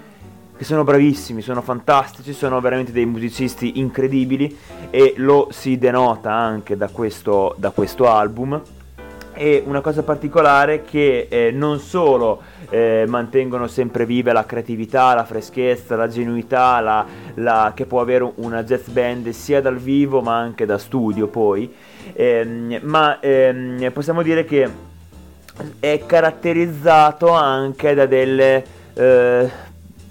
che 0.57 0.63
sono 0.63 0.83
bravissimi, 0.83 1.41
sono 1.41 1.61
fantastici, 1.61 2.33
sono 2.33 2.59
veramente 2.59 2.91
dei 2.91 3.05
musicisti 3.05 3.79
incredibili 3.79 4.57
e 4.89 5.13
lo 5.17 5.49
si 5.51 5.77
denota 5.77 6.33
anche 6.33 6.75
da 6.75 6.87
questo, 6.87 7.53
da 7.59 7.69
questo 7.69 8.09
album 8.09 8.59
e 9.39 9.63
una 9.65 9.79
cosa 9.79 10.03
particolare 10.03 10.83
che 10.83 11.27
eh, 11.29 11.51
non 11.51 11.79
solo 11.79 12.41
eh, 12.69 13.05
mantengono 13.07 13.67
sempre 13.67 14.05
viva 14.05 14.33
la 14.33 14.45
creatività, 14.45 15.15
la 15.15 15.23
freschezza, 15.23 15.95
la 15.95 16.09
genuità 16.09 16.81
la, 16.81 17.05
la, 17.35 17.71
che 17.73 17.85
può 17.85 18.01
avere 18.01 18.29
una 18.35 18.65
jazz 18.65 18.89
band 18.89 19.29
sia 19.29 19.61
dal 19.61 19.77
vivo 19.77 20.19
ma 20.19 20.35
anche 20.35 20.65
da 20.65 20.77
studio 20.77 21.27
poi, 21.27 21.73
ehm, 22.11 22.79
ma 22.81 23.21
ehm, 23.21 23.89
possiamo 23.93 24.23
dire 24.23 24.43
che 24.43 24.69
è 25.79 26.03
caratterizzato 26.05 27.29
anche 27.29 27.93
da 27.93 28.05
delle 28.07 28.65
eh, 28.93 29.49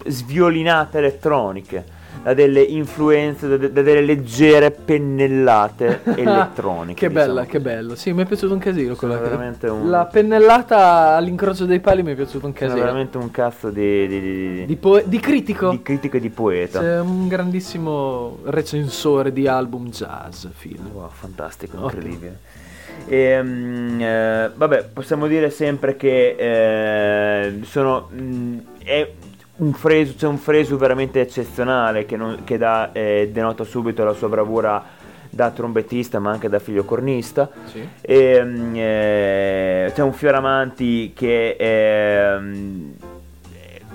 sviolinate 0.07 0.97
elettroniche 0.97 1.97
da 2.23 2.35
delle 2.35 2.62
influenze, 2.62 3.49
da, 3.49 3.57
da 3.57 3.83
delle 3.83 4.03
leggere 4.03 4.71
pennellate 4.71 6.01
elettroniche. 6.16 7.07
che 7.07 7.09
diciamo 7.09 7.27
bella, 7.27 7.47
che 7.47 7.61
bello. 7.61 7.95
Sì, 7.95 8.12
mi 8.12 8.23
è 8.23 8.27
piaciuto 8.27 8.53
un 8.53 8.59
casino 8.59 8.95
quella 8.95 9.19
veramente 9.19 9.69
un... 9.69 9.89
La 9.89 10.07
pennellata 10.07 11.14
all'incrocio 11.16 11.64
dei 11.64 11.81
pali 11.81 12.03
mi 12.03 12.12
è 12.12 12.14
piaciuto 12.14 12.47
un 12.47 12.53
casino. 12.53 12.79
È 12.79 12.81
veramente 12.81 13.19
un 13.19 13.31
cazzo 13.31 13.71
di... 13.71 14.07
Di, 14.07 14.21
di, 14.21 14.66
di, 14.66 14.77
po- 14.77 15.03
di 15.05 15.21
critico. 15.21 15.71
Di 15.71 15.83
critico 15.83 16.16
e 16.16 16.21
di 16.21 16.31
poeta. 16.31 16.81
C'è 16.81 17.01
un 17.01 17.29
grandissimo 17.29 18.39
recensore 18.45 19.33
di 19.33 19.47
album 19.47 19.89
jazz, 19.89 20.47
film. 20.53 20.91
Wow, 20.93 21.09
fantastico, 21.11 21.77
incredibile. 21.83 22.27
Okay. 22.27 22.66
E, 23.07 23.41
um, 23.41 24.01
eh, 24.01 24.51
vabbè, 24.55 24.85
possiamo 24.93 25.27
dire 25.27 25.51
sempre 25.51 25.97
che 25.97 26.35
eh, 26.39 27.61
sono, 27.62 28.09
mh, 28.11 28.23
mm, 28.23 28.59
è 28.85 29.11
un 29.59 29.73
freso, 29.73 30.15
c'è 30.17 30.27
un 30.27 30.39
freso 30.39 30.77
veramente 30.77 31.21
eccezionale 31.21 32.05
che, 32.07 32.17
non, 32.17 32.43
che 32.45 32.59
dà, 32.59 32.91
eh, 32.93 33.31
denota 33.33 33.65
subito 33.65 34.05
la 34.05 34.13
sua 34.13 34.29
bravura 34.29 34.97
da 35.31 35.51
trombettista 35.51 36.19
ma 36.19 36.31
anche 36.31 36.49
da 36.49 36.59
figlio 36.59 36.85
cornista. 36.85 37.51
Sì. 37.67 37.87
E, 38.01 38.43
mm, 38.43 38.75
eh, 38.77 39.93
c'è 39.95 40.03
un 40.03 40.13
Fioramanti 40.13 41.13
che 41.15 41.57
è, 41.57 42.37
mm, 42.39 42.91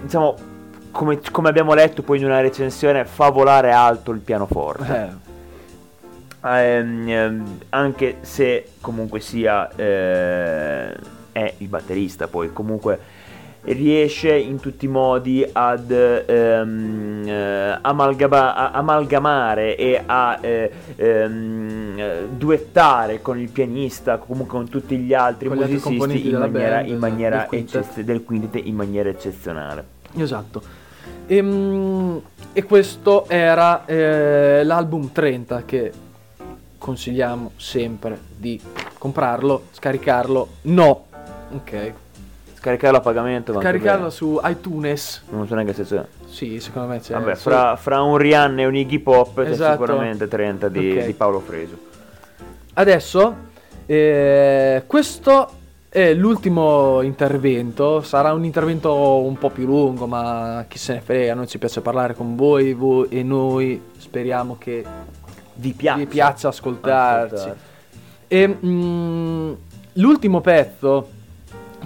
diciamo, 0.01 0.35
come, 0.91 1.19
come, 1.31 1.49
abbiamo 1.49 1.73
letto 1.73 2.03
poi 2.03 2.19
in 2.19 2.25
una 2.25 2.41
recensione, 2.41 3.05
fa 3.05 3.29
volare 3.29 3.71
alto 3.71 4.11
il 4.11 4.19
pianoforte. 4.19 4.91
Eh 4.91 5.31
ehm, 6.43 7.09
ehm, 7.09 7.59
anche 7.69 8.17
se 8.21 8.71
comunque 8.81 9.19
sia 9.19 9.69
eh, 9.75 10.93
è 11.31 11.53
il 11.57 11.67
batterista 11.67 12.27
poi 12.27 12.51
comunque 12.51 12.99
riesce 13.65 14.35
in 14.35 14.59
tutti 14.59 14.85
i 14.85 14.87
modi 14.89 15.47
ad 15.49 15.89
ehm, 15.89 17.23
eh, 17.25 17.77
amalgama- 17.81 18.55
a- 18.55 18.71
amalgamare 18.71 19.77
e 19.77 20.01
a 20.05 20.37
eh, 20.41 20.71
ehm, 20.95 22.27
duettare 22.35 23.21
con 23.21 23.39
il 23.39 23.49
pianista, 23.49 24.17
comunque 24.17 24.57
con 24.57 24.69
tutti 24.69 24.97
gli 24.97 25.13
altri 25.13 25.47
con 25.47 25.57
musicisti 25.57 26.01
altri 26.01 26.29
in, 26.29 26.37
maniera, 26.37 26.75
band, 26.77 26.87
in 26.89 26.97
maniera 26.97 27.37
del, 27.37 27.45
quintet. 27.47 27.81
Eccez- 27.81 27.99
del 28.01 28.23
quintet 28.23 28.65
in 28.65 28.75
maniera 28.75 29.09
eccezionale. 29.09 29.85
Esatto. 30.15 30.61
E, 31.25 31.35
ehm, 31.37 32.21
e 32.51 32.63
questo 32.63 33.27
era 33.29 33.85
eh, 33.85 34.61
l'album 34.63 35.11
30 35.11 35.63
che 35.63 35.91
consigliamo 36.77 37.51
sempre 37.55 38.19
di 38.35 38.59
comprarlo, 38.97 39.63
scaricarlo. 39.71 40.47
No, 40.63 41.05
ok. 41.53 41.93
Scaricarlo 42.63 42.99
a 42.99 43.01
pagamento. 43.01 43.59
Scaricarlo 43.59 44.09
su 44.09 44.39
iTunes. 44.41 45.23
Non 45.31 45.45
so 45.47 45.53
neanche 45.53 45.73
se 45.73 45.83
c'è. 45.83 46.01
Sì, 46.27 46.61
secondo 46.61 46.87
me 46.87 47.01
c'è. 47.01 47.11
Vabbè, 47.11 47.35
fra, 47.35 47.75
fra 47.75 48.01
un 48.01 48.15
Rihanna 48.15 48.61
e 48.61 48.65
un 48.65 48.73
Iggy 48.73 48.99
Pop 48.99 49.37
esatto. 49.39 49.63
c'è 49.63 49.71
sicuramente 49.71 50.29
30 50.29 50.69
di, 50.69 50.91
okay. 50.91 51.05
di 51.07 51.11
Paolo 51.13 51.41
Freso. 51.41 51.77
Adesso, 52.75 53.35
eh, 53.85 54.83
questo 54.87 55.49
è 55.89 56.13
l'ultimo 56.13 57.01
intervento. 57.01 58.01
Sarà 58.01 58.31
un 58.31 58.45
intervento 58.45 59.17
un 59.17 59.37
po' 59.37 59.49
più 59.49 59.65
lungo, 59.65 60.07
ma 60.07 60.63
chi 60.69 60.77
se 60.77 60.93
ne 60.93 61.01
frega. 61.01 61.33
Noi 61.33 61.47
ci 61.47 61.57
piace 61.57 61.81
parlare 61.81 62.13
con 62.13 62.37
voi, 62.37 62.71
voi 62.71 63.09
e 63.09 63.23
noi 63.23 63.89
speriamo 63.97 64.55
che 64.57 64.85
vi 65.55 65.73
piaccia, 65.73 65.97
vi 65.97 66.05
piaccia 66.05 66.47
ascoltarci. 66.47 67.33
Ascoltare. 67.33 67.57
E 68.29 68.47
mh, 68.47 68.67
mm, 68.67 69.53
l'ultimo 69.95 70.39
pezzo 70.39 71.12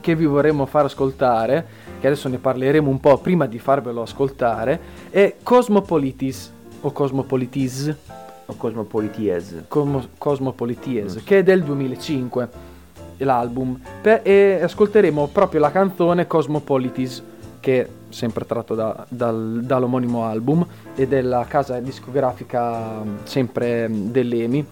che 0.08 0.16
vi 0.16 0.26
vorremmo 0.26 0.66
far 0.66 0.86
ascoltare, 0.86 1.66
che 2.00 2.08
adesso 2.08 2.30
ne 2.30 2.38
parleremo 2.38 2.90
un 2.90 3.02
po' 3.02 3.18
prima 3.18 3.46
di 3.46 3.60
farvelo 3.60 4.04
ascoltare, 4.04 4.80
è 5.10 5.36
Cosmopolitis 5.44 6.50
o 6.80 6.94
Cosmopolitis 6.94 7.94
o 8.46 8.56
Cosmopolities, 8.56 9.64
Cosmo, 9.68 10.08
Cosmopolities 10.18 11.16
mm. 11.16 11.26
che 11.26 11.40
è 11.40 11.44
del 11.44 11.62
2005 11.62 12.50
l'album 13.18 13.78
per, 14.02 14.22
e 14.24 14.62
ascolteremo 14.62 15.28
proprio 15.28 15.60
la 15.60 15.72
canzone 15.72 16.26
Cosmopolitis 16.26 17.22
che 17.60 17.82
è 17.82 17.88
sempre 18.08 18.46
tratto 18.46 18.76
da, 18.76 19.06
dal, 19.10 19.60
dall'omonimo 19.62 20.24
album 20.24 20.66
e 20.96 21.06
della 21.06 21.44
casa 21.50 21.82
discografica 21.82 23.04
sempre 23.24 23.90
dell'EMI. 23.92 24.66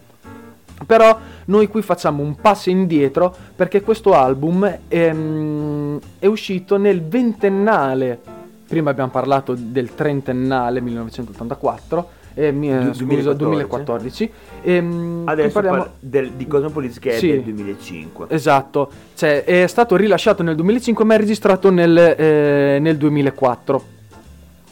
Però 0.85 1.17
noi 1.45 1.67
qui 1.67 1.81
facciamo 1.81 2.21
un 2.21 2.35
passo 2.35 2.69
indietro 2.69 3.33
perché 3.55 3.81
questo 3.81 4.13
album 4.13 4.79
è, 4.87 5.13
mm, 5.13 5.97
è 6.19 6.25
uscito 6.25 6.77
nel 6.77 7.01
ventennale, 7.01 8.19
prima 8.67 8.89
abbiamo 8.89 9.11
parlato 9.11 9.55
del 9.57 9.95
trentennale 9.95 10.81
1984, 10.81 12.09
eh, 12.35 12.51
mi, 12.51 12.93
scusa, 12.93 13.33
2014. 13.33 14.31
Ehm, 14.61 15.23
Adesso 15.25 15.51
parliamo 15.53 15.87
del, 15.99 16.31
di 16.31 16.45
Cosmopolis 16.45 16.99
che 16.99 17.13
sì, 17.13 17.29
è 17.29 17.35
del 17.35 17.53
2005. 17.53 18.25
Esatto, 18.29 18.91
cioè, 19.15 19.43
è 19.45 19.65
stato 19.67 19.95
rilasciato 19.95 20.43
nel 20.43 20.55
2005 20.55 21.05
ma 21.05 21.15
è 21.15 21.17
registrato 21.17 21.71
nel, 21.71 21.97
eh, 21.97 22.77
nel 22.81 22.97
2004. 22.97 23.93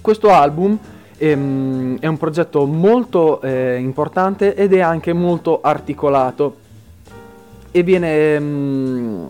Questo 0.01 0.29
album 0.31 0.77
ehm, 1.17 1.99
è 1.99 2.07
un 2.07 2.17
progetto 2.17 2.65
molto 2.65 3.41
eh, 3.41 3.77
importante 3.77 4.55
ed 4.55 4.73
è 4.73 4.79
anche 4.79 5.13
molto 5.13 5.61
articolato 5.61 6.57
e 7.71 7.83
viene... 7.83 8.35
Ehm, 8.35 9.27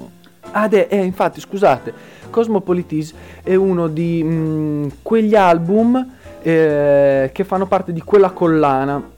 ah, 0.51 0.67
è, 0.67 0.87
è, 0.87 0.95
infatti, 0.95 1.39
scusate, 1.39 1.93
Cosmopolitis 2.29 3.13
è 3.41 3.55
uno 3.55 3.87
di 3.87 4.21
mm, 4.23 4.87
quegli 5.01 5.35
album 5.35 6.05
eh, 6.41 7.29
che 7.33 7.43
fanno 7.43 7.65
parte 7.67 7.93
di 7.93 8.01
quella 8.01 8.31
collana 8.31 9.11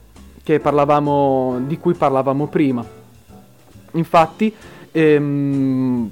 parlavamo, 0.60 1.60
di 1.66 1.76
cui 1.76 1.94
parlavamo 1.94 2.46
prima. 2.46 2.84
Infatti, 3.92 4.54
ehm, 4.92 6.10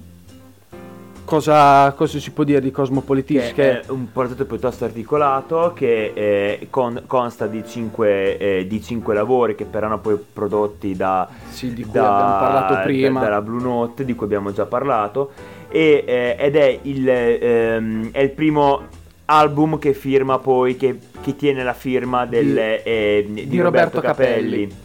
cosa, 1.25 1.93
cosa, 1.93 2.19
si 2.19 2.31
può 2.31 2.45
dire 2.45 2.61
di 2.61 2.71
Cosmopolitics? 2.71 3.47
Che, 3.49 3.53
che 3.55 3.81
è 3.81 3.85
un 3.89 4.13
progetto 4.13 4.45
piuttosto 4.45 4.85
articolato 4.85 5.73
che 5.75 6.13
eh, 6.15 6.67
con, 6.71 7.03
consta 7.07 7.47
di 7.47 7.65
cinque, 7.67 8.39
eh, 8.39 8.67
di 8.67 8.83
cinque, 8.83 9.15
lavori 9.15 9.55
che 9.55 9.67
verranno 9.69 9.99
poi 9.99 10.17
prodotti 10.17 10.95
da, 10.95 11.29
sì, 11.49 11.73
di 11.73 11.83
cui 11.83 11.93
da, 11.93 12.15
abbiamo 12.15 12.39
parlato 12.39 12.83
prima. 12.85 13.21
Da, 13.21 13.27
dalla 13.27 13.43
Blue 13.43 13.63
Note, 13.63 14.05
di 14.05 14.15
cui 14.15 14.27
abbiamo 14.27 14.53
già 14.53 14.67
parlato. 14.67 15.33
E, 15.69 16.05
eh, 16.07 16.37
ed 16.39 16.57
è 16.57 16.79
il, 16.83 17.09
ehm, 17.09 18.11
è 18.13 18.21
il 18.21 18.31
primo 18.31 18.83
album 19.27 19.79
che 19.79 19.95
firma 19.95 20.39
poi, 20.39 20.77
che, 20.77 20.99
che 21.21 21.35
tiene 21.35 21.65
la 21.65 21.73
firma 21.73 22.27
del, 22.27 22.53
di, 22.53 22.59
eh, 22.59 23.27
di, 23.27 23.49
di, 23.49 23.61
Roberto, 23.61 23.97
Roberto 23.97 24.01
Capelli. 24.01 24.69
Capelli 24.69 24.83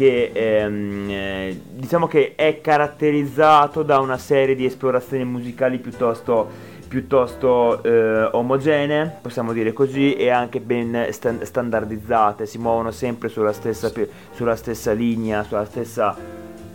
che 0.00 0.30
ehm, 0.32 1.10
eh, 1.10 1.60
diciamo 1.72 2.06
che 2.06 2.32
è 2.34 2.62
caratterizzato 2.62 3.82
da 3.82 3.98
una 3.98 4.16
serie 4.16 4.54
di 4.54 4.64
esplorazioni 4.64 5.26
musicali 5.26 5.76
piuttosto, 5.76 6.48
piuttosto 6.88 7.82
eh, 7.82 8.30
omogenee, 8.32 9.18
possiamo 9.20 9.52
dire 9.52 9.74
così, 9.74 10.14
e 10.14 10.30
anche 10.30 10.60
ben 10.60 11.08
stand- 11.10 11.42
standardizzate, 11.42 12.46
si 12.46 12.56
muovono 12.56 12.92
sempre 12.92 13.28
sulla 13.28 13.52
stessa, 13.52 13.92
sulla 14.30 14.56
stessa 14.56 14.92
linea, 14.92 15.42
sulla 15.42 15.66
stessa 15.66 16.16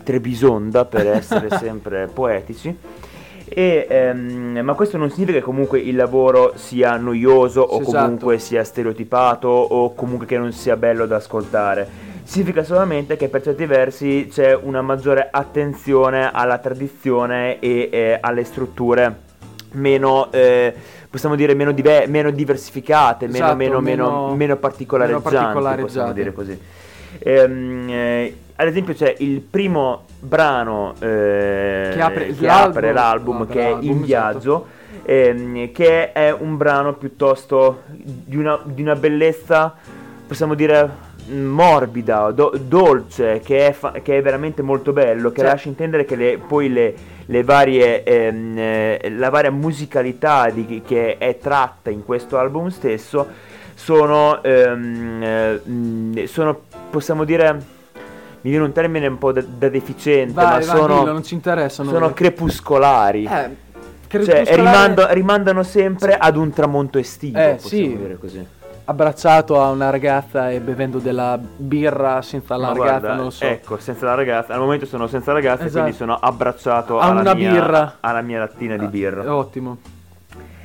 trebisonda 0.03 0.85
per 0.85 1.07
essere 1.07 1.49
sempre 1.57 2.05
poetici. 2.05 2.77
E, 3.47 3.87
ehm, 3.89 4.59
ma 4.59 4.73
questo 4.75 4.97
non 4.97 5.09
significa 5.09 5.39
che 5.39 5.43
comunque 5.43 5.79
il 5.79 5.95
lavoro 5.95 6.53
sia 6.57 6.95
noioso 6.97 7.61
o 7.61 7.81
esatto. 7.81 8.03
comunque 8.03 8.37
sia 8.37 8.63
stereotipato 8.63 9.47
o 9.47 9.95
comunque 9.95 10.27
che 10.27 10.37
non 10.37 10.51
sia 10.51 10.77
bello 10.77 11.07
da 11.07 11.15
ascoltare. 11.15 12.13
Significa 12.25 12.63
solamente 12.63 13.17
che 13.17 13.29
per 13.29 13.43
certi 13.43 13.67
versi 13.67 14.27
c'è 14.31 14.55
una 14.55 14.81
maggiore 14.81 15.29
attenzione 15.31 16.31
alla 16.33 16.57
tradizione 16.57 17.59
e 17.59 17.89
eh, 17.91 18.17
alle 18.19 18.43
strutture 18.43 19.15
meno, 19.73 20.31
eh, 20.31 20.73
possiamo 21.07 21.35
dire, 21.35 21.53
meno, 21.53 21.71
diver- 21.71 22.09
meno 22.09 22.31
diversificate, 22.31 23.25
esatto, 23.25 23.55
meno, 23.55 23.79
meno, 23.79 24.33
meno, 24.35 24.55
particolareggianti, 24.57 25.29
particolareggianti, 25.29 25.81
possiamo 25.83 26.13
dire 26.13 26.33
così. 26.33 26.59
Ehm, 27.19 27.89
eh, 27.89 28.37
ad 28.55 28.67
esempio 28.67 28.95
c'è 28.95 29.13
il 29.19 29.41
primo 29.41 30.05
brano 30.19 30.93
eh, 30.99 31.91
che 31.93 32.01
apre, 32.01 32.25
che 32.33 32.45
l'album, 32.45 32.69
apre 32.71 32.91
l'album 32.91 33.37
no, 33.37 33.45
che 33.45 33.67
è 33.67 33.77
In 33.81 34.01
Viaggio, 34.01 34.65
esatto. 34.89 35.11
ehm, 35.11 35.71
che 35.71 36.11
è 36.11 36.31
un 36.31 36.57
brano 36.57 36.93
piuttosto 36.93 37.83
di 37.87 38.35
una, 38.35 38.59
di 38.63 38.81
una 38.81 38.95
bellezza, 38.95 39.73
possiamo 40.25 40.55
dire, 40.55 41.13
morbida, 41.27 42.31
do, 42.31 42.53
dolce, 42.59 43.41
che 43.43 43.67
è, 43.67 43.71
fa- 43.71 43.91
che 44.03 44.17
è, 44.17 44.21
veramente 44.21 44.61
molto 44.61 44.93
bello, 44.93 45.31
che 45.31 45.41
cioè. 45.41 45.49
lascia 45.49 45.67
intendere 45.67 46.05
che 46.05 46.15
le, 46.15 46.37
poi 46.37 46.69
le, 46.71 46.93
le 47.25 47.43
varie, 47.43 48.03
ehm, 48.03 48.57
eh, 48.57 49.13
la 49.17 49.29
varia 49.29 49.51
musicalità 49.51 50.49
di, 50.49 50.81
che 50.85 51.17
è 51.17 51.37
tratta 51.37 51.89
in 51.89 52.03
questo 52.03 52.37
album 52.37 52.67
stesso 52.67 53.27
sono, 53.73 54.41
ehm, 54.43 56.13
eh, 56.15 56.27
sono 56.27 56.61
possiamo 56.89 57.23
dire 57.23 57.73
mi 58.45 58.51
viene 58.51 58.65
un 58.65 58.71
termine 58.71 59.07
un 59.07 59.17
po' 59.17 59.31
da, 59.31 59.41
da 59.41 59.69
deficiente, 59.69 60.33
vai, 60.33 60.45
ma 60.45 60.51
vai, 60.51 60.63
sono, 60.63 60.99
dillo, 60.99 61.11
non 61.11 61.23
ci 61.23 61.33
interessano. 61.33 61.89
sono 61.89 62.13
crepuscolari. 62.13 63.25
Eh. 63.25 63.63
Cioè, 64.07 64.55
rimando, 64.55 65.07
rimandano 65.09 65.63
sempre 65.63 66.11
sì. 66.11 66.17
ad 66.21 66.37
un 66.37 66.51
tramonto 66.51 66.97
estivo, 66.97 67.37
eh, 67.37 67.57
possiamo 67.59 67.83
sì. 67.83 67.97
dire 67.97 68.17
così. 68.17 68.47
Abbracciato 68.85 69.61
a 69.61 69.71
una 69.71 69.89
ragazza 69.89 70.51
e 70.51 70.59
bevendo 70.59 70.99
della 70.99 71.39
birra 71.39 72.21
senza 72.21 72.55
la 72.55 72.67
Ma 72.67 72.73
ragazza, 72.73 72.99
guarda, 72.99 73.15
non 73.15 73.23
lo 73.25 73.29
so. 73.31 73.45
Ecco, 73.45 73.77
senza 73.77 74.05
la 74.05 74.15
ragazza, 74.15 74.53
al 74.53 74.59
momento 74.59 74.85
sono 74.85 75.07
senza 75.07 75.31
ragazza, 75.31 75.65
esatto. 75.65 75.79
quindi 75.81 75.97
sono 75.97 76.15
abbracciato 76.15 76.99
a 76.99 77.09
una 77.09 77.33
mia, 77.33 77.51
birra. 77.51 77.97
alla 77.99 78.21
mia 78.21 78.39
lattina 78.39 78.77
di 78.77 78.85
birra. 78.87 79.23
Ah, 79.23 79.35
ottimo. 79.35 79.77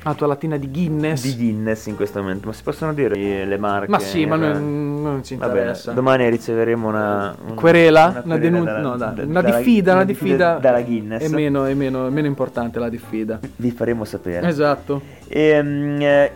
La 0.03 0.15
tua 0.15 0.25
lattina 0.25 0.57
di 0.57 0.69
Guinness. 0.71 1.21
Di 1.21 1.35
Guinness 1.35 1.85
in 1.85 1.95
questo 1.95 2.21
momento, 2.21 2.47
ma 2.47 2.53
si 2.53 2.63
possono 2.63 2.91
dire 2.91 3.45
le 3.45 3.57
marche? 3.57 3.89
Ma 3.89 3.99
sì, 3.99 4.25
ma 4.25 4.35
non, 4.35 4.99
non 4.99 5.23
ci 5.23 5.33
interessa. 5.33 5.91
Vabbè, 5.91 5.93
domani 5.93 6.29
riceveremo 6.29 6.87
una, 6.87 7.35
una 7.39 7.53
querela, 7.53 8.07
una, 8.07 8.21
una 8.25 8.37
denuncia, 8.37 8.77
no, 8.79 8.97
da, 8.97 9.05
da, 9.07 9.23
una 9.23 9.41
diffida, 9.43 9.93
una 9.93 10.03
diffida 10.03 10.53
dalla 10.55 10.81
Guinness. 10.81 11.21
È 11.21 11.27
meno, 11.27 11.65
è, 11.65 11.75
meno, 11.75 12.07
è 12.07 12.09
meno 12.09 12.25
importante 12.25 12.79
la 12.79 12.89
diffida. 12.89 13.39
Vi 13.57 13.69
faremo 13.69 14.03
sapere. 14.03 14.47
Esatto. 14.47 15.01
E, 15.27 15.59
um, 15.59 16.29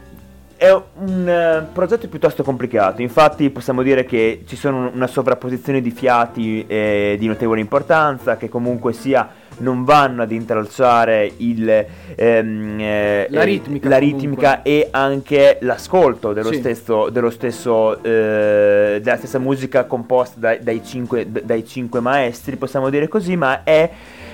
è 0.58 0.72
un 0.72 1.66
uh, 1.68 1.74
progetto 1.74 2.08
piuttosto 2.08 2.44
complicato, 2.44 3.02
infatti 3.02 3.50
possiamo 3.50 3.84
dire 3.84 4.06
che 4.06 4.44
ci 4.48 4.56
sono 4.56 4.90
una 4.94 5.08
sovrapposizione 5.08 5.82
di 5.82 5.92
fiati 5.92 6.66
eh, 6.68 7.16
di 7.20 7.28
notevole 7.28 7.60
importanza 7.60 8.38
che 8.38 8.48
comunque 8.48 8.94
sia 8.94 9.30
non 9.58 9.84
vanno 9.84 10.24
ad 10.24 10.32
intralciare 10.32 11.32
il, 11.38 11.86
ehm, 12.16 12.80
eh, 12.80 13.28
la 13.30 13.44
ritmica, 13.44 13.90
la 13.90 13.98
ritmica 13.98 14.62
e 14.64 14.88
anche 14.92 15.58
l'ascolto 15.62 16.34
dello 16.34 16.52
sì. 16.52 16.60
stesso, 16.60 17.10
dello 17.10 17.30
stesso 17.30 18.02
eh, 18.04 19.00
della 19.02 19.18
stessa 19.18 19.40
musica 19.40 19.86
composta 19.86 20.40
dai, 20.40 20.60
dai, 20.62 20.84
cinque, 20.84 21.30
dai, 21.30 21.66
cinque, 21.66 22.00
maestri, 22.00 22.56
possiamo 22.58 22.90
dire 22.90 23.08
così, 23.08 23.36
ma 23.36 23.64
è 23.64 23.90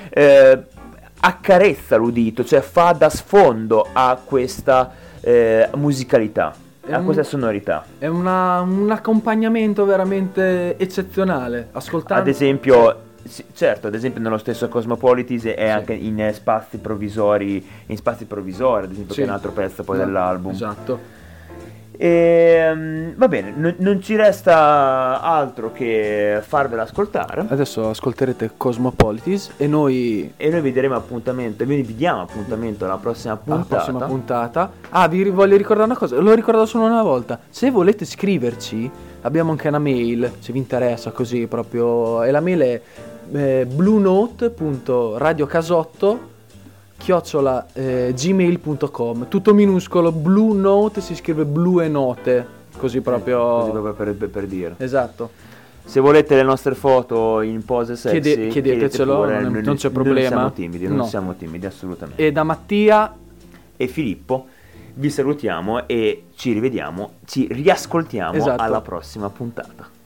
eh, 0.10 0.60
accarezza 1.20 1.96
l'udito, 1.98 2.44
cioè 2.44 2.62
fa 2.62 2.94
da 2.94 3.10
sfondo 3.10 3.88
a 3.94 4.20
questa 4.24 5.01
eh, 5.22 5.70
musicalità. 5.76 6.54
È 6.84 6.94
a 6.94 6.98
un, 6.98 7.06
questa 7.06 7.24
sonorità. 7.24 7.86
È 7.98 8.08
una, 8.08 8.62
un 8.62 8.90
accompagnamento 8.90 9.86
veramente 9.86 10.78
eccezionale. 10.78 11.70
Ascoltando. 11.72 12.24
Ad 12.24 12.28
esempio, 12.28 13.02
sì, 13.24 13.46
certo, 13.54 13.88
ad 13.88 13.94
esempio 13.94 14.20
nello 14.22 14.40
stesso 14.40 14.68
Cosmopolitis 14.68 15.46
è 15.46 15.56
sì. 15.56 15.64
anche 15.64 15.94
in 15.94 16.32
spazi 16.34 16.78
provvisori, 16.80 17.66
in 17.86 17.98
spazi 17.98 18.26
provvisori, 18.26 18.86
ad 18.86 18.92
esempio 18.92 19.14
sì. 19.14 19.22
che 19.22 19.26
è 19.26 19.30
un 19.30 19.36
altro 19.36 19.52
pezzo 19.52 19.84
poi 19.84 19.98
esatto. 19.98 20.12
dell'album. 20.12 20.52
Esatto. 20.52 21.20
E, 22.02 22.72
um, 22.74 23.14
va 23.16 23.28
bene, 23.28 23.54
n- 23.56 23.76
non 23.78 24.02
ci 24.02 24.16
resta 24.16 25.22
altro 25.22 25.72
che 25.72 26.40
farvela 26.42 26.82
ascoltare. 26.82 27.46
Adesso 27.48 27.90
ascolterete 27.90 28.54
Cosmopolitis 28.58 29.52
e 29.58 29.68
noi... 29.68 30.34
E 30.36 30.50
noi 30.50 30.62
vi 30.62 30.74
daremo 30.74 30.96
appuntamento, 30.96 31.64
vi 31.64 31.96
diamo 31.96 32.22
appuntamento 32.22 32.86
alla 32.86 32.98
prossima 32.98 33.38
puntata. 33.38 33.76
Alla 33.76 33.84
prossima 33.84 34.08
puntata. 34.08 34.72
Ah, 34.90 35.08
vi 35.08 35.30
voglio 35.30 35.56
ricordare 35.56 35.90
una 35.90 35.96
cosa, 35.96 36.20
l'ho 36.20 36.34
ricordato 36.34 36.66
solo 36.66 36.86
una 36.86 37.04
volta. 37.04 37.38
Se 37.48 37.70
volete 37.70 38.04
scriverci, 38.04 38.90
abbiamo 39.22 39.52
anche 39.52 39.68
una 39.68 39.78
mail, 39.78 40.32
se 40.40 40.52
vi 40.52 40.58
interessa 40.58 41.12
così 41.12 41.46
proprio. 41.46 42.24
E 42.24 42.32
la 42.32 42.40
mail 42.40 42.62
è 42.62 42.82
eh, 43.32 43.68
bluenote.radiocasotto 43.72 46.30
chiocciola 47.02 47.66
eh, 47.74 48.14
gmail.com 48.16 49.28
tutto 49.28 49.54
minuscolo 49.56 50.12
blue 50.12 50.56
note 50.56 51.02
si 51.02 51.16
scrive 51.16 51.46
blu 51.46 51.82
e 51.82 51.88
note 51.88 52.60
così 52.78 53.02
proprio, 53.02 53.40
così 53.40 53.72
proprio 53.72 53.94
per, 53.94 54.30
per, 54.30 54.46
dire. 54.46 54.76
Esatto. 54.78 55.32
Se 55.84 56.00
volete 56.00 56.36
le 56.36 56.44
nostre 56.44 56.76
foto 56.76 57.42
in 57.42 57.66
pose 57.66 57.96
sexy 57.96 58.22
Chiede, 58.22 58.48
chiedetecelo 58.50 59.16
pure, 59.16 59.42
non, 59.42 59.62
non, 59.64 59.76
c'è 59.76 59.90
problema 59.90 60.20
non 60.20 60.30
siamo 60.30 60.52
timidi 60.52 60.88
non 60.88 60.98
no. 60.98 61.06
siamo 61.06 61.36
timidi 61.36 61.66
assolutamente. 61.66 62.24
E 62.24 62.32
da 62.32 62.44
Mattia? 62.44 63.16
E 63.76 63.88
Filippo 63.88 64.46
vi 64.94 65.10
salutiamo 65.10 65.88
e 65.88 66.26
ci 66.36 66.54
rivediamo 66.54 67.14
ci 67.26 67.48
riascoltiamo 67.50 68.34
esatto. 68.34 68.62
alla 68.62 68.82
prossima 68.82 69.30
puntata 69.30 70.00